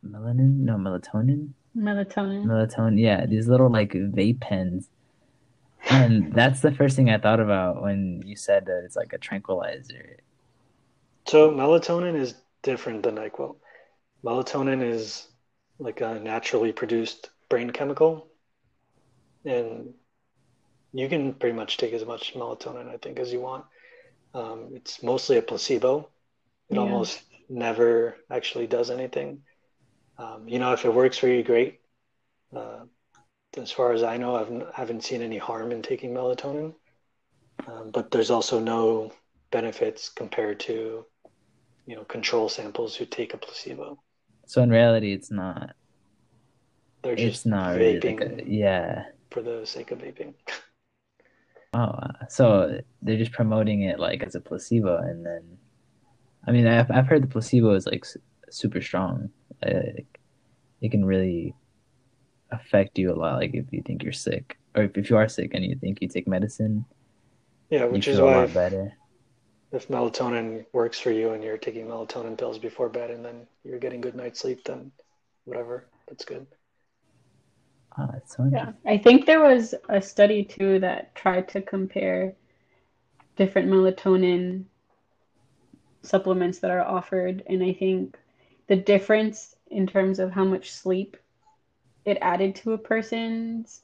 melanin, 0.05 0.60
no 0.60 0.76
melatonin, 0.76 1.49
Melatonin. 1.76 2.45
melatonin. 2.45 2.99
Yeah, 2.99 3.26
these 3.26 3.47
little 3.47 3.70
like 3.72 3.93
vape 3.93 4.39
pens, 4.41 4.89
and 5.86 6.34
that's 6.34 6.61
the 6.61 6.71
first 6.71 6.95
thing 6.95 7.09
I 7.09 7.17
thought 7.17 7.39
about 7.39 7.82
when 7.82 8.21
you 8.25 8.36
said 8.36 8.65
that 8.65 8.84
it's 8.86 8.95
like 8.95 9.13
a 9.13 9.17
tranquilizer. 9.17 10.17
So 11.30 11.49
melatonin 11.51 12.17
is 12.19 12.36
different 12.61 13.03
than 13.03 13.15
NyQuil. 13.15 13.55
Melatonin 14.25 14.84
is 14.84 15.27
like 15.80 16.01
a 16.01 16.19
naturally 16.19 16.73
produced 16.73 17.32
brain 17.49 17.71
chemical, 17.71 18.32
and 19.45 19.93
you 20.93 21.07
can 21.09 21.34
pretty 21.34 21.55
much 21.55 21.77
take 21.77 21.93
as 21.93 22.05
much 22.05 22.34
melatonin, 22.34 22.89
I 22.89 22.97
think, 22.97 23.19
as 23.19 23.32
you 23.32 23.39
want. 23.41 23.65
Um, 24.34 24.71
it's 24.75 25.03
mostly 25.03 25.38
a 25.38 25.41
placebo. 25.41 26.09
It 26.69 26.77
Yeah. 26.77 26.80
almost 26.80 27.21
never 27.49 28.17
actually 28.32 28.67
does 28.67 28.89
anything. 28.91 29.43
Um, 30.17 30.47
you 30.49 30.59
know, 30.59 30.73
if 30.73 30.86
it 30.86 30.93
works 30.93 31.17
for 31.17 31.27
you, 31.27 31.43
great. 31.43 31.82
Uh, 32.55 32.82
as 33.57 33.71
far 33.71 33.93
as 33.93 34.03
I 34.03 34.17
know, 34.17 34.35
I've, 34.35 34.49
n- 34.51 34.65
haven't 34.73 35.03
seen 35.03 35.21
any 35.21 35.37
harm 35.37 35.71
in 35.71 35.81
taking 35.81 36.13
melatonin. 36.13 36.73
Um, 37.67 37.91
but 37.91 38.11
there's 38.11 38.31
also 38.31 38.59
no 38.59 39.11
benefits 39.51 40.09
compared 40.09 40.59
to, 40.61 41.05
you 41.85 41.95
know, 41.95 42.03
control 42.03 42.49
samples 42.49 42.95
who 42.95 43.05
take 43.05 43.33
a 43.33 43.37
placebo. 43.37 43.99
So 44.45 44.61
in 44.61 44.69
reality, 44.69 45.13
it's 45.13 45.31
not. 45.31 45.75
They're 47.01 47.15
just 47.15 47.45
not 47.45 47.75
really 47.75 47.99
vaping 47.99 48.19
like 48.19 48.45
a 48.47 48.49
yeah. 48.49 49.05
for 49.31 49.41
the 49.41 49.65
sake 49.65 49.91
of 49.91 49.99
vaping. 49.99 50.33
Oh, 51.73 51.93
so 52.29 52.79
they're 53.01 53.17
just 53.17 53.31
promoting 53.31 53.83
it 53.83 53.99
like 53.99 54.23
as 54.23 54.33
a 54.35 54.41
placebo, 54.41 54.97
and 54.97 55.23
then, 55.23 55.57
I 56.47 56.51
mean, 56.51 56.65
I've 56.65 56.89
I've 56.89 57.07
heard 57.07 57.21
the 57.23 57.27
placebo 57.27 57.73
is 57.75 57.85
like 57.85 58.05
super 58.49 58.81
strong. 58.81 59.29
Like, 59.63 60.19
it 60.81 60.91
can 60.91 61.05
really 61.05 61.53
affect 62.51 62.97
you 62.99 63.11
a 63.13 63.15
lot. 63.17 63.35
Like 63.37 63.53
if 63.53 63.65
you 63.71 63.81
think 63.85 64.03
you're 64.03 64.13
sick, 64.13 64.57
or 64.75 64.83
if, 64.83 64.97
if 64.97 65.09
you 65.09 65.17
are 65.17 65.29
sick 65.29 65.51
and 65.53 65.63
you 65.65 65.75
think 65.75 65.99
you 66.01 66.07
take 66.07 66.27
medicine, 66.27 66.85
Yeah, 67.69 67.85
you 67.85 68.01
which 68.01 68.07
is 68.07 68.17
feel 68.17 68.19
a 68.19 68.25
why 68.25 68.37
lot 68.37 68.53
if, 68.53 68.53
better. 68.53 68.93
if 69.71 69.87
melatonin 69.87 70.65
works 70.73 70.99
for 70.99 71.11
you 71.11 71.31
and 71.31 71.43
you're 71.43 71.57
taking 71.57 71.87
melatonin 71.87 72.37
pills 72.37 72.59
before 72.59 72.89
bed 72.89 73.11
and 73.11 73.23
then 73.23 73.47
you're 73.63 73.79
getting 73.79 74.01
good 74.01 74.15
night's 74.15 74.39
sleep, 74.39 74.63
then 74.65 74.91
whatever, 75.45 75.87
that's 76.07 76.25
good. 76.25 76.47
Ah, 77.97 78.07
that's 78.13 78.35
so 78.35 78.43
Yeah, 78.51 78.73
I 78.85 78.97
think 78.97 79.25
there 79.25 79.41
was 79.41 79.73
a 79.87 80.01
study 80.01 80.43
too 80.43 80.79
that 80.79 81.15
tried 81.15 81.47
to 81.49 81.61
compare 81.61 82.35
different 83.37 83.67
melatonin 83.71 84.65
supplements 86.03 86.59
that 86.59 86.71
are 86.71 86.81
offered, 86.83 87.41
and 87.47 87.63
I 87.63 87.71
think 87.73 88.17
the 88.67 88.75
difference 88.75 89.55
in 89.67 89.87
terms 89.87 90.19
of 90.19 90.31
how 90.31 90.43
much 90.43 90.71
sleep 90.71 91.15
it 92.10 92.18
added 92.22 92.55
to 92.57 92.74
a 92.74 92.78
person's 92.78 93.82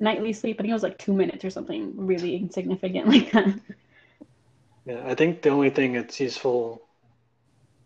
nightly 0.00 0.32
sleep, 0.32 0.56
I 0.58 0.62
think 0.62 0.70
it 0.70 0.74
was 0.74 0.82
like 0.82 0.98
two 0.98 1.12
minutes 1.12 1.44
or 1.44 1.50
something 1.50 1.92
really 1.96 2.36
insignificant 2.36 3.08
like 3.08 3.32
that. 3.32 3.60
Yeah, 4.86 5.02
I 5.06 5.14
think 5.14 5.42
the 5.42 5.50
only 5.50 5.70
thing 5.70 5.92
that's 5.92 6.18
useful, 6.20 6.82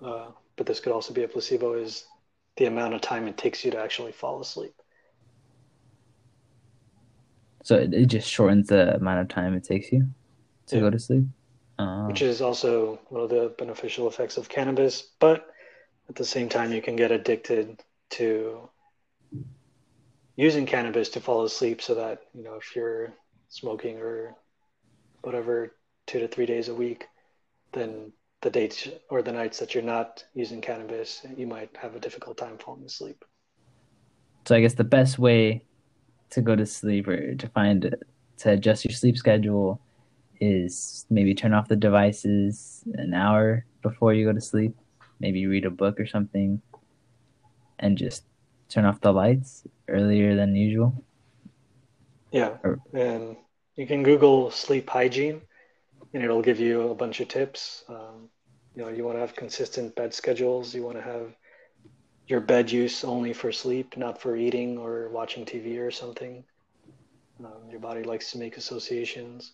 uh, 0.05 0.30
but 0.57 0.66
this 0.66 0.80
could 0.80 0.93
also 0.93 1.12
be 1.12 1.24
a 1.24 1.28
placebo, 1.28 1.74
is 1.74 2.05
the 2.57 2.66
amount 2.66 2.95
of 2.95 3.01
time 3.01 3.26
it 3.28 3.36
takes 3.36 3.64
you 3.64 3.70
to 3.72 3.78
actually 3.78 4.12
fall 4.12 4.40
asleep. 4.40 4.74
So 7.64 7.76
it, 7.76 7.95
it 7.95 8.07
just 8.07 8.28
shortens 8.28 8.68
the 8.68 8.97
amount 8.97 9.20
of 9.20 9.28
time 9.28 9.55
it 9.55 9.64
takes 9.64 9.93
you 9.93 10.09
to 10.68 10.76
Yeah. 10.76 10.82
go 10.82 10.90
to 10.90 10.99
sleep. 10.99 11.24
Oh, 11.78 12.09
which 12.09 12.22
is 12.22 12.43
also 12.43 13.01
one 13.09 13.22
of 13.22 13.30
the 13.30 13.55
beneficial 13.59 14.09
effects 14.09 14.36
of 14.36 14.49
cannabis. 14.49 15.03
But 15.20 15.47
at 16.09 16.16
the 16.16 16.24
same 16.24 16.49
time, 16.49 16.72
you 16.72 16.82
can 16.82 16.97
get 16.97 17.12
addicted 17.12 17.80
to 18.11 18.68
using 20.36 20.66
cannabis 20.66 21.08
to 21.10 21.20
fall 21.20 21.44
asleep 21.44 21.82
so 21.82 21.94
that, 21.94 22.22
you 22.34 22.42
know, 22.42 22.54
if 22.54 22.74
you're 22.74 23.12
smoking 23.48 23.98
or 23.98 24.34
whatever 25.22 25.76
two 26.06 26.20
to 26.20 26.28
three 26.28 26.46
days 26.46 26.68
a 26.68 26.74
week, 26.74 27.06
then 27.72 28.12
the 28.40 28.50
dates 28.50 28.88
or 29.08 29.22
the 29.22 29.32
nights 29.32 29.58
that 29.58 29.74
you're 29.74 29.84
not 29.84 30.24
using 30.34 30.60
cannabis, 30.60 31.24
you 31.36 31.46
might 31.46 31.70
have 31.76 31.94
a 31.94 32.00
difficult 32.00 32.36
time 32.36 32.58
falling 32.58 32.84
asleep. 32.84 33.24
so 34.46 34.56
I 34.56 34.60
guess 34.60 34.74
the 34.74 34.84
best 34.84 35.18
way 35.18 35.64
to 36.30 36.40
go 36.40 36.56
to 36.56 36.66
sleep 36.66 37.06
or 37.06 37.34
to 37.34 37.48
find 37.48 37.94
to 38.38 38.50
adjust 38.50 38.84
your 38.84 38.92
sleep 38.92 39.16
schedule 39.16 39.80
is 40.40 41.06
maybe 41.10 41.34
turn 41.34 41.52
off 41.52 41.68
the 41.68 41.76
devices 41.76 42.82
an 42.94 43.14
hour 43.14 43.64
before 43.82 44.12
you 44.14 44.26
go 44.26 44.32
to 44.32 44.40
sleep. 44.40 44.74
Maybe 45.20 45.46
read 45.46 45.64
a 45.64 45.70
book 45.70 46.00
or 46.00 46.06
something, 46.06 46.60
and 47.78 47.96
just 47.96 48.24
turn 48.72 48.84
off 48.84 49.00
the 49.00 49.12
lights 49.12 49.64
earlier 49.88 50.34
than 50.34 50.56
usual. 50.56 51.04
Yeah, 52.32 52.56
Or- 52.64 52.80
and 52.94 53.36
you 53.76 53.86
can 53.86 54.02
Google 54.02 54.50
sleep 54.50 54.88
hygiene, 54.88 55.42
and 56.14 56.22
it'll 56.22 56.42
give 56.42 56.60
you 56.60 56.88
a 56.90 56.94
bunch 56.94 57.20
of 57.20 57.28
tips. 57.28 57.84
Um, 57.88 58.30
you 58.74 58.82
know, 58.82 58.88
you 58.88 59.04
want 59.04 59.16
to 59.16 59.20
have 59.20 59.36
consistent 59.36 59.94
bed 59.94 60.14
schedules. 60.14 60.74
You 60.74 60.82
want 60.82 60.96
to 60.96 61.02
have 61.02 61.36
your 62.26 62.40
bed 62.40 62.70
use 62.70 63.04
only 63.04 63.32
for 63.32 63.52
sleep, 63.52 63.96
not 63.96 64.20
for 64.20 64.36
eating 64.36 64.78
or 64.78 65.10
watching 65.10 65.44
TV 65.44 65.78
or 65.78 65.90
something. 65.90 66.44
Um, 67.44 67.68
your 67.70 67.80
body 67.80 68.02
likes 68.04 68.32
to 68.32 68.38
make 68.38 68.56
associations. 68.56 69.52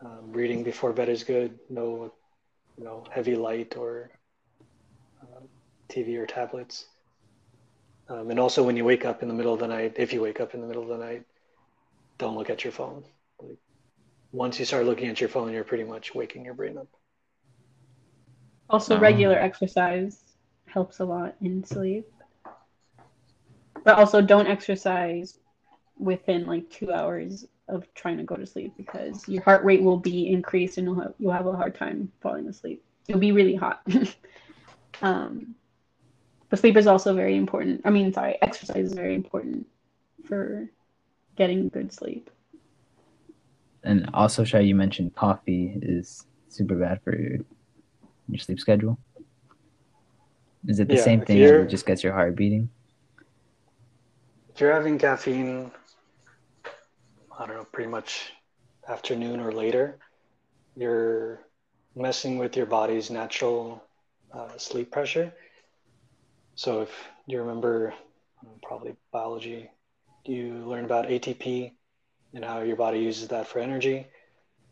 Um, 0.00 0.32
reading 0.32 0.62
before 0.62 0.92
bed 0.92 1.08
is 1.08 1.24
good. 1.24 1.58
No, 1.68 2.12
you 2.76 2.84
know, 2.84 3.04
heavy 3.10 3.34
light 3.34 3.76
or 3.76 4.10
uh, 5.22 5.40
TV 5.88 6.16
or 6.16 6.26
tablets. 6.26 6.86
Um, 8.08 8.30
and 8.30 8.40
also, 8.40 8.62
when 8.62 8.76
you 8.76 8.84
wake 8.84 9.04
up 9.04 9.22
in 9.22 9.28
the 9.28 9.34
middle 9.34 9.52
of 9.52 9.60
the 9.60 9.68
night, 9.68 9.94
if 9.96 10.12
you 10.12 10.22
wake 10.22 10.40
up 10.40 10.54
in 10.54 10.60
the 10.60 10.66
middle 10.66 10.82
of 10.82 10.88
the 10.88 10.96
night, 10.96 11.24
don't 12.16 12.36
look 12.36 12.48
at 12.48 12.64
your 12.64 12.72
phone. 12.72 13.04
Like, 13.38 13.58
once 14.32 14.58
you 14.58 14.64
start 14.64 14.86
looking 14.86 15.08
at 15.08 15.20
your 15.20 15.28
phone, 15.28 15.52
you're 15.52 15.64
pretty 15.64 15.84
much 15.84 16.14
waking 16.14 16.44
your 16.44 16.54
brain 16.54 16.78
up. 16.78 16.88
Also, 18.70 18.96
Oh. 18.96 19.00
regular 19.00 19.36
exercise 19.38 20.22
helps 20.66 21.00
a 21.00 21.04
lot 21.04 21.34
in 21.40 21.64
sleep. 21.64 22.06
But 23.84 23.98
also, 23.98 24.22
don't 24.22 24.46
exercise 24.46 25.38
within 25.98 26.46
like 26.46 26.68
two 26.70 26.92
hours 26.92 27.46
of 27.68 27.92
trying 27.94 28.16
to 28.16 28.22
go 28.22 28.36
to 28.36 28.46
sleep 28.46 28.72
because 28.76 29.28
your 29.28 29.42
heart 29.42 29.64
rate 29.64 29.82
will 29.82 29.98
be 29.98 30.30
increased 30.30 30.78
and 30.78 30.86
you'll 30.86 31.00
have, 31.00 31.14
you'll 31.18 31.32
have 31.32 31.46
a 31.46 31.52
hard 31.56 31.74
time 31.74 32.10
falling 32.20 32.48
asleep. 32.48 32.82
You'll 33.06 33.18
be 33.18 33.32
really 33.32 33.54
hot. 33.54 33.86
um, 35.02 35.54
but 36.50 36.58
sleep 36.58 36.76
is 36.76 36.86
also 36.86 37.14
very 37.14 37.36
important. 37.36 37.82
I 37.84 37.90
mean, 37.90 38.12
sorry, 38.12 38.38
exercise 38.42 38.86
is 38.86 38.94
very 38.94 39.14
important 39.14 39.66
for 40.24 40.68
getting 41.36 41.68
good 41.68 41.92
sleep. 41.92 42.30
And 43.84 44.08
also, 44.14 44.44
Shai, 44.44 44.60
you 44.60 44.74
mentioned 44.74 45.14
coffee 45.14 45.78
is 45.82 46.26
super 46.48 46.74
bad 46.76 47.02
for 47.02 47.16
your, 47.16 47.38
your 48.28 48.38
sleep 48.38 48.60
schedule. 48.60 48.98
Is 50.66 50.80
it 50.80 50.88
the 50.90 50.96
Yeah, 50.96 50.98
same 50.98 51.22
thing 51.22 51.42
as 51.42 51.52
it 51.52 51.66
just 51.66 51.86
gets 51.86 52.02
your 52.04 52.12
heart 52.12 52.36
beating? 52.36 52.70
If 54.48 54.60
you're 54.60 54.72
having 54.72 54.98
caffeine, 54.98 55.70
I 57.38 57.46
don't 57.46 57.56
know, 57.56 57.64
pretty 57.72 57.90
much 57.90 58.32
afternoon 58.88 59.40
or 59.40 59.52
later, 59.52 59.98
you're 60.76 61.40
messing 61.94 62.38
with 62.38 62.56
your 62.56 62.66
body's 62.66 63.10
natural 63.10 63.82
uh, 64.32 64.56
sleep 64.58 64.90
pressure. 64.92 65.32
So 66.58 66.80
if 66.80 67.08
you 67.28 67.38
remember, 67.40 67.94
um, 68.40 68.54
probably 68.64 68.96
biology, 69.12 69.70
you 70.24 70.54
learn 70.66 70.84
about 70.84 71.06
ATP 71.06 71.70
and 72.34 72.44
how 72.44 72.62
your 72.62 72.74
body 72.74 72.98
uses 72.98 73.28
that 73.28 73.46
for 73.46 73.60
energy. 73.60 73.98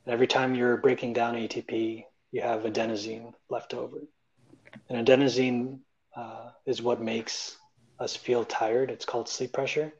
And 0.05 0.12
every 0.12 0.26
time 0.26 0.57
you're 0.57 0.78
breaking 0.78 1.12
down 1.12 1.37
ATP, 1.37 2.03
you 2.32 2.43
have 2.43 2.62
adenosine 2.62 3.34
left 3.49 3.72
over. 3.72 3.99
And 4.89 5.07
adenosine 5.07 5.78
uh, 6.16 6.51
is 6.66 6.82
what 6.82 7.01
makes 7.01 7.57
us 8.01 8.16
feel 8.16 8.45
tired. 8.45 8.91
It's 8.91 9.05
called 9.05 9.28
sleep 9.28 9.53
pressure 9.53 9.93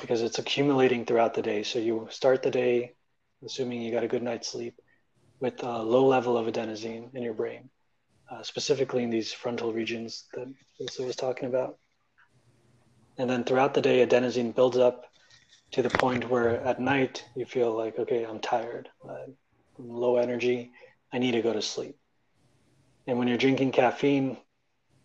because 0.00 0.22
it's 0.22 0.38
accumulating 0.38 1.04
throughout 1.04 1.34
the 1.34 1.42
day. 1.42 1.64
So 1.64 1.80
you 1.80 2.06
start 2.12 2.44
the 2.44 2.52
day 2.52 2.92
assuming 3.44 3.82
you 3.82 3.90
got 3.90 4.04
a 4.04 4.08
good 4.08 4.22
night's 4.22 4.46
sleep 4.46 4.80
with 5.40 5.64
a 5.64 5.82
low 5.82 6.06
level 6.06 6.38
of 6.38 6.46
adenosine 6.46 7.12
in 7.12 7.24
your 7.24 7.34
brain, 7.34 7.70
uh, 8.34 8.42
specifically 8.42 9.02
in 9.02 9.10
these 9.10 9.32
frontal 9.32 9.72
regions 9.72 10.24
that 10.34 10.52
Lisa 10.80 11.02
was 11.02 11.16
talking 11.16 11.48
about. 11.48 11.78
And 13.16 13.30
then 13.30 13.44
throughout 13.44 13.74
the 13.74 13.80
day, 13.80 14.04
adenosine 14.04 14.54
builds 14.54 14.76
up 14.76 15.04
to 15.72 15.82
the 15.82 15.90
point 15.90 16.28
where 16.28 16.60
at 16.62 16.80
night 16.80 17.24
you 17.36 17.44
feel 17.44 17.76
like, 17.76 17.98
okay, 17.98 18.24
I'm 18.24 18.40
tired. 18.40 18.88
I'm 19.08 19.36
low 19.78 20.16
energy. 20.16 20.72
I 21.12 21.18
need 21.18 21.32
to 21.32 21.42
go 21.42 21.52
to 21.52 21.62
sleep. 21.62 21.96
And 23.06 23.18
when 23.18 23.28
you're 23.28 23.38
drinking 23.38 23.72
caffeine, 23.72 24.36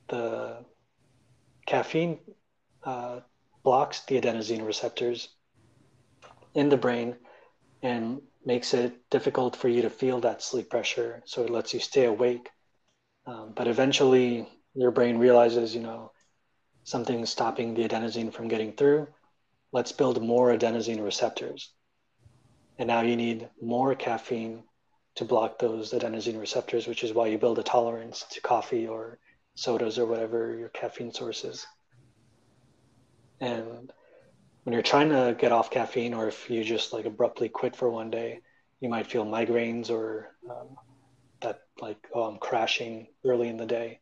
the 0.07 0.65
caffeine 1.67 2.19
uh, 2.84 3.19
blocks 3.63 4.05
the 4.05 4.19
adenosine 4.19 4.65
receptors 4.65 5.30
in 6.55 6.69
the 6.69 6.77
brain 6.77 7.15
and 7.82 8.21
makes 8.45 8.73
it 8.73 8.93
difficult 9.09 9.55
for 9.55 9.67
you 9.67 9.84
to 9.84 9.89
feel 9.89 10.21
that 10.21 10.41
sleep 10.41 10.69
pressure. 10.69 11.21
So 11.25 11.43
it 11.43 11.49
lets 11.49 11.73
you 11.73 11.80
stay 11.80 12.05
awake. 12.05 12.49
Um, 13.26 13.53
but 13.55 13.67
eventually, 13.67 14.47
your 14.74 14.91
brain 14.91 15.17
realizes, 15.17 15.76
you 15.76 15.82
know, 15.82 16.11
something's 16.84 17.30
stopping 17.30 17.74
the 17.74 17.88
adenosine 17.88 18.34
from 18.34 18.47
getting 18.47 18.74
through. 18.74 19.07
Let's 19.72 19.91
build 19.91 20.22
more 20.22 20.55
adenosine 20.55 21.03
receptors. 21.03 21.72
And 22.78 22.88
now 22.88 23.01
you 23.01 23.15
need 23.15 23.49
more 23.61 23.93
caffeine 23.93 24.63
to 25.15 25.26
block 25.26 25.59
those 25.59 25.91
adenosine 25.91 26.39
receptors, 26.39 26.88
which 26.88 27.03
is 27.03 27.13
why 27.13 27.28
you 27.28 27.38
build 27.38 27.59
a 27.59 27.63
tolerance 27.63 28.26
to 28.32 28.41
coffee 28.41 28.88
or 28.88 29.20
sodas 29.55 29.99
or 29.99 30.05
whatever 30.05 30.55
your 30.55 30.70
caffeine 30.70 31.11
source 31.11 31.43
is. 31.43 31.67
And 33.41 33.91
when 34.63 34.74
you're 34.74 34.82
trying 34.82 35.09
to 35.09 35.36
get 35.38 35.51
off 35.51 35.72
caffeine, 35.72 36.13
or 36.13 36.28
if 36.28 36.49
you 36.49 36.63
just 36.63 36.93
like 36.93 37.05
abruptly 37.05 37.49
quit 37.49 37.76
for 37.76 37.89
one 37.89 38.09
day, 38.09 38.39
you 38.80 38.89
might 38.89 39.07
feel 39.07 39.26
migraines 39.26 39.89
or 39.89 40.30
um, 40.49 40.78
that 41.41 41.61
like, 41.79 41.97
oh, 42.13 42.23
I'm 42.23 42.37
crashing 42.37 43.07
early 43.25 43.47
in 43.47 43.57
the 43.57 43.65
day 43.65 43.99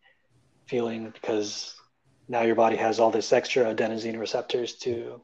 feeling 0.68 1.10
because 1.12 1.76
now 2.28 2.42
your 2.42 2.56
body 2.56 2.76
has 2.76 3.00
all 3.00 3.12
this 3.12 3.32
extra 3.32 3.74
adenosine 3.74 4.20
receptors 4.20 4.74
to 4.76 5.22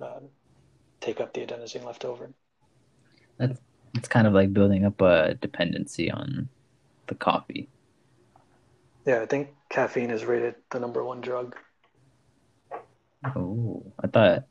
um, 0.00 0.28
take 1.00 1.20
up 1.20 1.32
the 1.32 1.46
adenosine 1.46 1.84
left 1.84 2.04
over. 2.04 2.30
That's 3.38 3.58
it's 3.94 4.08
kind 4.08 4.26
of 4.26 4.32
like 4.32 4.52
building 4.52 4.84
up 4.84 5.00
a 5.00 5.34
dependency 5.34 6.10
on 6.10 6.48
the 7.06 7.14
coffee. 7.14 7.68
Yeah, 9.06 9.20
I 9.20 9.26
think 9.26 9.50
caffeine 9.68 10.10
is 10.10 10.24
rated 10.24 10.56
the 10.70 10.80
number 10.80 11.04
one 11.04 11.20
drug. 11.20 11.56
Oh, 13.36 13.92
I 14.02 14.06
thought 14.08 14.44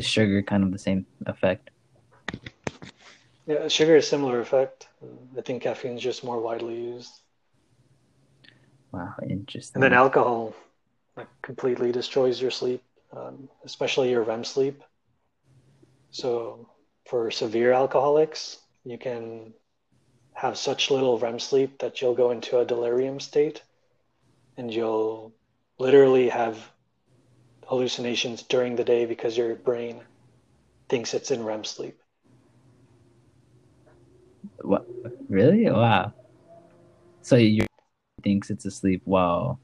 sugar 0.00 0.42
kind 0.42 0.64
of 0.64 0.72
the 0.72 0.78
same 0.78 1.06
effect. 1.26 1.70
Yeah, 3.46 3.68
sugar 3.68 3.96
is 3.96 4.08
similar 4.08 4.40
effect. 4.40 4.88
I 5.36 5.42
think 5.42 5.62
caffeine 5.62 5.96
is 5.96 6.02
just 6.02 6.24
more 6.24 6.40
widely 6.40 6.80
used. 6.80 7.12
Wow, 8.92 9.14
interesting. 9.28 9.74
And 9.74 9.82
then 9.82 9.92
alcohol 9.92 10.54
like 11.16 11.28
completely 11.42 11.92
destroys 11.92 12.40
your 12.40 12.50
sleep, 12.50 12.82
um, 13.12 13.48
especially 13.64 14.10
your 14.10 14.22
REM 14.22 14.44
sleep. 14.44 14.82
So 16.10 16.68
for 17.06 17.30
severe 17.30 17.72
alcoholics, 17.72 18.58
you 18.84 18.98
can 18.98 19.52
have 20.32 20.56
such 20.58 20.90
little 20.90 21.18
REM 21.18 21.38
sleep 21.38 21.78
that 21.78 22.00
you'll 22.00 22.14
go 22.14 22.30
into 22.30 22.58
a 22.58 22.64
delirium 22.64 23.20
state 23.20 23.62
and 24.56 24.72
you'll 24.72 25.32
literally 25.78 26.28
have 26.28 26.70
hallucinations 27.66 28.42
during 28.42 28.76
the 28.76 28.84
day 28.84 29.06
because 29.06 29.36
your 29.36 29.54
brain 29.54 30.00
thinks 30.88 31.14
it's 31.14 31.30
in 31.30 31.44
REM 31.44 31.64
sleep. 31.64 32.00
What? 34.62 34.86
Really? 35.28 35.70
Wow. 35.70 36.12
So 37.22 37.36
you 37.36 37.66
thinks 38.22 38.50
it's 38.50 38.64
asleep 38.64 39.02
while. 39.04 39.60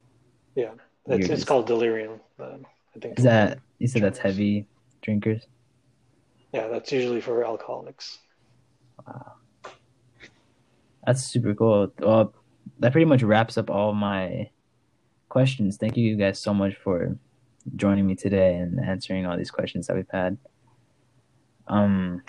Yeah, 0.55 0.73
it's, 1.07 1.29
it's 1.29 1.45
called 1.45 1.67
delirium. 1.67 2.21
I 2.39 2.59
think. 3.01 3.19
Is 3.19 3.25
that 3.25 3.59
you 3.79 3.89
said 3.89 4.03
that's 4.03 4.19
heavy 4.19 4.67
drinkers? 5.03 5.47
Yeah, 6.53 6.69
that's 6.69 6.91
usually 6.91 7.21
for 7.21 7.45
alcoholics. 7.45 8.19
Wow. 9.07 9.35
That's 11.07 11.23
super 11.23 11.55
cool. 11.55 11.93
Well, 11.99 12.35
that 12.81 12.93
pretty 12.93 13.05
much 13.05 13.23
wraps 13.23 13.57
up 13.57 13.71
all 13.71 13.95
my 13.95 14.51
questions. 15.29 15.77
Thank 15.77 15.97
you 15.97 16.17
guys 16.17 16.39
so 16.39 16.53
much 16.53 16.75
for 16.77 17.17
joining 17.77 18.07
me 18.07 18.15
today 18.15 18.57
and 18.57 18.81
answering 18.81 19.27
all 19.27 19.37
these 19.37 19.51
questions 19.51 19.87
that 19.87 19.97
we've 19.97 20.11
had. 20.11 20.37
Um, 21.69 22.23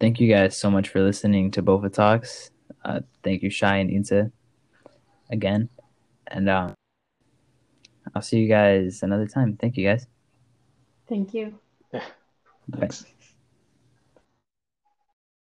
thank 0.00 0.20
you 0.20 0.28
guys 0.28 0.56
so 0.56 0.70
much 0.70 0.88
for 0.88 1.02
listening 1.02 1.50
to 1.52 1.62
Bofa 1.62 1.92
Talks. 1.92 2.50
Uh, 2.84 3.00
thank 3.22 3.42
you, 3.42 3.50
Shai 3.50 3.76
and 3.78 3.90
Insa, 3.90 4.30
again. 5.30 5.68
And 6.28 6.48
um, 6.48 6.74
I'll 8.14 8.22
see 8.22 8.38
you 8.38 8.48
guys 8.48 9.02
another 9.02 9.26
time. 9.26 9.56
Thank 9.56 9.76
you, 9.76 9.86
guys. 9.86 10.06
Thank 11.08 11.34
you. 11.34 11.58
Yeah. 11.92 12.04
Thanks. 12.78 13.02
Bye. 13.02 13.08